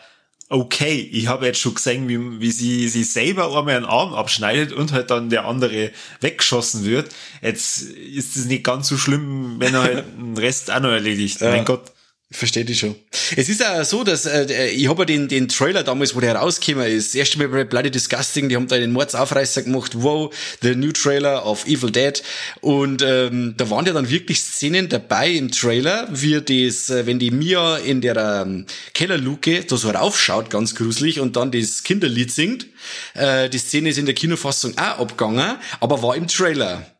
okay, 0.48 1.08
ich 1.12 1.26
habe 1.26 1.46
jetzt 1.46 1.60
schon 1.60 1.74
gesehen, 1.74 2.08
wie, 2.08 2.40
wie 2.40 2.50
sie 2.50 2.88
sie 2.88 3.04
selber 3.04 3.46
einmal 3.56 3.76
einen 3.76 3.84
Arm 3.84 4.14
abschneidet 4.14 4.72
und 4.72 4.92
halt 4.92 5.10
dann 5.10 5.28
der 5.28 5.44
andere 5.44 5.90
weggeschossen 6.20 6.84
wird. 6.84 7.14
Jetzt 7.42 7.82
ist 7.82 8.36
es 8.36 8.46
nicht 8.46 8.64
ganz 8.64 8.88
so 8.88 8.96
schlimm, 8.96 9.56
wenn 9.58 9.74
er 9.74 9.82
halt 9.82 10.04
den 10.18 10.38
Rest 10.38 10.70
auch 10.70 10.80
noch 10.80 10.90
erledigt. 10.90 11.40
Ja. 11.40 11.50
Mein 11.50 11.64
Gott. 11.64 11.92
Verstehe 12.30 12.62
ich 12.64 12.78
schon. 12.78 12.94
Es 13.36 13.48
ist 13.48 13.64
auch 13.64 13.82
so, 13.84 14.04
dass 14.04 14.26
äh, 14.26 14.68
ich 14.68 14.86
habe 14.86 15.00
ja 15.00 15.06
den, 15.06 15.28
den 15.28 15.48
Trailer 15.48 15.82
damals, 15.82 16.14
wo 16.14 16.20
der 16.20 16.36
rausgekommen 16.36 16.86
ist, 16.86 17.14
das 17.14 17.36
Mal 17.36 17.48
bei 17.48 17.64
Bloody 17.64 17.90
Disgusting, 17.90 18.50
die 18.50 18.56
haben 18.56 18.68
da 18.68 18.76
den 18.76 18.92
Mordsaufreißer 18.92 19.62
gemacht, 19.62 19.92
wow, 19.94 20.30
the 20.60 20.74
new 20.74 20.92
trailer 20.92 21.46
of 21.46 21.66
Evil 21.66 21.90
Dead. 21.90 22.22
Und 22.60 23.00
ähm, 23.00 23.54
da 23.56 23.70
waren 23.70 23.86
ja 23.86 23.94
dann 23.94 24.10
wirklich 24.10 24.40
Szenen 24.40 24.90
dabei 24.90 25.30
im 25.30 25.50
Trailer, 25.50 26.06
wie 26.10 26.38
das, 26.42 26.90
äh, 26.90 27.06
wenn 27.06 27.18
die 27.18 27.30
Mia 27.30 27.78
in 27.78 28.02
der 28.02 28.44
ähm, 28.44 28.66
Kellerluke 28.92 29.64
da 29.64 29.78
so 29.78 29.88
raufschaut, 29.88 30.50
ganz 30.50 30.74
gruselig, 30.74 31.20
und 31.20 31.34
dann 31.34 31.50
das 31.50 31.82
Kinderlied 31.82 32.30
singt. 32.30 32.66
Äh, 33.14 33.48
die 33.48 33.58
Szene 33.58 33.88
ist 33.88 33.98
in 33.98 34.04
der 34.04 34.14
Kinofassung 34.14 34.76
auch 34.76 34.98
abgegangen, 34.98 35.56
aber 35.80 36.02
war 36.02 36.14
im 36.14 36.28
Trailer. 36.28 36.97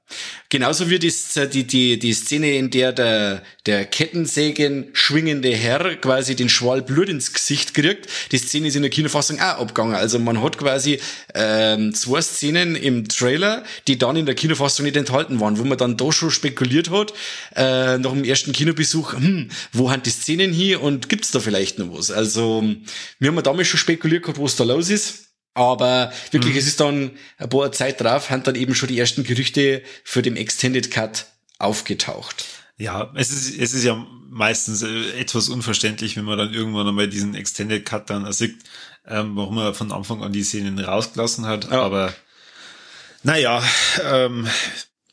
Genauso 0.51 0.89
wie 0.89 0.99
die, 0.99 1.13
die, 1.53 1.67
die, 1.67 1.99
die 1.99 2.13
Szene, 2.15 2.57
in 2.57 2.71
der 2.71 2.93
der, 2.93 3.43
der 3.67 3.85
Kettensägen 3.85 4.89
schwingende 4.95 5.55
Herr 5.55 5.97
quasi 5.97 6.37
den 6.37 6.49
Schwall 6.49 6.81
Blut 6.81 7.11
ins 7.11 7.35
Gesicht 7.35 7.75
kriegt. 7.75 8.09
Die 8.33 8.39
Szene 8.39 8.69
ist 8.69 8.77
in 8.77 8.81
der 8.81 8.91
Kinofassung 8.91 9.39
auch 9.41 9.61
abgegangen. 9.61 9.95
Also 9.95 10.19
man 10.19 10.43
hat 10.43 10.57
quasi 10.57 11.01
ähm, 11.35 11.93
zwei 11.95 12.23
Szenen 12.23 12.77
im 12.77 13.09
Trailer, 13.09 13.63
die 13.87 13.99
dann 13.99 14.17
in 14.17 14.25
der 14.25 14.35
Kinofassung 14.35 14.87
nicht 14.87 14.97
enthalten 14.97 15.39
waren, 15.39 15.59
wo 15.59 15.65
man 15.65 15.77
dann 15.77 15.99
da 15.99 16.11
schon 16.11 16.31
spekuliert 16.31 16.91
hat, 16.91 17.13
äh, 17.55 17.99
nach 17.99 18.13
dem 18.13 18.25
ersten 18.25 18.53
Kinobesuch, 18.53 19.13
hm, 19.13 19.51
wo 19.73 19.91
haben 19.91 20.03
die 20.03 20.11
Szenen 20.11 20.53
hier 20.53 20.83
und 20.83 21.11
gibt's 21.11 21.31
da 21.31 21.41
vielleicht 21.41 21.79
noch 21.79 21.93
was? 21.93 22.11
Also 22.11 22.65
wir 23.19 23.31
haben 23.31 23.43
damals 23.43 23.69
schon 23.69 23.79
spekuliert 23.79 24.23
gehabt, 24.23 24.41
was 24.41 24.57
da 24.57 24.65
los 24.65 24.89
ist. 24.89 25.28
Aber 25.59 26.13
wirklich, 26.31 26.53
mhm. 26.53 26.59
es 26.61 26.67
ist 26.69 26.79
dann 26.79 27.11
ein 27.37 27.49
paar 27.49 27.73
Zeit 27.73 28.01
drauf, 28.01 28.31
haben 28.31 28.45
dann 28.45 28.55
eben 28.55 28.77
schon 28.77 28.89
die 28.89 28.99
ersten 28.99 29.25
Gerüchte 29.25 29.83
für 30.05 30.23
den 30.23 30.37
Extended 30.37 30.93
Cut 30.93 31.27
aufgetaucht. 31.59 32.45
Ja, 32.77 33.13
es 33.17 33.33
ist, 33.33 33.59
es 33.59 33.75
ist 33.75 33.83
ja 33.83 34.07
meistens 34.29 34.83
äh, 34.83 35.19
etwas 35.19 35.49
unverständlich, 35.49 36.17
wenn 36.17 36.25
man 36.25 36.39
dann 36.39 36.55
irgendwann 36.55 36.87
einmal 36.87 37.09
diesen 37.09 37.35
Extended 37.35 37.85
Cut 37.85 38.09
dann 38.09 38.31
sieht, 38.33 38.61
ähm, 39.05 39.35
warum 39.35 39.59
er 39.59 39.75
von 39.75 39.91
Anfang 39.91 40.23
an 40.23 40.33
die 40.33 40.45
Szenen 40.45 40.79
rausgelassen 40.79 41.45
hat. 41.45 41.69
Ja. 41.73 41.83
Aber 41.83 42.15
naja, 43.25 43.61
ähm, 44.09 44.47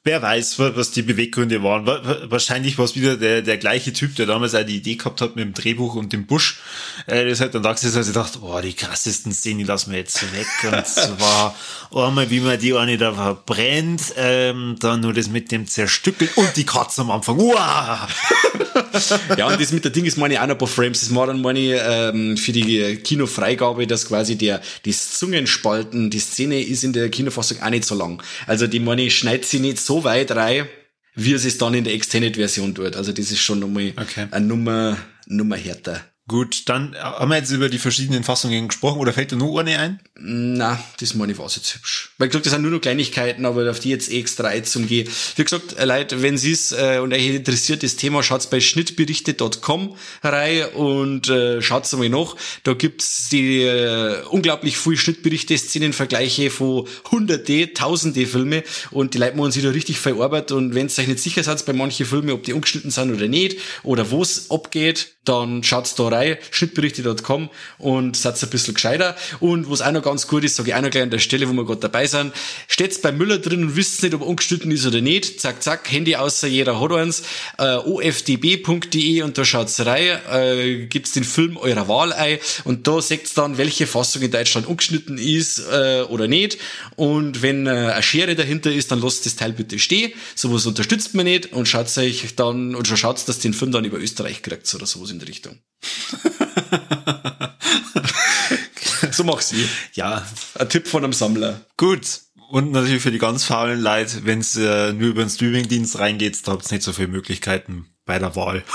Wer 0.08 0.22
weiß, 0.22 0.60
was 0.60 0.91
die 0.91 1.01
Beweggründe 1.01 1.64
waren. 1.64 1.88
Wahrscheinlich 2.30 2.78
war 2.78 2.86
es 2.86 2.95
wieder 2.95 3.18
der, 3.18 3.41
der 3.41 3.58
gleiche 3.58 3.91
Typ, 3.91 4.16
der 4.16 4.28
damals 4.28 4.53
auch 4.53 4.64
die 4.64 4.76
Idee 4.76 4.97
gehabt 4.97 5.20
hat 5.20 5.36
mit 5.36 5.43
dem 5.43 5.56
Drehbuch 5.56 5.95
und 5.95 6.14
dem 6.14 6.28
Busch. 6.28 6.60
Äh, 7.08 7.28
das 7.28 7.41
hat 7.41 7.56
dann 7.56 7.64
da 7.64 7.74
gesessen, 7.74 8.10
ich 8.10 8.14
dachte, 8.14 8.38
oh, 8.43 8.62
die 8.62 8.76
krassesten 8.76 9.34
Szenen, 9.34 9.58
die 9.58 9.64
lassen 9.64 9.91
wir 9.91 9.97
jetzt 9.97 10.22
weg. 10.32 10.45
Und 10.72 10.86
zwar 10.88 11.56
einmal, 11.91 12.30
wie 12.30 12.39
man 12.39 12.60
die 12.60 12.76
eine 12.76 12.99
da 12.99 13.16
verbrennt, 13.16 14.14
ähm, 14.16 14.76
dann 14.80 14.99
nur 14.99 15.12
das 15.12 15.28
mit 15.28 15.51
dem 15.51 15.66
Zerstückeln 15.66 16.30
und 16.36 16.56
die 16.56 16.68
Katze 16.68 17.01
am 17.01 17.10
Anfang. 17.10 17.39
Uah! 17.39 18.08
ja, 19.38 19.48
und 19.48 19.60
das 19.60 19.72
mit 19.72 19.84
der 19.84 19.91
Ding 19.91 20.06
ist 20.06 20.18
meine 20.18 20.41
auch 20.41 20.48
noch 20.48 20.56
ein 20.56 20.58
paar 20.58 20.68
Frames. 20.68 21.02
Das 21.02 21.14
war 21.16 21.28
dann 21.28 21.41
meine 21.41 21.80
ähm, 21.82 22.38
für 22.38 22.52
die 22.52 22.98
Kinofreigabe, 22.98 23.88
dass 23.88 24.08
quasi 24.08 24.36
der 24.36 24.62
das 24.86 25.18
Zungenspalten, 25.20 26.10
die 26.10 26.20
Szene 26.20 26.62
ist 26.62 26.84
in 26.84 26.93
der 26.93 27.10
Kinofassung 27.10 27.62
auch 27.62 27.70
nicht 27.70 27.86
so 27.86 27.96
lang. 27.96 28.22
Also 28.48 28.68
die 28.68 28.80
meine 28.80 29.10
schneidet 29.10 29.46
sie 29.46 29.60
nicht 29.60 29.80
so 29.80 30.04
weit 30.04 30.32
rein, 30.32 30.68
wie 31.16 31.34
es 31.34 31.46
es 31.46 31.58
dann 31.58 31.74
in 31.74 31.84
der 31.84 31.93
Extended-Version 31.93 32.76
tut. 32.76 32.96
Also 32.96 33.12
das 33.12 33.32
ist 33.32 33.39
schon 33.39 33.60
nochmal 33.60 33.93
Okay. 33.96 34.28
eine 34.32 34.46
Nummer, 34.46 34.98
Nummer 35.28 35.56
härter. 35.56 36.02
Gut, 36.28 36.69
dann 36.69 36.95
haben 36.95 37.30
wir 37.30 37.38
jetzt 37.38 37.51
über 37.51 37.69
die 37.69 37.78
verschiedenen 37.78 38.23
Fassungen 38.23 38.67
gesprochen 38.67 38.99
oder 38.99 39.13
fällt 39.13 39.30
dir 39.30 39.36
nur 39.36 39.59
eine 39.59 39.78
ein? 39.78 39.99
Na, 40.17 40.84
das 40.99 41.13
meine 41.13 41.34
ich 41.34 41.38
was 41.38 41.55
jetzt 41.55 41.76
hübsch. 41.76 42.13
Weil 42.17 42.30
gesagt, 42.30 42.47
das 42.47 42.53
sind 42.53 42.63
nur 42.63 42.71
noch 42.71 42.82
Kleinigkeiten, 42.82 43.45
aber 43.45 43.69
auf 43.69 43.80
die 43.80 43.91
jetzt 43.91 44.11
eh 44.11 44.21
extra 44.21 44.47
einzugehen. 44.47 45.07
Wie 45.36 45.43
gesagt, 45.43 45.78
äh, 45.78 45.86
Leute, 45.86 46.23
wenn 46.23 46.39
Sie 46.39 46.51
es 46.51 46.71
äh, 46.71 46.97
und 46.99 47.13
euch 47.13 47.28
interessiert 47.28 47.84
das 47.84 47.95
Thema, 47.95 48.23
schaut's 48.23 48.49
bei 48.49 48.59
schnittberichte.com 48.59 49.95
rein 50.23 50.65
und 50.73 51.30
äh, 51.30 51.61
schaut's 51.61 51.93
einmal 51.93 52.09
nach. 52.09 52.36
Da 52.63 52.73
gibt's 52.73 53.30
die 53.30 53.61
äh, 53.61 54.23
unglaublich 54.23 54.80
viel 54.80 54.97
Schnittberichte, 54.97 55.55
Szenenvergleiche 55.55 56.49
von 56.49 56.88
hunderte, 57.11 57.71
tausende 57.76 58.26
Filme 58.26 58.63
und 58.89 59.13
die 59.13 59.19
Leute 59.19 59.38
machen 59.38 59.51
sich 59.51 59.61
da 59.61 59.69
richtig 59.69 59.99
viel 59.99 60.19
Arbeit 60.19 60.51
und 60.51 60.73
wenn 60.73 60.88
ihr 60.88 60.99
euch 60.99 61.07
nicht 61.07 61.19
sicher 61.19 61.43
seid 61.43 61.63
bei 61.67 61.73
manchen 61.73 62.07
Filmen, 62.07 62.32
ob 62.32 62.41
die 62.41 62.53
ungeschnitten 62.53 62.89
sind 62.89 63.13
oder 63.13 63.28
nicht 63.28 63.59
oder 63.84 64.09
wo 64.09 64.23
es 64.23 64.49
abgeht, 64.49 65.14
dann 65.26 65.63
schaut's 65.63 65.95
da 65.95 66.07
rein, 66.07 66.38
schnittberichte.com 66.51 67.49
und 67.80 68.15
seid 68.15 68.41
ein 68.41 68.49
bisschen 68.49 68.73
gescheiter. 68.73 69.15
Und 69.39 69.69
was 69.69 69.82
auch 69.82 69.91
noch 69.91 70.03
ganz 70.03 70.28
gut 70.28 70.43
ist, 70.43 70.55
sage 70.55 70.69
ich 70.69 70.76
auch 70.76 70.82
noch 70.82 70.89
gleich 70.89 71.03
an 71.03 71.09
der 71.09 71.19
Stelle, 71.19 71.49
wo 71.49 71.53
wir 71.53 71.65
gerade 71.65 71.82
dabei 71.82 72.07
sind, 72.07 72.34
steht's 72.67 73.01
bei 73.01 73.11
Müller 73.11 73.39
drin 73.39 73.63
und 73.63 73.76
wisst 73.76 74.03
nicht, 74.03 74.13
ob 74.13 74.21
er 74.21 74.28
ungeschnitten 74.28 74.71
ist 74.71 74.86
oder 74.86 75.01
nicht. 75.01 75.41
Zack, 75.41 75.63
zack, 75.63 75.91
Handy 75.91 76.15
außer 76.15 76.47
jeder 76.47 76.80
hat 76.80 76.91
eins. 76.91 77.23
Äh, 77.57 77.76
ofdb.de 77.76 79.23
und 79.23 79.38
da 79.38 79.45
schaut's 79.45 79.86
rein, 79.86 80.19
äh, 80.32 80.86
gibt's 80.86 81.11
den 81.11 81.23
Film 81.23 81.57
eurer 81.57 81.88
Wahl 81.88 82.13
ein 82.13 82.38
und 82.63 82.88
da 82.88 83.01
seht's 83.01 83.34
dann, 83.34 83.57
welche 83.57 83.88
Fassung 83.88 84.21
in 84.21 84.32
Deutschland 84.32 84.67
ungeschnitten 84.67 85.17
ist 85.17 85.59
äh, 85.59 86.03
oder 86.09 86.28
nicht. 86.28 86.57
Und 86.95 87.41
wenn 87.41 87.67
äh, 87.67 87.69
eine 87.69 88.03
Schere 88.03 88.36
dahinter 88.36 88.71
ist, 88.71 88.91
dann 88.91 89.01
lasst 89.01 89.26
das 89.26 89.36
Teil 89.36 89.53
bitte 89.53 89.80
stehen. 89.80 90.11
Sowas 90.36 90.65
unterstützt 90.65 91.15
man 91.15 91.26
nicht 91.26 91.51
und 91.51 91.67
schaut 91.67 91.95
euch 91.97 92.36
dann, 92.36 92.76
und 92.76 92.88
schaut's, 92.88 93.26
dass 93.26 93.39
den 93.39 93.53
Film 93.53 93.71
dann 93.71 93.86
über 93.86 93.97
Österreich 93.97 94.41
kriegt 94.41 94.73
oder 94.76 94.86
sowas 94.86 95.11
in 95.16 95.20
die 95.20 95.26
Richtung. 95.26 95.59
so 99.11 99.24
mach's 99.24 99.51
ich. 99.51 99.68
Ja, 99.93 100.26
Ein 100.57 100.70
Tipp 100.70 100.88
von 100.88 101.03
einem 101.03 101.13
Sammler. 101.13 101.61
gut. 101.78 102.22
Und 102.51 102.72
natürlich 102.72 103.01
für 103.01 103.09
die 103.09 103.18
ganz 103.18 103.43
faulen 103.43 103.82
Leute, 103.82 104.24
wenn 104.24 104.39
es 104.39 104.55
äh, 104.55 104.93
nur 104.93 105.09
über 105.09 105.24
den 105.24 105.32
Streamingdienst 105.32 105.97
reingeht, 105.97 106.47
da 106.47 106.51
habt 106.51 106.72
nicht 106.72 106.84
so 106.84 106.93
viele 106.93 107.07
Möglichkeiten 107.07 107.88
bei 108.05 108.20
der 108.20 108.36
Wahl. 108.36 108.63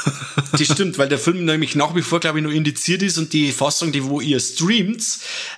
Das 0.53 0.65
stimmt, 0.65 0.99
weil 0.99 1.09
der 1.09 1.21
Film 1.21 1.45
nämlich 1.45 1.77
nach 1.77 1.95
wie 1.95 2.03
vor, 2.03 2.19
glaube 2.19 2.41
ich, 2.41 2.45
noch 2.45 2.51
indiziert 2.51 3.01
ist 3.03 3.17
und 3.17 3.33
die 3.33 3.53
Fassung, 3.53 3.93
die 3.93 4.05
wo 4.05 4.21
ihr 4.21 4.41
streamt, 4.41 5.05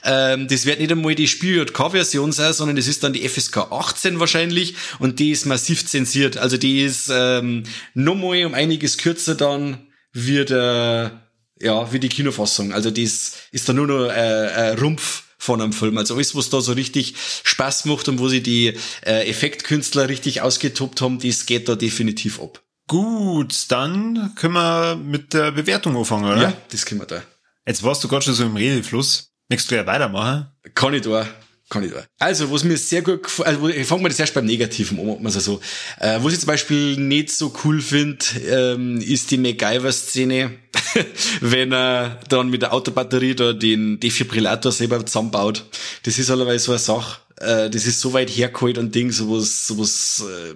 ähm, 0.04 0.46
das 0.46 0.66
wird 0.66 0.80
nicht 0.80 0.92
einmal 0.92 1.14
die 1.14 1.26
Spiel-JK-Version 1.26 2.32
sein, 2.32 2.52
sondern 2.52 2.76
das 2.76 2.86
ist 2.86 3.02
dann 3.02 3.14
die 3.14 3.26
FSK 3.26 3.72
18 3.72 4.20
wahrscheinlich 4.20 4.74
und 4.98 5.18
die 5.18 5.30
ist 5.30 5.46
massiv 5.46 5.86
zensiert. 5.86 6.36
Also 6.36 6.58
die 6.58 6.82
ist 6.82 7.08
ähm, 7.10 7.62
nochmal 7.94 8.44
um 8.44 8.52
einiges 8.52 8.98
kürzer 8.98 9.34
dann 9.34 9.86
wie 10.12 10.44
der, 10.44 11.22
ja, 11.60 11.92
wie 11.92 12.00
die 12.00 12.08
Kinofassung. 12.08 12.72
Also 12.72 12.90
das 12.90 13.34
ist 13.50 13.68
dann 13.68 13.76
nur 13.76 13.86
noch 13.86 14.08
äh, 14.08 14.72
ein 14.72 14.78
Rumpf 14.78 15.24
von 15.38 15.60
einem 15.60 15.72
Film. 15.72 15.98
Also 15.98 16.14
alles, 16.14 16.34
was 16.34 16.50
da 16.50 16.60
so 16.60 16.72
richtig 16.72 17.14
Spaß 17.44 17.86
macht 17.86 18.08
und 18.08 18.20
wo 18.20 18.28
sie 18.28 18.42
die 18.42 18.74
äh, 19.04 19.28
Effektkünstler 19.28 20.08
richtig 20.08 20.40
ausgetobt 20.40 21.00
haben, 21.00 21.18
das 21.18 21.46
geht 21.46 21.68
da 21.68 21.74
definitiv 21.74 22.40
ab. 22.40 22.62
Gut, 22.86 23.54
dann 23.68 24.34
können 24.36 24.54
wir 24.54 24.96
mit 24.96 25.34
der 25.34 25.50
Bewertung 25.52 25.96
anfangen, 25.96 26.24
oder? 26.24 26.42
Ja, 26.42 26.52
das 26.70 26.84
können 26.86 27.00
wir 27.00 27.06
da. 27.06 27.22
Jetzt 27.66 27.82
warst 27.82 28.02
du 28.04 28.08
gerade 28.08 28.24
schon 28.24 28.34
so 28.34 28.44
im 28.44 28.56
Redefluss. 28.56 29.32
Möchtest 29.48 29.70
du 29.70 29.76
ja 29.76 29.86
weitermachen? 29.86 30.48
Kann 30.74 30.94
ich 30.94 31.02
da. 31.02 31.26
Kann 31.72 31.84
ich 31.84 31.90
da. 31.90 32.04
Also, 32.18 32.50
was 32.50 32.64
mir 32.64 32.76
sehr 32.76 33.00
gut 33.00 33.26
also 33.40 33.66
ich 33.70 33.86
fange 33.86 34.02
mal 34.02 34.10
das 34.10 34.20
erst 34.20 34.34
beim 34.34 34.44
Negativen 34.44 34.98
an, 35.00 35.22
man 35.22 35.32
so. 35.32 35.58
Äh, 35.98 36.18
was 36.20 36.34
ich 36.34 36.40
zum 36.40 36.48
Beispiel 36.48 36.98
nicht 36.98 37.32
so 37.32 37.50
cool 37.64 37.80
finde, 37.80 38.22
ähm, 38.46 39.00
ist 39.00 39.30
die 39.30 39.38
MacGyver-Szene, 39.38 40.50
wenn 41.40 41.72
er 41.72 42.20
dann 42.28 42.50
mit 42.50 42.60
der 42.60 42.74
Autobatterie 42.74 43.34
da 43.34 43.54
den 43.54 43.98
Defibrillator 43.98 44.70
selber 44.70 45.06
zusammenbaut. 45.06 45.64
Das 46.02 46.18
ist 46.18 46.30
allerweil 46.30 46.58
so 46.58 46.72
eine 46.72 46.78
Sache. 46.78 47.22
Äh, 47.38 47.70
das 47.70 47.86
ist 47.86 48.00
so 48.00 48.12
weit 48.12 48.28
hergeholt 48.28 48.76
und 48.76 48.94
Ding, 48.94 49.10
sowas, 49.10 49.66
sowas 49.66 50.22
äh, 50.28 50.54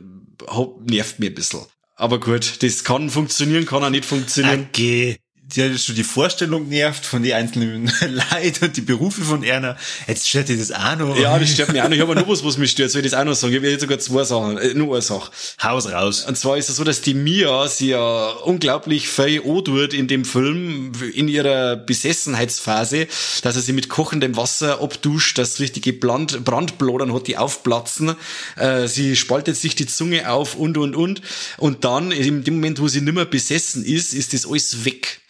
nervt 0.85 1.19
mir 1.19 1.31
ein 1.31 1.35
bisschen. 1.35 1.61
Aber 1.95 2.21
gut, 2.21 2.62
das 2.62 2.85
kann 2.85 3.09
funktionieren, 3.09 3.64
kann 3.64 3.83
auch 3.83 3.89
nicht 3.89 4.05
funktionieren. 4.05 4.67
Okay. 4.69 5.17
Die 5.55 5.63
hat 5.63 5.79
schon 5.79 5.95
die 5.95 6.03
Vorstellung 6.03 6.69
nervt 6.69 7.07
von 7.07 7.23
den 7.23 7.33
einzelnen 7.35 7.85
Leuten 8.01 8.65
und 8.65 8.77
die 8.77 8.81
Berufe 8.81 9.23
von 9.23 9.45
Erna. 9.45 9.77
Jetzt 10.09 10.29
stört 10.29 10.49
dir 10.49 10.57
das 10.57 10.73
auch 10.73 10.97
noch. 10.97 11.17
Ja, 11.17 11.39
das 11.39 11.51
stört 11.51 11.73
mich 11.73 11.81
auch 11.81 11.89
noch. 11.89 11.95
Ich 11.95 12.01
habe 12.01 12.17
noch 12.17 12.29
was, 12.29 12.45
was 12.45 12.59
mich 12.59 12.73
stört. 12.73 12.91
Soll 12.91 13.05
ich 13.05 13.13
das 13.13 13.21
auch 13.21 13.25
noch 13.25 13.35
sagen? 13.35 13.53
Ich 13.53 13.59
habe 13.61 13.71
jetzt 13.71 13.83
sogar 13.83 14.01
zwei 14.01 14.25
Sachen, 14.25 14.59
äh, 14.59 14.75
nur 14.75 14.95
eine 14.95 15.03
Sache. 15.03 15.31
Haus 15.63 15.87
raus. 15.87 16.25
Und 16.27 16.37
zwar 16.37 16.57
ist 16.57 16.69
es 16.69 16.77
so, 16.77 16.83
dass 16.83 17.01
die 17.01 17.15
Mia 17.15 17.69
sie 17.69 17.91
ja 17.91 18.31
unglaublich 18.45 19.09
viel 19.09 19.41
tut 19.41 19.95
in 19.95 20.09
dem 20.09 20.25
Film, 20.25 20.91
in 21.15 21.29
ihrer 21.29 21.77
Besessenheitsphase, 21.77 23.07
dass 23.43 23.55
er 23.55 23.63
sie 23.63 23.73
mit 23.73 23.89
kochendem 23.89 24.37
Wasser 24.37 24.81
abduscht, 24.81 25.39
dass 25.39 25.61
richtige 25.61 25.93
Brand, 25.93 26.45
Brandblodern 26.45 27.15
hat, 27.15 27.29
die 27.29 27.37
aufplatzen. 27.37 28.17
Äh, 28.57 28.89
sie 28.89 29.15
spaltet 29.15 29.57
sich 29.57 29.77
die 29.77 29.87
Zunge 29.87 30.29
auf 30.29 30.57
und, 30.57 30.77
und, 30.77 30.97
und. 30.97 31.23
Und 31.57 31.85
dann, 31.85 32.11
in 32.11 32.43
dem 32.43 32.55
Moment, 32.55 32.81
wo 32.81 32.89
sie 32.89 33.01
nimmer 33.01 33.27
besessen 33.27 33.85
ist, 33.85 34.13
ist 34.13 34.35
das 34.35 34.45
alles 34.45 34.85
weg 34.85 35.21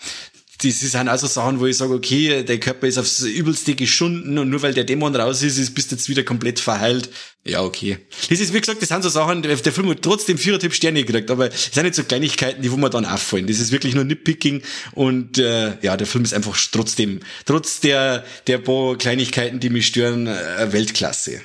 das 0.62 0.80
sind 0.80 1.08
also 1.08 1.26
Sachen, 1.26 1.60
wo 1.60 1.66
ich 1.66 1.76
sage, 1.76 1.92
okay, 1.92 2.42
der 2.42 2.58
Körper 2.58 2.86
ist 2.86 2.96
aufs 2.96 3.20
Übelste 3.20 3.74
geschunden 3.74 4.38
und 4.38 4.48
nur 4.48 4.62
weil 4.62 4.72
der 4.72 4.84
Dämon 4.84 5.14
raus 5.14 5.42
ist, 5.42 5.58
ist 5.58 5.74
bist 5.74 5.90
du 5.90 5.96
jetzt 5.96 6.08
wieder 6.08 6.22
komplett 6.22 6.60
verheilt. 6.60 7.10
Ja, 7.44 7.62
okay. 7.62 7.98
Das 8.30 8.40
ist, 8.40 8.54
wie 8.54 8.60
gesagt, 8.60 8.80
das 8.80 8.88
sind 8.88 9.02
so 9.02 9.10
Sachen, 9.10 9.42
der 9.42 9.58
Film 9.58 9.90
hat 9.90 10.02
trotzdem 10.02 10.38
viereinhalb 10.38 10.72
Sterne 10.72 11.04
gekriegt, 11.04 11.30
aber 11.30 11.52
es 11.52 11.70
sind 11.72 11.84
nicht 11.84 11.94
so 11.94 12.04
Kleinigkeiten, 12.04 12.62
die 12.62 12.72
wo 12.72 12.76
mir 12.76 12.88
dann 12.88 13.04
auffallen. 13.04 13.46
Das 13.46 13.60
ist 13.60 13.70
wirklich 13.70 13.94
nur 13.94 14.04
Nitpicking 14.04 14.62
und 14.92 15.38
äh, 15.38 15.76
ja, 15.82 15.96
der 15.96 16.06
Film 16.06 16.24
ist 16.24 16.32
einfach 16.32 16.56
trotzdem, 16.72 17.20
trotz 17.44 17.80
der, 17.80 18.24
der 18.46 18.58
paar 18.58 18.96
Kleinigkeiten, 18.96 19.60
die 19.60 19.70
mich 19.70 19.86
stören, 19.86 20.26
äh, 20.26 20.72
Weltklasse. 20.72 21.42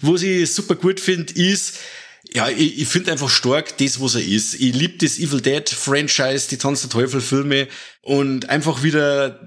Wo 0.00 0.16
ich 0.16 0.52
super 0.52 0.74
gut 0.74 0.98
finde, 0.98 1.32
ist, 1.34 1.78
ja, 2.34 2.48
ich, 2.48 2.80
ich 2.80 2.88
finde 2.88 3.12
einfach 3.12 3.28
stark 3.28 3.76
das, 3.78 4.00
was 4.00 4.14
er 4.14 4.24
ist. 4.24 4.54
Ich 4.54 4.74
lieb 4.74 4.98
das 5.00 5.18
Evil 5.18 5.40
Dead 5.40 5.68
Franchise, 5.68 6.48
die 6.48 6.56
Tanz 6.56 6.80
der 6.82 6.90
Teufel 6.90 7.20
Filme 7.20 7.68
und 8.00 8.48
einfach 8.48 8.82
wieder 8.82 9.40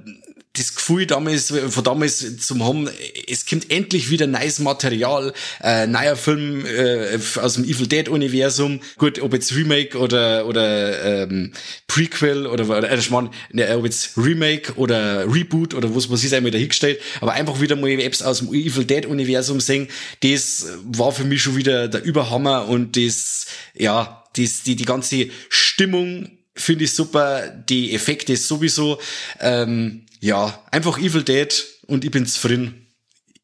das 0.57 0.75
Gefühl 0.75 1.05
damals, 1.05 1.53
von 1.69 1.83
damals 1.83 2.37
zum 2.37 2.63
haben, 2.63 2.89
es 3.27 3.45
kommt 3.45 3.71
endlich 3.71 4.09
wieder 4.09 4.27
neues 4.27 4.59
Material, 4.59 5.33
äh, 5.61 5.87
neuer 5.87 6.15
Film 6.15 6.65
äh, 6.65 7.19
aus 7.39 7.55
dem 7.55 7.65
Evil 7.65 7.87
Dead 7.87 8.09
Universum. 8.09 8.79
Gut, 8.97 9.21
ob 9.21 9.33
jetzt 9.33 9.55
Remake 9.55 9.97
oder 9.97 10.45
oder 10.45 11.23
ähm, 11.23 11.51
Prequel 11.87 12.47
oder, 12.47 12.65
oder 12.65 12.89
äh, 12.89 12.97
ich 12.97 13.09
mein, 13.09 13.29
ne, 13.51 13.77
ob 13.77 13.85
jetzt 13.85 14.17
Remake 14.17 14.73
oder 14.75 15.25
Reboot 15.31 15.73
oder 15.73 15.93
was 15.95 16.09
was 16.09 16.23
ist 16.23 16.33
einmal 16.33 16.51
dahingestellt, 16.51 16.99
aber 17.21 17.33
einfach 17.33 17.59
wieder 17.61 17.75
mal 17.75 17.89
Apps 17.89 18.21
aus 18.21 18.39
dem 18.39 18.53
Evil 18.53 18.85
Dead 18.85 19.05
Universum 19.05 19.59
sehen, 19.59 19.87
das 20.21 20.67
war 20.83 21.11
für 21.11 21.23
mich 21.23 21.41
schon 21.41 21.55
wieder 21.55 21.87
der 21.87 22.03
Überhammer 22.03 22.67
und 22.67 22.97
das 22.97 23.47
ja, 23.73 24.23
das 24.35 24.63
die 24.63 24.75
die 24.75 24.85
ganze 24.85 25.29
Stimmung 25.49 26.29
finde 26.55 26.85
ich 26.85 26.93
super, 26.93 27.49
die 27.49 27.93
Effekte 27.93 28.35
sowieso. 28.37 28.99
Ähm, 29.41 30.04
ja, 30.25 30.59
einfach 30.71 30.97
Evil 30.97 31.23
Dead 31.23 31.65
und 31.85 32.03
ich 32.03 32.09
bin 32.09 32.25
zufrieden. 32.25 32.87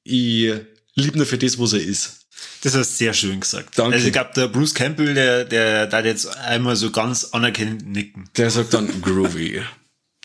Ich 0.04 0.52
liebe 0.96 1.18
nur 1.18 1.28
für 1.28 1.38
das, 1.38 1.60
was 1.60 1.74
er 1.74 1.82
ist. 1.82 2.26
Das 2.64 2.76
hast 2.76 2.94
du 2.94 2.96
sehr 2.98 3.14
schön 3.14 3.40
gesagt. 3.40 3.78
Danke. 3.78 3.96
Also 3.96 4.08
ich 4.08 4.14
glaube, 4.14 4.32
der 4.36 4.48
Bruce 4.48 4.74
Campbell, 4.74 5.14
der, 5.14 5.46
der, 5.46 5.86
der 5.86 6.00
hat 6.00 6.06
jetzt 6.06 6.36
einmal 6.38 6.76
so 6.76 6.90
ganz 6.90 7.26
anerkennend 7.34 7.88
nicken. 7.88 8.30
Der 8.36 8.50
sagt 8.50 8.74
dann 8.74 9.02
groovy. 9.02 9.62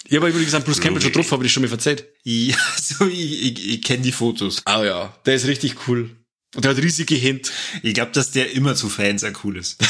Ich 0.08 0.16
habe 0.16 0.28
übrigens 0.28 0.54
einen 0.54 0.64
Bruce 0.64 0.80
Campbell 0.80 1.02
schon 1.02 1.12
drauf, 1.12 1.30
habe 1.30 1.44
ich 1.44 1.52
schon 1.52 1.62
mal 1.62 1.68
verzeiht. 1.68 2.06
Ja, 2.22 2.56
so, 2.80 3.06
ich, 3.06 3.42
ich, 3.42 3.74
ich 3.74 3.82
kenne 3.82 4.02
die 4.02 4.12
Fotos. 4.12 4.62
Ah 4.64 4.82
ja, 4.82 5.14
der 5.26 5.34
ist 5.34 5.46
richtig 5.46 5.86
cool. 5.86 6.16
Und 6.56 6.64
der 6.64 6.72
hat 6.72 6.82
riesige 6.82 7.14
Hände. 7.14 7.48
Ich 7.82 7.94
glaube, 7.94 8.12
dass 8.12 8.30
der 8.30 8.52
immer 8.52 8.74
zu 8.74 8.88
Fans 8.88 9.20
sehr 9.20 9.32
cool 9.44 9.58
ist. 9.58 9.78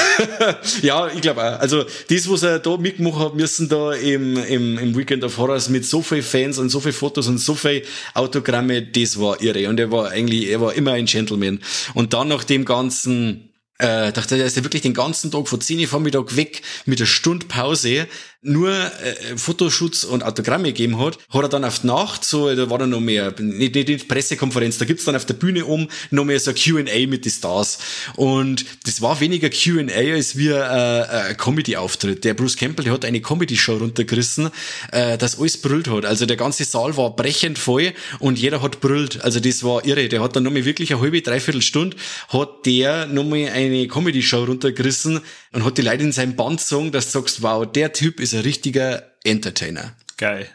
Ja, 0.82 1.08
ich 1.08 1.20
glaube 1.20 1.42
auch. 1.42 1.60
Also 1.60 1.84
das, 2.08 2.28
was 2.30 2.42
er 2.42 2.58
da 2.58 2.76
mitgemacht 2.76 3.18
hat, 3.18 3.34
müssen 3.34 3.68
da 3.68 3.92
im, 3.92 4.36
im, 4.36 4.78
im 4.78 4.96
Weekend 4.96 5.22
of 5.24 5.36
Horrors 5.38 5.68
mit 5.68 5.86
so 5.86 6.02
viel 6.02 6.22
Fans 6.22 6.58
und 6.58 6.70
so 6.70 6.80
viel 6.80 6.92
Fotos 6.92 7.28
und 7.28 7.38
so 7.38 7.54
viel 7.54 7.82
Autogramme, 8.14 8.82
das 8.82 9.18
war 9.20 9.40
irre. 9.40 9.68
Und 9.68 9.78
er 9.78 9.90
war 9.90 10.10
eigentlich, 10.10 10.48
er 10.48 10.60
war 10.60 10.74
immer 10.74 10.92
ein 10.92 11.06
Gentleman. 11.06 11.60
Und 11.94 12.12
dann 12.12 12.28
nach 12.28 12.44
dem 12.44 12.64
ganzen 12.64 13.50
äh, 13.78 14.12
dachte, 14.12 14.36
er 14.36 14.46
ist 14.46 14.56
ja 14.56 14.64
wirklich 14.64 14.82
den 14.82 14.94
ganzen 14.94 15.30
Tag 15.30 15.48
von 15.48 15.60
10 15.60 15.80
Uhr 15.80 15.88
Vormittag 15.88 16.36
weg 16.36 16.62
mit 16.86 16.98
einer 16.98 17.06
Stunde 17.06 17.46
Pause 17.46 18.08
nur 18.46 18.70
äh, 18.70 19.36
Fotoschutz 19.36 20.04
und 20.04 20.22
Autogramme 20.22 20.68
gegeben 20.68 20.98
hat, 20.98 21.18
hat 21.30 21.42
er 21.42 21.48
dann 21.48 21.64
auf 21.64 21.80
die 21.80 21.88
Nacht, 21.88 22.24
so, 22.24 22.54
da 22.54 22.70
war 22.70 22.78
dann 22.78 22.90
noch 22.90 23.00
mehr, 23.00 23.34
nicht, 23.38 23.74
nicht 23.74 23.88
die 23.88 23.96
Pressekonferenz, 23.96 24.78
da 24.78 24.84
gibt's 24.84 25.04
dann 25.04 25.16
auf 25.16 25.26
der 25.26 25.34
Bühne 25.34 25.64
um 25.64 25.88
noch 26.10 26.24
mehr 26.24 26.38
so 26.38 26.52
Q&A 26.52 27.06
mit 27.06 27.24
den 27.24 27.32
Stars. 27.32 27.78
Und 28.14 28.64
das 28.84 29.02
war 29.02 29.20
weniger 29.20 29.50
Q&A 29.50 30.14
als 30.14 30.36
wie 30.36 30.48
äh, 30.48 30.62
ein 30.62 31.36
Comedy-Auftritt. 31.36 32.24
Der 32.24 32.34
Bruce 32.34 32.56
Campbell, 32.56 32.84
der 32.84 32.94
hat 32.94 33.04
eine 33.04 33.20
Comedy-Show 33.20 33.78
runtergerissen, 33.78 34.50
äh, 34.92 35.18
das 35.18 35.38
alles 35.38 35.60
brüllt 35.60 35.88
hat. 35.88 36.04
Also 36.04 36.26
der 36.26 36.36
ganze 36.36 36.64
Saal 36.64 36.96
war 36.96 37.16
brechend 37.16 37.58
voll 37.58 37.92
und 38.20 38.38
jeder 38.38 38.62
hat 38.62 38.80
brüllt. 38.80 39.22
Also 39.22 39.40
das 39.40 39.64
war 39.64 39.84
irre. 39.84 40.08
Der 40.08 40.22
hat 40.22 40.36
dann 40.36 40.44
nochmal 40.44 40.64
wirklich 40.64 40.92
eine 40.92 41.02
halbe, 41.02 41.20
dreiviertel 41.20 41.62
Stunde, 41.62 41.96
hat 42.28 42.64
der 42.64 43.06
nochmal 43.06 43.48
eine 43.52 43.88
Comedy-Show 43.88 44.44
runtergerissen 44.44 45.20
und 45.52 45.64
hat 45.64 45.78
die 45.78 45.82
Leute 45.82 46.04
in 46.04 46.12
seinem 46.12 46.36
Band 46.36 46.60
gesungen, 46.60 46.92
dass 46.92 47.06
du 47.06 47.18
sagst, 47.18 47.42
wow, 47.42 47.66
der 47.66 47.92
Typ 47.92 48.20
ist 48.20 48.35
ein 48.36 48.42
richtiger 48.42 49.10
Entertainer. 49.24 49.96
Geil. 50.16 50.48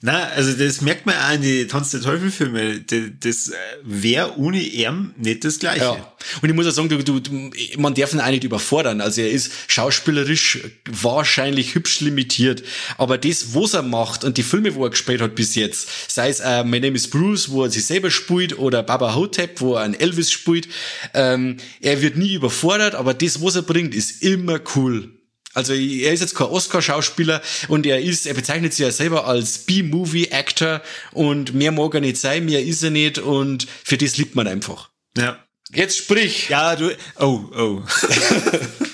Na, 0.00 0.28
also 0.28 0.52
das 0.52 0.80
merkt 0.80 1.06
man 1.06 1.16
auch 1.16 1.34
in 1.34 1.42
die 1.42 1.66
Tanz 1.66 1.90
der 1.90 2.00
Teufel 2.00 2.30
Filme. 2.30 2.80
Das, 2.82 3.00
das 3.18 3.52
wäre 3.82 4.38
ohne 4.38 4.60
ihm 4.60 5.12
nicht 5.16 5.44
das 5.44 5.58
Gleiche. 5.58 5.80
Ja. 5.80 6.12
Und 6.40 6.48
ich 6.48 6.54
muss 6.54 6.68
auch 6.68 6.70
sagen, 6.70 6.88
du, 6.88 7.18
du, 7.18 7.50
man 7.78 7.94
darf 7.94 8.12
ihn 8.12 8.20
auch 8.20 8.30
nicht 8.30 8.44
überfordern. 8.44 9.00
Also 9.00 9.22
er 9.22 9.30
ist 9.30 9.50
schauspielerisch 9.66 10.60
wahrscheinlich 10.88 11.74
hübsch 11.74 11.98
limitiert. 11.98 12.62
Aber 12.96 13.18
das, 13.18 13.54
was 13.54 13.74
er 13.74 13.82
macht 13.82 14.22
und 14.22 14.36
die 14.36 14.44
Filme, 14.44 14.76
wo 14.76 14.84
er 14.84 14.90
gespielt 14.90 15.20
hat 15.20 15.34
bis 15.34 15.56
jetzt, 15.56 15.88
sei 16.08 16.28
es 16.28 16.38
äh, 16.38 16.62
My 16.62 16.78
Name 16.78 16.94
is 16.94 17.10
Bruce, 17.10 17.50
wo 17.50 17.64
er 17.64 17.70
sich 17.70 17.84
selber 17.84 18.12
spielt, 18.12 18.56
oder 18.56 18.84
Baba 18.84 19.16
Hotep, 19.16 19.60
wo 19.60 19.74
er 19.74 19.82
einen 19.82 19.94
Elvis 19.94 20.30
spielt, 20.30 20.68
ähm, 21.12 21.56
er 21.80 22.00
wird 22.02 22.16
nie 22.16 22.34
überfordert, 22.34 22.94
aber 22.94 23.14
das, 23.14 23.42
was 23.42 23.56
er 23.56 23.62
bringt, 23.62 23.96
ist 23.96 24.22
immer 24.22 24.60
cool. 24.76 25.17
Also 25.58 25.74
er 25.74 26.12
ist 26.12 26.20
jetzt 26.20 26.36
kein 26.36 26.46
Oscar-Schauspieler 26.46 27.42
und 27.66 27.84
er 27.84 28.00
ist, 28.00 28.28
er 28.28 28.34
bezeichnet 28.34 28.72
sich 28.72 28.84
ja 28.84 28.92
selber 28.92 29.26
als 29.26 29.58
B-Movie-Actor 29.58 30.80
und 31.10 31.52
mehr 31.52 31.72
mag 31.72 31.94
er 31.94 32.00
nicht 32.00 32.16
sein, 32.16 32.44
mehr 32.44 32.64
ist 32.64 32.84
er 32.84 32.90
nicht 32.90 33.18
und 33.18 33.66
für 33.82 33.98
das 33.98 34.16
liebt 34.18 34.36
man 34.36 34.46
einfach. 34.46 34.90
Ja. 35.16 35.44
Jetzt 35.74 35.98
sprich. 35.98 36.48
Ja, 36.48 36.76
du. 36.76 36.96
Oh, 37.18 37.40
oh. 37.54 37.82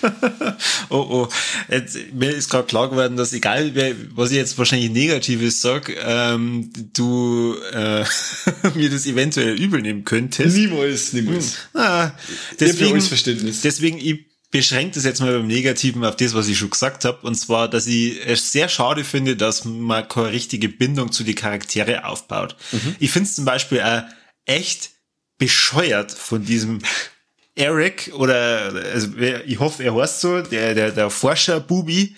oh, 0.89 0.97
oh. 0.97 1.29
Jetzt, 1.71 1.99
mir 2.15 2.31
ist 2.31 2.49
gerade 2.49 2.67
klar 2.67 2.89
geworden, 2.89 3.19
dass 3.19 3.35
egal, 3.35 3.73
was 4.15 4.31
ich 4.31 4.39
jetzt 4.39 4.57
wahrscheinlich 4.57 4.91
Negatives 4.91 5.61
sag, 5.61 5.95
ähm, 6.03 6.73
du 6.95 7.57
äh, 7.73 8.05
mir 8.75 8.89
das 8.89 9.05
eventuell 9.05 9.55
übel 9.55 9.83
nehmen 9.83 10.05
könntest. 10.05 10.57
Niemals, 10.57 11.13
niemals. 11.13 11.59
Hm. 11.73 11.81
Ah, 11.81 12.13
deswegen, 12.59 13.05
deswegen, 13.63 13.99
ich 13.99 14.34
beschränkt 14.55 14.97
es 14.97 15.05
jetzt 15.05 15.19
mal 15.19 15.33
beim 15.33 15.49
Negativen 15.49 16.05
auf 16.05 16.15
das, 16.15 16.33
was 16.33 16.47
ich 16.47 16.57
schon 16.57 16.71
gesagt 16.71 17.05
habe. 17.05 17.19
Und 17.27 17.35
zwar, 17.35 17.69
dass 17.69 17.89
ich 17.89 18.25
es 18.25 18.53
sehr 18.53 18.69
schade 18.69 19.03
finde, 19.03 19.35
dass 19.35 19.65
man 19.65 20.07
keine 20.09 20.31
richtige 20.31 20.69
Bindung 20.69 21.11
zu 21.11 21.25
die 21.25 21.35
Charaktere 21.35 22.05
aufbaut. 22.07 22.55
Mhm. 22.71 22.95
Ich 23.01 23.11
finde 23.11 23.29
es 23.29 23.35
zum 23.35 23.45
Beispiel 23.45 23.81
auch 23.81 24.05
echt 24.45 24.91
bescheuert 25.39 26.13
von 26.13 26.45
diesem 26.45 26.79
Eric 27.57 28.13
oder 28.15 28.73
also 28.93 29.09
ich 29.45 29.59
hoffe, 29.59 29.83
er 29.83 29.97
heißt 29.97 30.21
so, 30.21 30.41
der, 30.41 30.75
der, 30.75 30.93
der 30.93 31.11
Forscher 31.11 31.59
Bubi, 31.59 32.15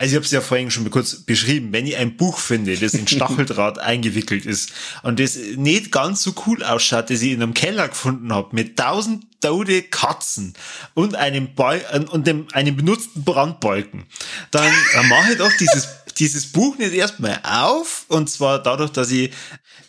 also 0.00 0.12
ich 0.12 0.16
habe 0.16 0.24
es 0.24 0.30
ja 0.30 0.40
vorhin 0.40 0.70
schon 0.70 0.90
kurz 0.90 1.14
beschrieben, 1.16 1.74
wenn 1.74 1.86
ich 1.86 1.98
ein 1.98 2.16
Buch 2.16 2.38
finde, 2.38 2.74
das 2.74 2.94
in 2.94 3.06
Stacheldraht 3.08 3.78
eingewickelt 3.78 4.46
ist 4.46 4.72
und 5.02 5.20
das 5.20 5.36
nicht 5.56 5.92
ganz 5.92 6.22
so 6.22 6.32
cool 6.46 6.64
ausschaut, 6.64 7.10
das 7.10 7.20
ich 7.20 7.32
in 7.32 7.42
einem 7.42 7.52
Keller 7.52 7.86
gefunden 7.86 8.32
habe, 8.32 8.48
mit 8.52 8.78
tausend 8.78 9.26
tote 9.42 9.82
Katzen 9.82 10.54
und 10.94 11.16
einem, 11.16 11.54
Ball, 11.54 11.82
und 12.12 12.26
dem, 12.26 12.46
einem 12.52 12.78
benutzten 12.78 13.24
Brandbalken, 13.24 14.04
dann, 14.50 14.72
dann 14.94 15.08
mache 15.08 15.32
ich 15.32 15.38
doch 15.38 15.52
dieses 15.60 15.86
dieses 16.20 16.46
Buch 16.46 16.76
nicht 16.76 16.92
erstmal 16.92 17.40
auf 17.42 18.04
und 18.08 18.30
zwar 18.30 18.62
dadurch, 18.62 18.90
dass 18.90 19.10
ich 19.10 19.32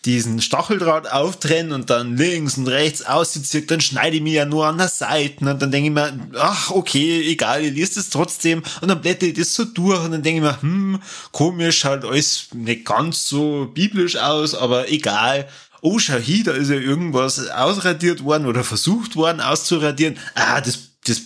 diesen 0.05 0.41
Stacheldraht 0.41 1.11
auftrenne 1.11 1.75
und 1.75 1.89
dann 1.89 2.17
links 2.17 2.57
und 2.57 2.67
rechts 2.67 3.05
ausziehe, 3.05 3.61
dann 3.63 3.81
schneide 3.81 4.15
ich 4.15 4.23
mir 4.23 4.33
ja 4.33 4.45
nur 4.45 4.65
an 4.65 4.79
der 4.79 4.87
Seite 4.87 5.45
und 5.45 5.61
dann 5.61 5.71
denke 5.71 5.89
ich 5.89 5.93
mir, 5.93 6.29
ach 6.39 6.71
okay, 6.71 7.21
egal, 7.29 7.63
ihr 7.63 7.71
liest 7.71 7.97
es 7.97 8.09
trotzdem 8.09 8.63
und 8.81 8.87
dann 8.87 9.01
blätter 9.01 9.27
ich 9.27 9.33
das 9.33 9.53
so 9.53 9.65
durch 9.65 10.03
und 10.03 10.11
dann 10.11 10.23
denke 10.23 10.39
ich 10.39 10.43
mir, 10.43 10.61
hm, 10.61 11.01
komisch, 11.31 11.79
schaut 11.79 12.03
alles 12.05 12.47
nicht 12.53 12.85
ganz 12.85 13.27
so 13.27 13.69
biblisch 13.73 14.15
aus, 14.15 14.55
aber 14.55 14.89
egal. 14.89 15.47
Oh, 15.83 15.97
schau 15.97 16.17
hier, 16.17 16.43
da 16.43 16.51
ist 16.51 16.69
ja 16.69 16.75
irgendwas 16.75 17.49
ausradiert 17.49 18.23
worden 18.23 18.45
oder 18.45 18.63
versucht 18.63 19.15
worden 19.15 19.41
auszuradieren. 19.41 20.17
Ah, 20.35 20.61
das, 20.61 20.77
das 21.05 21.21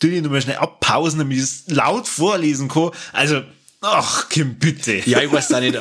tue 0.00 0.10
ich 0.10 0.22
nochmal 0.22 0.42
schnell 0.42 0.56
abpausen, 0.56 1.20
damit 1.20 1.38
ich 1.38 1.44
es 1.44 1.64
laut 1.68 2.08
vorlesen 2.08 2.68
kann. 2.68 2.90
Also, 3.12 3.42
Ach, 3.86 4.30
Kim, 4.30 4.54
bitte. 4.54 5.02
Ja, 5.04 5.20
ich 5.20 5.30
weiß 5.30 5.52
auch 5.52 5.60
nicht. 5.60 5.76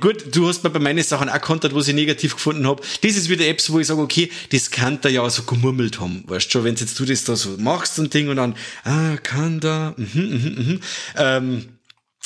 Gut, 0.00 0.36
du 0.36 0.46
hast 0.46 0.62
mir 0.62 0.68
bei 0.68 0.78
meinen 0.78 1.02
Sachen 1.02 1.30
auch 1.30 1.40
kontert, 1.40 1.74
was 1.74 1.88
ich 1.88 1.94
negativ 1.94 2.34
gefunden 2.34 2.66
habe. 2.66 2.82
Das 3.00 3.12
ist 3.12 3.30
wieder 3.30 3.46
Apps, 3.46 3.72
wo 3.72 3.78
ich 3.78 3.86
sage, 3.86 4.02
okay, 4.02 4.30
das 4.52 4.70
kann 4.70 5.00
da 5.00 5.08
ja 5.08 5.28
so 5.30 5.44
gemurmelt 5.44 6.00
haben. 6.00 6.22
Weißt 6.26 6.46
du 6.46 6.50
schon, 6.50 6.64
wenn 6.64 6.74
jetzt 6.74 7.00
du 7.00 7.06
das 7.06 7.24
da 7.24 7.36
so 7.36 7.56
machst 7.56 7.98
und 7.98 8.12
Ding 8.12 8.28
und 8.28 8.36
dann, 8.36 8.54
ah, 8.84 9.16
kann 9.22 9.58
da, 9.58 9.94
mhm, 9.96 10.06
mhm, 10.14 10.54
mhm. 10.66 10.80
Ähm, 11.16 11.68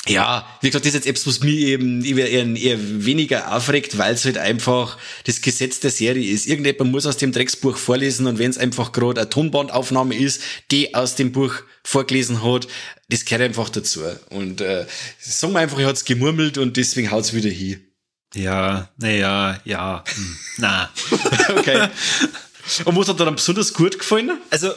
ja, 0.07 0.46
wie 0.61 0.68
gesagt, 0.68 0.84
das 0.84 0.90
ist 0.90 0.94
jetzt 0.94 1.07
Apps, 1.07 1.26
was 1.26 1.40
mir 1.40 1.55
eben 1.55 2.05
eher, 2.05 2.28
eher 2.28 2.78
weniger 3.05 3.55
aufregt, 3.55 3.96
weil 3.96 4.14
es 4.14 4.24
halt 4.24 4.36
einfach 4.36 4.98
das 5.24 5.40
Gesetz 5.40 5.80
der 5.80 5.90
Serie 5.90 6.30
ist. 6.30 6.46
Irgendjemand 6.46 6.92
muss 6.92 7.07
aus 7.07 7.16
dem 7.16 7.32
Drecksbuch 7.32 7.76
vorlesen 7.76 8.26
und 8.26 8.38
wenn 8.38 8.50
es 8.50 8.59
einfach 8.59 8.92
gerade 8.92 9.22
eine 9.22 9.30
Tonbandaufnahme 9.30 10.14
ist, 10.14 10.42
die 10.70 10.94
aus 10.94 11.14
dem 11.14 11.32
Buch 11.32 11.55
vorgelesen 11.82 12.42
hat, 12.42 12.68
das 13.09 13.24
gehört 13.24 13.42
einfach 13.42 13.70
dazu. 13.70 14.02
Und 14.30 14.61
äh, 14.61 14.86
sagen 15.18 15.52
wir 15.55 15.61
einfach, 15.61 15.78
er 15.78 15.88
hat's 15.88 16.05
gemurmelt 16.05 16.59
und 16.59 16.76
deswegen 16.76 17.11
haut's 17.11 17.32
wieder 17.32 17.50
hin. 17.50 17.80
Ja, 18.34 18.90
naja, 18.96 19.61
ja, 19.64 20.05
hm, 20.07 20.36
na. 20.59 20.90
okay. 21.57 21.88
Und 22.84 22.96
was 22.96 23.09
hat 23.09 23.20
dir 23.20 23.26
dann 23.26 23.36
besonders 23.36 23.74
gut 23.74 23.98
gefallen? 23.98 24.38
Also, 24.50 24.72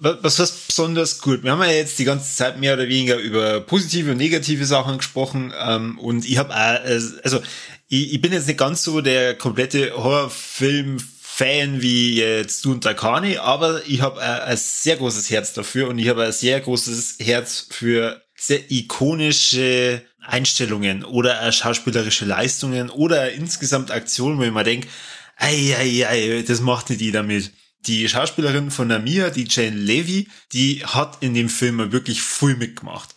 was 0.00 0.38
heißt 0.38 0.68
besonders 0.68 1.20
gut? 1.20 1.42
Wir 1.42 1.52
haben 1.52 1.62
ja 1.62 1.70
jetzt 1.70 1.98
die 1.98 2.04
ganze 2.04 2.34
Zeit 2.34 2.58
mehr 2.58 2.74
oder 2.74 2.88
weniger 2.88 3.16
über 3.16 3.60
positive 3.60 4.12
und 4.12 4.16
negative 4.16 4.64
Sachen 4.64 4.98
gesprochen 4.98 5.52
ähm, 5.58 5.98
und 5.98 6.24
ich 6.28 6.38
habe 6.38 6.54
also 6.54 7.40
ich, 7.88 8.14
ich 8.14 8.20
bin 8.20 8.32
jetzt 8.32 8.46
nicht 8.46 8.58
ganz 8.58 8.82
so 8.82 9.00
der 9.00 9.34
komplette 9.36 9.92
Horrorfilm 9.96 10.98
Fan 11.40 11.80
wie 11.80 12.16
jetzt 12.16 12.64
du 12.64 12.72
und 12.72 12.84
der 12.84 12.92
Kani, 12.92 13.38
aber 13.38 13.80
ich 13.86 14.02
habe 14.02 14.20
ein, 14.20 14.56
sehr 14.58 14.96
großes 14.96 15.30
Herz 15.30 15.54
dafür 15.54 15.88
und 15.88 15.98
ich 15.98 16.08
habe 16.08 16.24
ein 16.24 16.32
sehr 16.32 16.60
großes 16.60 17.16
Herz 17.18 17.66
für 17.70 18.20
sehr 18.36 18.70
ikonische 18.70 20.02
Einstellungen 20.20 21.02
oder 21.02 21.50
schauspielerische 21.50 22.26
Leistungen 22.26 22.90
oder 22.90 23.32
insgesamt 23.32 23.90
Aktionen, 23.90 24.38
wo 24.38 24.42
ich 24.42 24.52
mir 24.52 24.64
denke, 24.64 24.88
ei, 25.36 25.74
ei, 25.78 26.06
ei, 26.06 26.44
das 26.46 26.60
macht 26.60 26.90
nicht 26.90 27.00
jeder 27.00 27.22
mit. 27.22 27.52
Die 27.86 28.08
Schauspielerin 28.08 28.70
von 28.70 28.88
Namia, 28.88 29.30
die 29.30 29.46
Jane 29.48 29.76
Levy, 29.76 30.28
die 30.52 30.84
hat 30.84 31.18
in 31.20 31.34
dem 31.34 31.48
Film 31.48 31.92
wirklich 31.92 32.22
viel 32.22 32.56
mitgemacht. 32.56 33.14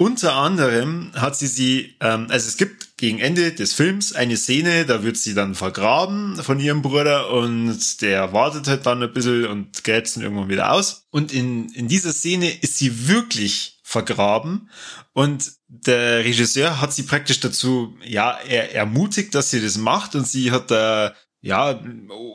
Unter 0.00 0.34
anderem 0.34 1.12
hat 1.14 1.36
sie 1.36 1.46
sie, 1.46 1.96
ähm, 2.00 2.26
also 2.30 2.48
es 2.48 2.56
gibt 2.56 2.96
gegen 2.96 3.18
Ende 3.18 3.52
des 3.52 3.74
Films 3.74 4.14
eine 4.14 4.38
Szene, 4.38 4.86
da 4.86 5.02
wird 5.02 5.18
sie 5.18 5.34
dann 5.34 5.54
vergraben 5.54 6.36
von 6.36 6.58
ihrem 6.58 6.80
Bruder 6.80 7.30
und 7.30 8.00
der 8.00 8.32
wartet 8.32 8.66
halt 8.66 8.86
dann 8.86 9.02
ein 9.02 9.12
bisschen 9.12 9.46
und 9.46 9.84
gräbt 9.84 10.16
dann 10.16 10.22
irgendwann 10.22 10.48
wieder 10.48 10.72
aus. 10.72 11.04
Und 11.10 11.32
in, 11.32 11.68
in 11.70 11.86
dieser 11.86 12.12
Szene 12.12 12.50
ist 12.50 12.78
sie 12.78 13.08
wirklich 13.08 13.78
vergraben 13.82 14.70
und 15.12 15.52
der 15.68 16.24
Regisseur 16.24 16.80
hat 16.80 16.94
sie 16.94 17.02
praktisch 17.02 17.40
dazu, 17.40 17.98
ja, 18.02 18.38
er 18.48 18.74
ermutigt, 18.74 19.34
dass 19.34 19.50
sie 19.50 19.60
das 19.60 19.76
macht 19.76 20.14
und 20.14 20.26
sie 20.26 20.50
hat 20.50 20.70
da 20.70 21.14
ja, 21.42 21.80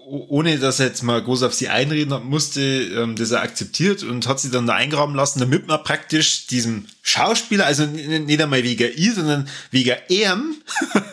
ohne 0.07 0.57
dass 0.57 0.79
er 0.79 0.87
jetzt 0.87 1.03
mal 1.03 1.21
groß 1.21 1.43
auf 1.43 1.53
sie 1.53 1.69
einreden 1.69 2.27
musste, 2.27 2.61
ähm, 2.61 3.15
das 3.15 3.29
er 3.29 3.41
akzeptiert 3.41 4.01
und 4.01 4.27
hat 4.27 4.39
sie 4.39 4.49
dann 4.49 4.65
da 4.65 4.73
eingraben 4.73 5.13
lassen, 5.13 5.39
damit 5.39 5.67
man 5.67 5.83
praktisch 5.83 6.47
diesem 6.47 6.87
Schauspieler, 7.03 7.67
also 7.67 7.85
nicht 7.85 8.41
einmal 8.41 8.63
wegen 8.63 8.91
ihr, 8.95 9.13
sondern 9.13 9.47
wegen 9.69 9.95
ihm, 10.09 10.55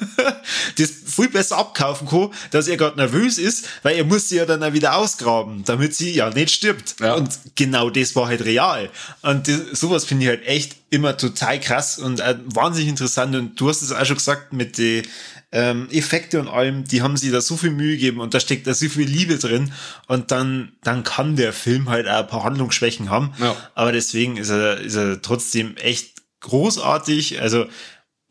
das 0.79 0.91
viel 1.05 1.29
besser 1.29 1.59
abkaufen 1.59 2.09
kann, 2.09 2.31
dass 2.51 2.67
er 2.67 2.79
gerade 2.79 2.97
nervös 2.97 3.37
ist, 3.37 3.67
weil 3.83 3.97
er 3.97 4.05
muss 4.05 4.31
sie 4.31 4.37
ja 4.37 4.47
dann 4.47 4.63
auch 4.63 4.73
wieder 4.73 4.97
ausgraben, 4.97 5.63
damit 5.67 5.95
sie 5.95 6.13
ja 6.13 6.31
nicht 6.31 6.51
stirbt. 6.51 6.97
Ja. 6.99 7.15
Und 7.15 7.29
genau 7.57 7.91
das 7.91 8.17
war 8.17 8.29
halt 8.29 8.43
real. 8.47 8.89
Und 9.21 9.49
das, 9.49 9.79
sowas 9.79 10.07
finde 10.07 10.25
ich 10.25 10.29
halt 10.31 10.47
echt 10.47 10.77
immer 10.89 11.17
total 11.19 11.61
krass 11.61 11.99
und 11.99 12.21
äh, 12.21 12.39
wahnsinnig 12.47 12.89
interessant. 12.89 13.37
Und 13.37 13.61
du 13.61 13.69
hast 13.69 13.83
es 13.83 13.93
auch 13.93 14.05
schon 14.07 14.17
gesagt 14.17 14.55
mit 14.55 14.79
den 14.79 15.07
ähm, 15.53 15.89
Effekte 15.91 16.41
und 16.41 16.49
allem, 16.49 16.85
die 16.85 17.03
haben 17.03 17.17
sich 17.17 17.31
da 17.31 17.41
so 17.41 17.57
viel 17.57 17.71
Mühe 17.71 17.93
gegeben 17.93 18.21
und 18.21 18.33
da 18.35 18.41
steckt 18.41 18.67
da 18.67 18.75
so 18.75 18.89
viel 18.89 19.07
Liebe 19.07 19.37
drin 19.37 19.73
und 20.09 20.31
dann, 20.31 20.73
dann 20.83 21.05
kann 21.05 21.37
der 21.37 21.53
Film 21.53 21.91
halt 21.91 22.09
auch 22.09 22.21
ein 22.21 22.27
paar 22.27 22.45
Handlungsschwächen 22.45 23.11
haben. 23.11 23.35
Ja. 23.39 23.55
Aber 23.75 23.93
deswegen 23.93 24.39
ist 24.39 24.51
er, 24.51 24.79
ist 24.81 24.97
er 24.97 25.21
trotzdem 25.21 25.77
echt 25.77 26.23
großartig. 26.41 27.41
Also 27.41 27.67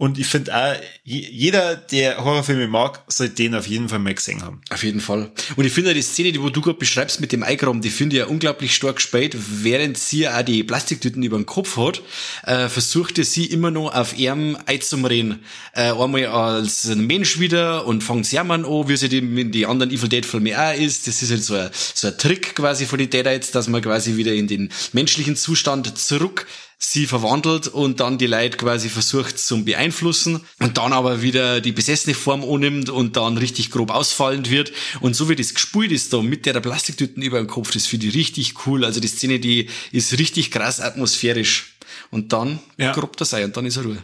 Und 0.01 0.17
ich 0.17 0.25
finde 0.25 0.57
auch, 0.57 0.75
jeder, 1.03 1.75
der 1.75 2.25
Horrorfilme 2.25 2.67
mag, 2.67 3.03
sollte 3.07 3.35
den 3.35 3.53
auf 3.53 3.67
jeden 3.67 3.87
Fall 3.87 3.99
mal 3.99 4.15
gesehen 4.15 4.41
haben. 4.41 4.59
Auf 4.71 4.83
jeden 4.83 4.99
Fall. 4.99 5.31
Und 5.55 5.63
ich 5.63 5.71
finde 5.71 5.93
die 5.93 6.01
Szene, 6.01 6.31
die 6.31 6.41
wo 6.41 6.49
du 6.49 6.59
gerade 6.59 6.79
beschreibst 6.79 7.21
mit 7.21 7.31
dem 7.31 7.43
Eigraum, 7.43 7.81
die 7.81 7.91
finde 7.91 8.15
ich 8.15 8.21
ja 8.21 8.25
unglaublich 8.25 8.73
stark 8.73 8.95
gespielt. 8.95 9.37
Während 9.37 9.99
sie 9.99 10.27
auch 10.27 10.41
die 10.41 10.63
Plastiktüten 10.63 11.21
über 11.21 11.37
den 11.37 11.45
Kopf 11.45 11.77
hat, 11.77 12.01
äh, 12.45 12.67
versuchte 12.67 13.23
sie 13.23 13.45
immer 13.45 13.69
noch 13.69 13.93
auf 13.93 14.17
ihrem 14.17 14.57
einzumreden. 14.65 15.43
Äh, 15.73 15.91
einmal 15.91 16.25
als 16.25 16.85
ein 16.85 17.05
Mensch 17.05 17.39
wieder 17.39 17.85
und 17.85 18.03
fängt 18.03 18.25
Sermon 18.25 18.65
an, 18.65 18.89
wie 18.89 18.97
sie 18.97 19.07
die, 19.07 19.51
die 19.51 19.67
anderen 19.67 19.91
Evil 19.91 20.09
Dead 20.09 20.25
Filme 20.25 20.59
auch 20.59 20.75
ist. 20.75 21.05
Das 21.05 21.21
ist 21.21 21.29
halt 21.29 21.43
so 21.43 21.53
ein, 21.53 21.69
so 21.93 22.07
ein 22.07 22.17
Trick 22.17 22.55
quasi 22.55 22.87
von 22.87 22.97
den 22.97 23.11
Deadites, 23.11 23.51
dass 23.51 23.67
man 23.67 23.83
quasi 23.83 24.17
wieder 24.17 24.33
in 24.33 24.47
den 24.47 24.71
menschlichen 24.93 25.35
Zustand 25.35 25.95
zurück 25.95 26.47
sie 26.83 27.05
verwandelt 27.05 27.67
und 27.67 27.99
dann 27.99 28.17
die 28.17 28.25
Leute 28.25 28.57
quasi 28.57 28.89
versucht 28.89 29.37
zum 29.37 29.65
beeinflussen 29.65 30.41
und 30.59 30.77
dann 30.79 30.93
aber 30.93 31.21
wieder 31.21 31.61
die 31.61 31.71
besessene 31.71 32.15
Form 32.15 32.43
annimmt 32.43 32.89
und 32.89 33.15
dann 33.15 33.37
richtig 33.37 33.69
grob 33.69 33.91
ausfallend 33.91 34.49
wird. 34.49 34.73
Und 34.99 35.15
so 35.15 35.29
wie 35.29 35.35
das 35.35 35.53
gespielt 35.53 35.91
ist 35.91 36.11
da 36.11 36.23
mit 36.23 36.45
der 36.47 36.59
Plastiktüten 36.59 37.21
über 37.21 37.37
dem 37.37 37.47
Kopf, 37.47 37.71
das 37.71 37.85
finde 37.85 38.07
ich 38.07 38.15
richtig 38.15 38.65
cool. 38.65 38.83
Also 38.83 38.99
die 38.99 39.07
Szene, 39.07 39.39
die 39.39 39.69
ist 39.91 40.17
richtig 40.17 40.49
krass 40.49 40.81
atmosphärisch. 40.81 41.77
Und 42.09 42.33
dann 42.33 42.59
ja. 42.77 42.91
grob 42.93 43.15
das 43.15 43.33
ein 43.35 43.45
und 43.45 43.55
dann 43.55 43.67
ist 43.67 43.77
er 43.77 43.83
Ruhe. 43.83 44.03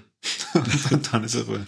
und 0.53 1.09
dann 1.11 1.23
ist 1.23 1.36
er 1.36 1.43
Ruhe. 1.43 1.65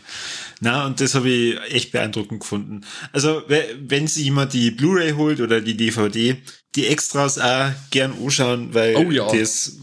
Na, 0.61 0.85
und 0.85 1.01
das 1.01 1.15
habe 1.15 1.29
ich 1.29 1.59
echt 1.73 1.91
beeindruckend 1.91 2.41
gefunden. 2.41 2.81
Also, 3.13 3.41
wenn 3.47 4.07
sich 4.07 4.25
jemand 4.25 4.53
die 4.53 4.71
Blu-ray 4.71 5.13
holt 5.13 5.39
oder 5.39 5.61
die 5.61 5.75
DVD, 5.75 6.37
die 6.75 6.87
Extras 6.87 7.39
auch 7.39 7.71
gern 7.91 8.13
anschauen, 8.13 8.73
weil 8.73 8.95
oh 8.95 9.09
ja. 9.09 9.31
das 9.31 9.77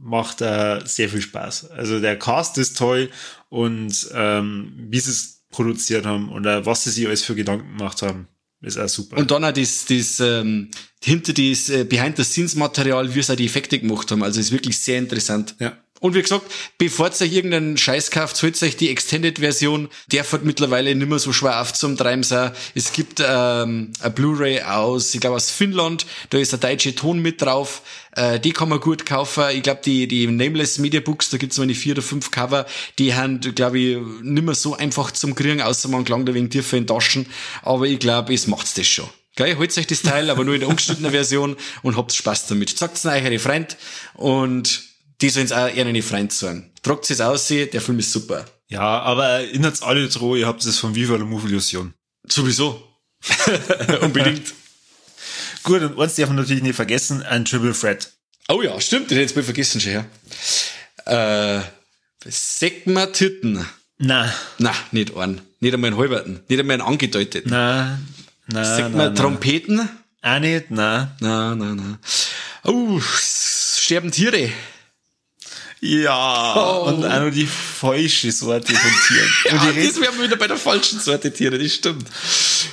macht 0.00 0.40
äh, 0.40 0.80
sehr 0.84 1.08
viel 1.08 1.20
Spaß. 1.20 1.70
Also 1.70 2.00
der 2.00 2.18
Cast 2.18 2.58
ist 2.58 2.76
toll 2.76 3.10
und 3.48 4.08
ähm, 4.14 4.72
wie 4.90 5.00
sie 5.00 5.10
es 5.10 5.44
produziert 5.50 6.06
haben 6.06 6.30
und 6.30 6.46
äh, 6.46 6.64
was 6.64 6.84
sie 6.84 6.90
sich 6.90 7.06
alles 7.06 7.24
für 7.24 7.34
Gedanken 7.34 7.76
gemacht 7.76 8.02
haben, 8.02 8.28
ist 8.60 8.78
auch 8.78 8.88
super. 8.88 9.16
Und 9.16 9.30
dann 9.30 9.44
auch 9.44 9.52
das, 9.52 9.84
das 9.86 10.20
ähm, 10.20 10.70
hinter 11.02 11.32
das 11.32 11.70
äh, 11.70 11.84
Behind-the-Scenes-Material, 11.84 13.14
wie 13.14 13.22
sie 13.22 13.32
auch 13.32 13.36
die 13.36 13.46
Effekte 13.46 13.78
gemacht 13.78 14.10
haben. 14.10 14.22
Also 14.22 14.40
ist 14.40 14.52
wirklich 14.52 14.78
sehr 14.78 14.98
interessant. 14.98 15.54
Ja. 15.60 15.76
Und 16.00 16.14
wie 16.14 16.22
gesagt, 16.22 16.46
bevor 16.78 17.08
ihr 17.08 17.26
euch 17.26 17.32
irgendeinen 17.32 17.76
Scheiß 17.76 18.10
kauft, 18.10 18.40
holt 18.42 18.62
euch 18.62 18.76
die 18.76 18.90
Extended-Version. 18.90 19.88
Der 20.12 20.30
wird 20.30 20.44
mittlerweile 20.44 20.94
nicht 20.94 21.08
mehr 21.08 21.18
so 21.18 21.32
schwer 21.32 21.60
auf 21.60 21.72
zum 21.72 21.96
Treiben 21.96 22.22
sein. 22.22 22.52
Es 22.74 22.92
gibt 22.92 23.20
ähm, 23.20 23.92
eine 24.00 24.10
Blu-ray 24.10 24.62
aus, 24.62 25.14
ich 25.14 25.20
glaube 25.20 25.36
aus 25.36 25.50
Finnland, 25.50 26.06
da 26.30 26.38
ist 26.38 26.52
der 26.52 26.60
deutsche 26.60 26.94
Ton 26.94 27.20
mit 27.20 27.42
drauf. 27.42 27.82
Äh, 28.12 28.38
die 28.38 28.52
kann 28.52 28.68
man 28.68 28.80
gut 28.80 29.06
kaufen. 29.06 29.44
Ich 29.52 29.62
glaube, 29.62 29.80
die, 29.84 30.06
die 30.06 30.26
Nameless 30.26 30.78
Media 30.78 31.00
Books, 31.00 31.30
da 31.30 31.36
gibt's 31.36 31.56
es 31.56 31.62
eine 31.62 31.74
vier 31.74 31.94
oder 31.94 32.02
fünf 32.02 32.30
Cover, 32.30 32.66
die 32.98 33.14
haben, 33.14 33.40
glaube 33.40 33.78
ich, 33.78 33.98
nicht 34.22 34.44
mehr 34.44 34.54
so 34.54 34.76
einfach 34.76 35.10
zum 35.10 35.34
Kriegen, 35.34 35.60
außer 35.60 35.88
man 35.88 36.04
gelangt 36.04 36.28
ein 36.28 36.34
wenig 36.34 36.50
tiefer 36.50 36.76
in 36.76 36.86
Taschen. 36.86 37.26
Aber 37.62 37.86
ich 37.86 37.98
glaube, 37.98 38.34
es 38.34 38.46
macht's 38.46 38.74
das 38.74 38.86
schon. 38.86 39.08
Geil, 39.36 39.56
holt 39.56 39.76
euch 39.78 39.86
das 39.86 40.02
Teil, 40.02 40.30
aber 40.30 40.44
nur 40.44 40.54
in 40.54 40.60
der 40.60 40.68
ungeschnittenen 40.68 41.12
Version 41.12 41.56
und 41.82 41.96
habt 41.96 42.12
Spaß 42.12 42.48
damit. 42.48 42.76
Sagt's 42.76 43.06
euch 43.06 43.24
eure 43.24 43.38
Freund 43.38 43.76
und 44.14 44.87
die 45.20 45.30
sollen 45.30 45.46
es 45.46 45.52
auch 45.52 45.68
eher 45.68 45.84
nicht 45.84 46.06
Freund 46.06 46.32
sagen. 46.32 46.70
Tragt 46.82 47.10
es 47.10 47.20
aus, 47.20 47.48
der 47.48 47.80
Film 47.80 47.98
ist 47.98 48.12
super. 48.12 48.44
Ja, 48.68 49.00
aber 49.00 49.26
erinnert 49.26 49.82
alle 49.82 50.08
dran, 50.08 50.36
ihr 50.36 50.46
habt 50.46 50.64
es 50.64 50.78
von 50.78 50.94
Viva 50.94 51.16
la 51.16 51.24
Move 51.24 51.48
Illusion. 51.48 51.94
Sowieso. 52.26 52.82
Unbedingt. 54.00 54.52
Gut, 55.62 55.82
und 55.82 55.98
eins 55.98 56.14
darf 56.14 56.28
man 56.28 56.36
natürlich 56.36 56.62
nicht 56.62 56.76
vergessen, 56.76 57.22
ein 57.22 57.44
Triple 57.44 57.72
Threat. 57.72 58.12
Oh 58.48 58.62
ja, 58.62 58.80
stimmt, 58.80 59.10
den 59.10 59.18
hätte 59.18 59.30
ich 59.30 59.36
mal 59.36 59.42
vergessen 59.42 59.80
schon, 59.80 59.92
ja. 59.92 61.58
Äh, 61.58 61.62
Sekma 62.26 63.06
Titten. 63.06 63.66
Na. 63.98 64.32
Na, 64.58 64.72
nicht 64.92 65.16
einen. 65.16 65.40
Nicht 65.60 65.74
einmal 65.74 65.88
einen 65.88 65.98
halberten. 65.98 66.40
Nicht 66.48 66.60
einmal 66.60 66.74
einen 66.74 66.82
angedeuteten. 66.82 67.50
Na. 67.50 67.98
Na. 68.46 68.76
Sekma 68.76 69.10
Trompeten. 69.10 69.88
Auch 70.22 70.38
nicht, 70.38 70.70
na. 70.70 71.16
Na, 71.20 71.54
na, 71.54 71.74
na. 71.74 71.98
Oh, 72.64 73.00
sterben 73.00 74.10
Tiere. 74.10 74.50
Ja, 75.80 76.54
oh. 76.56 76.88
und 76.88 77.04
auch 77.04 77.20
nur 77.20 77.30
die 77.30 77.46
falsche 77.46 78.32
Sorte 78.32 78.72
von 78.74 78.90
Tieren. 79.06 79.28
ja, 79.44 79.68
und 79.68 79.76
das 79.76 80.00
wären 80.00 80.18
wir 80.18 80.24
wieder 80.24 80.36
bei 80.36 80.48
der 80.48 80.56
falschen 80.56 80.98
Sorte 80.98 81.32
Tiere, 81.32 81.56
das 81.56 81.72
stimmt. 81.72 82.08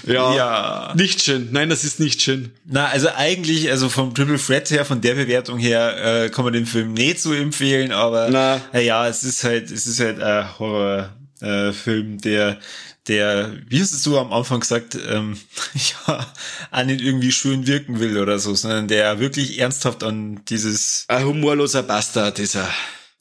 Ja, 0.08 0.36
ja. 0.36 0.94
Nicht 0.96 1.22
schön. 1.22 1.50
Nein, 1.52 1.70
das 1.70 1.84
ist 1.84 2.00
nicht 2.00 2.22
schön. 2.22 2.52
Na, 2.66 2.88
also 2.88 3.10
eigentlich, 3.16 3.70
also 3.70 3.90
vom 3.90 4.16
Triple 4.16 4.40
Threat 4.40 4.72
her, 4.72 4.86
von 4.86 5.02
der 5.02 5.14
Bewertung 5.14 5.60
her, 5.60 6.24
äh, 6.24 6.30
kann 6.30 6.46
man 6.46 6.54
den 6.54 6.66
Film 6.66 6.94
nicht 6.94 7.20
so 7.20 7.32
empfehlen, 7.32 7.92
aber 7.92 8.30
Na. 8.32 8.62
Äh, 8.74 8.86
ja, 8.86 9.08
es 9.08 9.24
ist 9.24 9.44
halt, 9.44 9.70
es 9.70 9.86
ist 9.86 10.00
halt 10.00 10.20
ein 10.20 10.58
Horrorfilm, 10.58 12.16
äh, 12.16 12.22
der 12.22 12.60
der, 13.08 13.54
wie 13.68 13.82
hast 13.82 14.06
du 14.06 14.18
am 14.18 14.34
Anfang 14.34 14.60
gesagt, 14.60 14.98
ähm, 15.08 15.38
ja, 16.08 16.34
an 16.72 16.88
nicht 16.88 17.02
irgendwie 17.02 17.32
schön 17.32 17.68
wirken 17.68 18.00
will 18.00 18.18
oder 18.18 18.40
so, 18.40 18.54
sondern 18.56 18.88
der 18.88 19.20
wirklich 19.20 19.60
ernsthaft 19.60 20.04
an 20.04 20.42
dieses... 20.46 21.06
Ein 21.08 21.26
humorloser 21.26 21.84
Bastard 21.84 22.40
ist 22.40 22.56
er. 22.56 22.70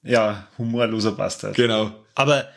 Ja, 0.03 0.49
humorloser 0.59 1.13
Bastard. 1.13 1.55
Genau. 1.55 1.93
Aber 2.15 2.49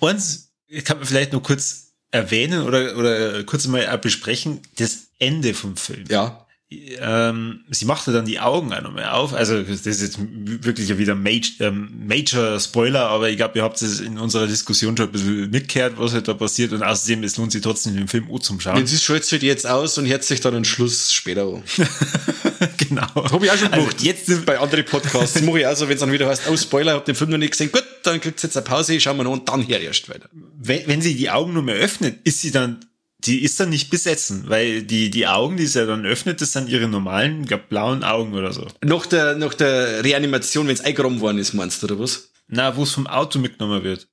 uns 0.00 0.50
kann 0.84 0.98
man 0.98 1.06
vielleicht 1.06 1.32
nur 1.32 1.42
kurz 1.42 1.92
erwähnen 2.10 2.62
oder, 2.62 2.96
oder 2.96 3.44
kurz 3.44 3.66
mal 3.66 3.98
besprechen, 3.98 4.60
das 4.76 5.08
Ende 5.18 5.54
vom 5.54 5.76
Film. 5.76 6.04
Ja 6.08 6.43
ähm, 7.00 7.60
sie 7.70 7.84
machte 7.84 8.12
dann 8.12 8.24
die 8.24 8.40
Augen 8.40 8.72
auch 8.72 8.82
nochmal 8.82 9.06
auf. 9.06 9.34
Also 9.34 9.62
das 9.62 9.86
ist 9.86 10.02
jetzt 10.02 10.18
wirklich 10.20 10.96
wieder 10.98 11.14
Major, 11.14 11.50
ähm, 11.60 11.90
Major 12.06 12.58
Spoiler, 12.60 13.08
aber 13.08 13.30
ich 13.30 13.36
glaube, 13.36 13.58
ihr 13.58 13.64
habt 13.64 13.80
es 13.80 14.00
in 14.00 14.18
unserer 14.18 14.46
Diskussion 14.46 14.96
schon 14.96 15.06
ein 15.06 15.12
bisschen 15.12 15.50
mitgehört, 15.50 15.94
was 15.96 16.12
halt 16.12 16.28
da 16.28 16.34
passiert 16.34 16.72
und 16.72 16.82
außerdem 16.82 17.24
es 17.24 17.36
lohnt 17.36 17.52
sich 17.52 17.62
trotzdem 17.62 17.96
den 17.96 18.08
Film 18.08 18.30
auch 18.30 18.40
zum 18.40 18.60
Schauen. 18.60 18.86
Sie 18.86 18.98
schaltet 18.98 19.30
halt 19.32 19.42
jetzt 19.42 19.66
aus 19.66 19.98
und 19.98 20.06
hört 20.06 20.24
sich 20.24 20.40
dann 20.40 20.54
einen 20.54 20.64
Schluss 20.64 21.12
später 21.12 21.42
an. 21.42 21.62
genau. 22.76 23.06
Das 23.14 23.32
habe 23.32 23.46
ich 23.46 23.52
auch 23.52 23.56
schon 23.56 23.70
gemacht. 23.70 23.94
Also 23.94 24.06
jetzt 24.06 24.46
bei 24.46 24.58
anderen 24.58 24.84
Podcasts 24.84 25.40
mache 25.42 25.60
ich 25.60 25.66
auch 25.66 25.76
so, 25.76 25.88
wenn 25.88 25.94
es 25.94 26.00
dann 26.00 26.12
wieder 26.12 26.28
heißt, 26.28 26.42
oh 26.50 26.56
Spoiler, 26.56 26.94
hab 26.94 27.04
den 27.04 27.14
Film 27.14 27.30
noch 27.30 27.38
nicht 27.38 27.52
gesehen, 27.52 27.72
gut, 27.72 27.84
dann 28.02 28.20
kriegt 28.20 28.42
jetzt 28.42 28.56
eine 28.56 28.64
Pause, 28.64 28.98
schauen 29.00 29.16
wir 29.16 29.24
noch 29.24 29.32
und 29.32 29.48
dann 29.48 29.62
her 29.62 29.80
erst 29.80 30.08
weiter. 30.08 30.28
Wenn, 30.56 30.86
wenn 30.86 31.02
sie 31.02 31.14
die 31.14 31.30
Augen 31.30 31.52
nur 31.52 31.62
mehr 31.62 31.76
öffnet, 31.76 32.18
ist 32.24 32.40
sie 32.40 32.50
dann 32.50 32.80
die 33.26 33.42
ist 33.42 33.58
dann 33.58 33.70
nicht 33.70 33.90
besetzen, 33.90 34.44
weil 34.48 34.82
die, 34.82 35.10
die 35.10 35.26
Augen, 35.26 35.56
die 35.56 35.66
sie 35.66 35.86
dann 35.86 36.04
öffnet, 36.04 36.40
das 36.40 36.52
sind 36.52 36.68
ihre 36.68 36.88
normalen, 36.88 37.46
glaub, 37.46 37.68
blauen 37.68 38.04
Augen 38.04 38.34
oder 38.34 38.52
so. 38.52 38.66
Nach 38.82 39.06
der, 39.06 39.36
nach 39.36 39.54
der 39.54 40.04
Reanimation, 40.04 40.66
wenn 40.66 40.74
es 40.74 40.82
eingeräumt 40.82 41.20
worden 41.20 41.38
ist, 41.38 41.54
meinst 41.54 41.82
du, 41.82 41.86
oder 41.86 41.98
was? 41.98 42.30
Na, 42.48 42.76
wo 42.76 42.82
es 42.82 42.92
vom 42.92 43.06
Auto 43.06 43.38
mitgenommen 43.38 43.82
wird. 43.82 44.06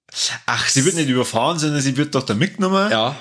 Ach, 0.46 0.68
sie 0.70 0.86
wird 0.86 0.96
nicht 0.96 1.10
überfahren, 1.10 1.60
sondern 1.60 1.82
sie 1.82 1.98
wird 1.98 2.16
doch 2.16 2.24
da 2.24 2.34
mitgenommen. 2.34 2.90
Ja. 2.90 3.16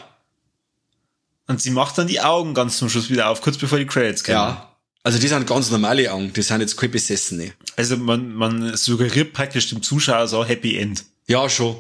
Und 1.49 1.61
sie 1.61 1.71
macht 1.71 1.99
dann 1.99 2.07
die 2.07 2.21
Augen 2.21 2.55
ganz 2.55 2.79
zum 2.79 2.89
Schluss 2.89 3.11
wieder 3.11 3.29
auf, 3.29 3.41
kurz 3.41 3.59
bevor 3.59 3.79
die 3.79 3.87
Credits 3.87 4.23
kommen. 4.23 4.37
Ja. 4.37 4.71
Also 5.03 5.19
die 5.19 5.27
sind 5.27 5.47
ganz 5.47 5.71
normale 5.71 6.13
Augen, 6.13 6.33
die 6.33 6.43
sind 6.43 6.61
jetzt 6.61 6.77
keine 6.77 6.91
besessene. 6.91 7.55
Also 7.77 7.97
man, 7.97 8.35
man 8.35 8.77
suggeriert 8.77 9.33
praktisch 9.33 9.71
dem 9.71 9.83
Zuschauer 9.83 10.29
so 10.29 10.45
Happy 10.45 10.77
End. 10.77 11.05
Ja, 11.27 11.49
schon. 11.49 11.77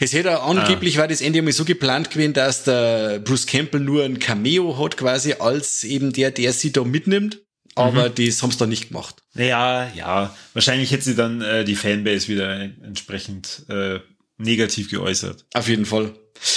Es 0.00 0.12
hätte 0.12 0.40
angeblich, 0.40 0.96
ah. 0.96 1.02
war 1.02 1.08
das 1.08 1.20
Ende 1.20 1.38
einmal 1.38 1.52
so 1.52 1.64
geplant 1.64 2.10
gewesen, 2.10 2.32
dass 2.32 2.64
der 2.64 3.18
Bruce 3.20 3.46
Campbell 3.46 3.80
nur 3.80 4.04
ein 4.04 4.18
Cameo 4.18 4.78
hat 4.78 4.96
quasi 4.96 5.34
als 5.38 5.84
eben 5.84 6.12
der, 6.12 6.30
der 6.30 6.52
sie 6.52 6.72
da 6.72 6.84
mitnimmt. 6.84 7.40
Aber 7.74 8.10
mhm. 8.10 8.14
das 8.16 8.42
haben 8.42 8.50
sie 8.50 8.58
dann 8.58 8.68
nicht 8.68 8.88
gemacht. 8.88 9.22
Naja, 9.34 9.90
ja. 9.94 10.36
Wahrscheinlich 10.52 10.90
hätte 10.90 11.04
sie 11.04 11.14
dann 11.14 11.40
äh, 11.40 11.64
die 11.64 11.74
Fanbase 11.74 12.28
wieder 12.28 12.60
entsprechend 12.60 13.64
äh, 13.68 14.00
negativ 14.36 14.90
geäußert. 14.90 15.46
Auf 15.54 15.68
jeden 15.68 15.86
Fall. 15.86 16.12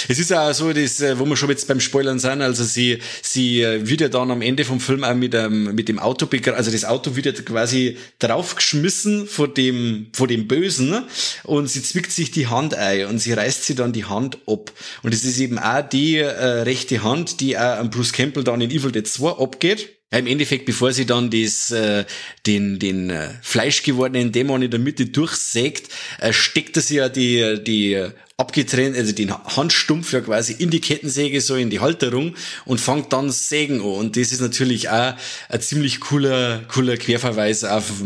Es 0.08 0.18
ist 0.18 0.30
ja 0.30 0.48
auch 0.48 0.54
so, 0.54 0.72
das, 0.72 1.00
äh, 1.00 1.18
wo 1.18 1.24
wir 1.24 1.36
schon 1.36 1.48
jetzt 1.50 1.68
beim 1.68 1.80
Spoilern 1.80 2.18
sind, 2.18 2.42
also 2.42 2.64
sie, 2.64 2.98
sie 3.22 3.62
äh, 3.62 3.88
wird 3.88 4.00
ja 4.00 4.08
dann 4.08 4.30
am 4.30 4.42
Ende 4.42 4.64
vom 4.64 4.80
Film 4.80 5.04
auch 5.04 5.14
mit, 5.14 5.34
ähm, 5.34 5.74
mit 5.74 5.88
dem 5.88 5.98
Auto, 5.98 6.28
also 6.54 6.70
das 6.70 6.84
Auto 6.84 7.16
wird 7.16 7.26
ja 7.26 7.32
quasi 7.32 7.96
draufgeschmissen 8.18 9.26
vor 9.26 9.48
dem, 9.48 10.08
vor 10.12 10.26
dem 10.26 10.48
Bösen 10.48 11.04
und 11.44 11.68
sie 11.68 11.82
zwickt 11.82 12.12
sich 12.12 12.30
die 12.30 12.48
Hand 12.48 12.74
ein 12.74 13.06
und 13.06 13.18
sie 13.18 13.32
reißt 13.32 13.64
sie 13.64 13.74
dann 13.74 13.92
die 13.92 14.04
Hand 14.04 14.38
ab. 14.46 14.72
Und 15.02 15.14
es 15.14 15.24
ist 15.24 15.38
eben 15.38 15.58
auch 15.58 15.88
die 15.88 16.18
äh, 16.18 16.62
rechte 16.62 17.02
Hand, 17.02 17.40
die 17.40 17.56
auch 17.56 17.78
an 17.78 17.90
Bruce 17.90 18.12
Campbell 18.12 18.44
dann 18.44 18.60
in 18.60 18.70
Evil 18.70 18.92
Dead 18.92 19.06
2 19.06 19.38
abgeht. 19.38 19.95
Ja, 20.16 20.20
Im 20.20 20.26
Endeffekt, 20.26 20.64
bevor 20.64 20.94
sie 20.94 21.04
dann 21.04 21.28
das, 21.28 21.70
äh, 21.70 22.06
den, 22.46 22.78
den 22.78 23.10
äh, 23.10 23.34
fleischgewordenen 23.42 24.32
Dämon 24.32 24.62
in 24.62 24.70
der 24.70 24.80
Mitte 24.80 25.04
durchsägt, 25.04 25.92
äh, 26.20 26.32
steckt 26.32 26.74
er 26.76 26.82
sie 26.82 26.96
ja 26.96 27.10
die, 27.10 27.62
die 27.62 28.02
abgetrennt, 28.38 28.96
also 28.96 29.12
den 29.12 29.30
Handstumpf 29.32 30.14
ja 30.14 30.22
quasi 30.22 30.54
in 30.54 30.70
die 30.70 30.80
Kettensäge, 30.80 31.42
so 31.42 31.54
in 31.54 31.68
die 31.68 31.80
Halterung 31.80 32.34
und 32.64 32.80
fängt 32.80 33.12
dann 33.12 33.30
Sägen 33.30 33.82
an. 33.82 33.86
Und 33.86 34.16
das 34.16 34.32
ist 34.32 34.40
natürlich 34.40 34.88
auch 34.88 35.14
ein 35.50 35.60
ziemlich 35.60 36.00
cooler, 36.00 36.64
cooler 36.68 36.96
Querverweis 36.96 37.64
auf 37.64 38.02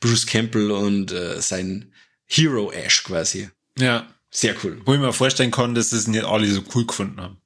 Bruce 0.00 0.26
Campbell 0.26 0.70
und 0.70 1.12
äh, 1.12 1.42
sein 1.42 1.92
Hero 2.24 2.72
Ash 2.72 3.04
quasi. 3.04 3.50
Ja. 3.78 4.08
Sehr 4.30 4.54
cool. 4.64 4.80
Wo 4.86 4.94
ich 4.94 5.00
mir 5.00 5.12
vorstellen 5.12 5.50
kann, 5.50 5.74
dass 5.74 5.92
es 5.92 6.08
nicht 6.08 6.24
alle 6.24 6.50
so 6.50 6.62
cool 6.74 6.86
gefunden 6.86 7.20
haben. 7.20 7.36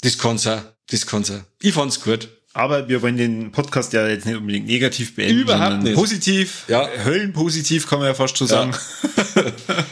Das 0.00 0.16
kann's 0.16 0.46
auch. 0.46 0.62
Das 0.86 1.06
kann's 1.06 1.30
auch. 1.30 1.42
Ich 1.60 1.74
fand's 1.74 2.00
gut. 2.00 2.30
Aber 2.54 2.88
wir 2.88 3.02
wollen 3.02 3.16
den 3.16 3.50
Podcast 3.50 3.92
ja 3.92 4.06
jetzt 4.06 4.26
nicht 4.26 4.36
unbedingt 4.36 4.66
negativ 4.66 5.16
beenden. 5.16 5.40
Überhaupt 5.40 5.82
nicht. 5.82 5.96
Positiv. 5.96 6.64
Ja. 6.68 6.88
Höllenpositiv 7.04 7.88
kann 7.88 7.98
man 7.98 8.08
ja 8.08 8.14
fast 8.14 8.38
schon 8.38 8.46
sagen. 8.46 8.72
Ja. 9.34 9.44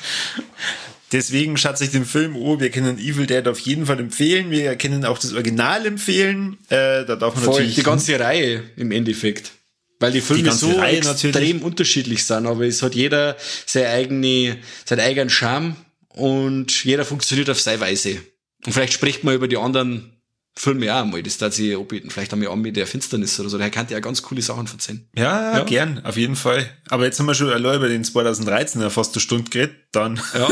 Deswegen 1.13 1.57
schaut 1.57 1.77
sich 1.77 1.91
den 1.91 2.07
Film 2.07 2.37
an. 2.37 2.61
Wir 2.61 2.71
können 2.71 2.99
Evil 2.99 3.27
Dead 3.27 3.47
auf 3.49 3.59
jeden 3.59 3.87
Fall 3.87 3.99
empfehlen. 3.99 4.51
Wir 4.51 4.77
können 4.77 5.05
auch 5.05 5.19
das 5.19 5.35
Original 5.35 5.85
empfehlen. 5.85 6.57
Äh, 6.69 7.05
da 7.05 7.17
darf 7.17 7.35
man 7.35 7.45
Voll, 7.45 7.55
natürlich 7.55 7.75
die 7.75 7.83
ganze 7.83 8.19
Reihe 8.19 8.63
im 8.77 8.93
Endeffekt. 8.93 9.51
Weil 9.99 10.13
die 10.13 10.21
Filme 10.21 10.45
ganze 10.45 10.67
so 10.67 10.79
Reihe 10.79 10.99
extrem 10.99 11.33
natürlich. 11.33 11.63
unterschiedlich 11.63 12.25
sind, 12.25 12.47
aber 12.47 12.65
es 12.65 12.81
hat 12.83 12.95
jeder 12.95 13.37
seine 13.67 13.89
eigene, 13.89 14.57
seinen 14.85 15.01
eigenen 15.01 15.31
Charme 15.31 15.77
und 16.09 16.85
jeder 16.85 17.05
funktioniert 17.05 17.51
auf 17.51 17.61
seine 17.61 17.81
Weise. 17.81 18.19
Und 18.65 18.73
vielleicht 18.73 18.93
spricht 18.93 19.25
man 19.25 19.35
über 19.35 19.49
die 19.49 19.59
anderen 19.59 20.22
Filme 20.55 20.95
auch 20.95 21.03
einmal, 21.03 21.23
das 21.23 21.39
darf 21.39 21.55
sich 21.55 21.75
anbieten. 21.77 22.11
Vielleicht 22.11 22.31
haben 22.33 22.41
wir 22.43 22.51
auch 22.51 22.57
mit 22.57 22.77
der 22.77 22.87
Finsternis 22.87 23.41
oder 23.41 23.49
so. 23.49 23.57
Der 23.59 23.71
kann 23.71 23.87
ja 23.89 24.01
ganz 24.01 24.21
coole 24.23 24.43
Sachen 24.43 24.67
erzählen. 24.67 25.07
Ja, 25.17 25.59
Ja. 25.59 25.65
gern, 25.65 26.05
auf 26.05 26.17
jeden 26.19 26.37
Fall. 26.37 26.69
Aber 26.91 27.05
jetzt 27.07 27.19
haben 27.19 27.27
wir 27.27 27.35
schon 27.35 27.49
allein 27.51 27.77
über 27.77 27.89
den 27.89 28.05
2013er 28.05 28.91
fast 28.91 29.15
eine 29.15 29.21
Stunde 29.21 29.51
geredet. 29.51 29.77
Dann 29.93 30.21
Ja. 30.39 30.49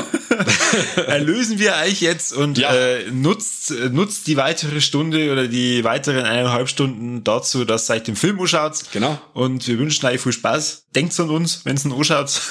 erlösen 1.06 1.58
wir 1.58 1.74
euch 1.84 2.00
jetzt 2.00 2.32
und 2.32 2.58
Ja. 2.58 2.74
äh, 2.74 3.10
nutzt, 3.10 3.72
nutzt 3.92 4.26
die 4.26 4.36
weitere 4.36 4.80
Stunde 4.80 5.32
oder 5.32 5.48
die 5.48 5.84
weiteren 5.84 6.24
eineinhalb 6.24 6.68
Stunden 6.68 7.22
dazu, 7.24 7.64
dass 7.64 7.90
ihr 7.90 7.94
euch 7.96 8.02
den 8.02 8.16
Film 8.16 8.40
anschaut. 8.40 8.78
Genau. 8.92 9.20
Und 9.34 9.66
wir 9.68 9.78
wünschen 9.78 10.06
euch 10.06 10.20
viel 10.20 10.32
Spaß. 10.32 10.84
Denkt 10.94 11.18
an 11.20 11.30
uns, 11.30 11.60
wenn 11.64 11.76
es 11.76 11.84
ihn 11.84 11.92
anschaut. 11.92 12.40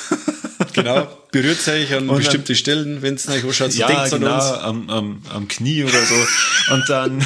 Genau. 0.74 1.08
Berührt 1.32 1.68
euch 1.68 1.94
an 1.94 2.10
Und 2.10 2.18
bestimmte 2.18 2.56
Stellen, 2.56 3.02
wenn 3.02 3.14
es 3.16 3.28
euch 3.30 3.44
anschaut. 3.44 3.72
So 3.72 3.80
ja, 3.82 3.88
denkt's 3.88 4.14
an 4.14 4.22
genau, 4.22 4.36
uns. 4.36 4.44
am, 4.64 4.90
am, 4.90 5.22
am 5.34 5.48
Knie 5.48 5.84
oder 5.84 6.02
so. 6.04 6.74
Und 6.74 6.90
dann, 6.90 7.20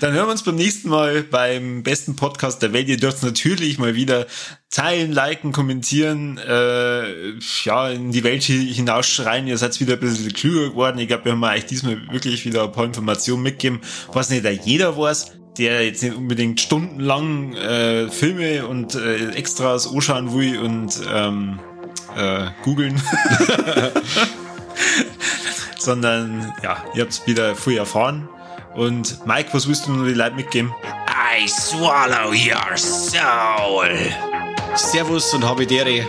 dann 0.00 0.12
hören 0.12 0.26
wir 0.26 0.32
uns 0.32 0.42
beim 0.42 0.56
nächsten 0.56 0.88
Mal 0.90 1.22
beim 1.22 1.82
besten 1.82 2.14
Podcast 2.16 2.60
der 2.62 2.72
Welt. 2.72 2.88
Ihr 2.88 2.98
dürft 2.98 3.22
natürlich 3.22 3.78
mal 3.78 3.94
wieder 3.94 4.26
teilen, 4.70 5.12
liken, 5.12 5.52
kommentieren, 5.52 6.38
äh, 6.38 7.32
ja, 7.64 7.88
in 7.90 8.12
die 8.12 8.22
Welt 8.24 8.42
hi- 8.44 8.72
hinausschreien. 8.74 9.46
Ihr 9.46 9.56
seid 9.56 9.78
wieder 9.80 9.94
ein 9.94 10.00
bisschen 10.00 10.32
klüger 10.32 10.70
geworden. 10.70 10.98
Ich 10.98 11.08
glaube, 11.08 11.24
wir 11.26 11.32
haben 11.32 11.44
euch 11.44 11.64
diesmal 11.66 12.00
wirklich 12.10 12.44
wieder 12.44 12.64
ein 12.64 12.72
paar 12.72 12.84
Informationen 12.84 13.42
mitgegeben, 13.42 13.80
was 14.12 14.28
nicht 14.30 14.44
da 14.44 14.50
jeder 14.50 14.96
weiß 14.98 15.32
der 15.58 15.84
jetzt 15.84 16.02
nicht 16.02 16.16
unbedingt 16.16 16.60
stundenlang 16.60 17.54
äh, 17.54 18.08
Filme 18.08 18.66
und 18.66 18.94
äh, 18.94 19.30
Extras 19.30 19.92
anschauen 19.92 20.34
will 20.34 20.58
und 20.58 21.00
ähm, 21.12 21.58
äh, 22.16 22.46
googeln. 22.62 23.00
Sondern 25.78 26.52
ja, 26.62 26.84
ihr 26.94 27.04
habt 27.04 27.26
wieder 27.26 27.54
viel 27.54 27.78
erfahren. 27.78 28.28
Und 28.74 29.26
Mike, 29.26 29.50
was 29.52 29.66
willst 29.66 29.86
du 29.86 29.92
nur 29.92 30.06
die 30.06 30.14
Leute 30.14 30.36
mitgeben? 30.36 30.74
I 31.08 31.48
swallow 31.48 32.30
your 32.30 32.76
soul. 32.76 33.88
Servus 34.74 35.32
und 35.32 35.44
habe 35.44 35.66
Dere. 35.66 36.04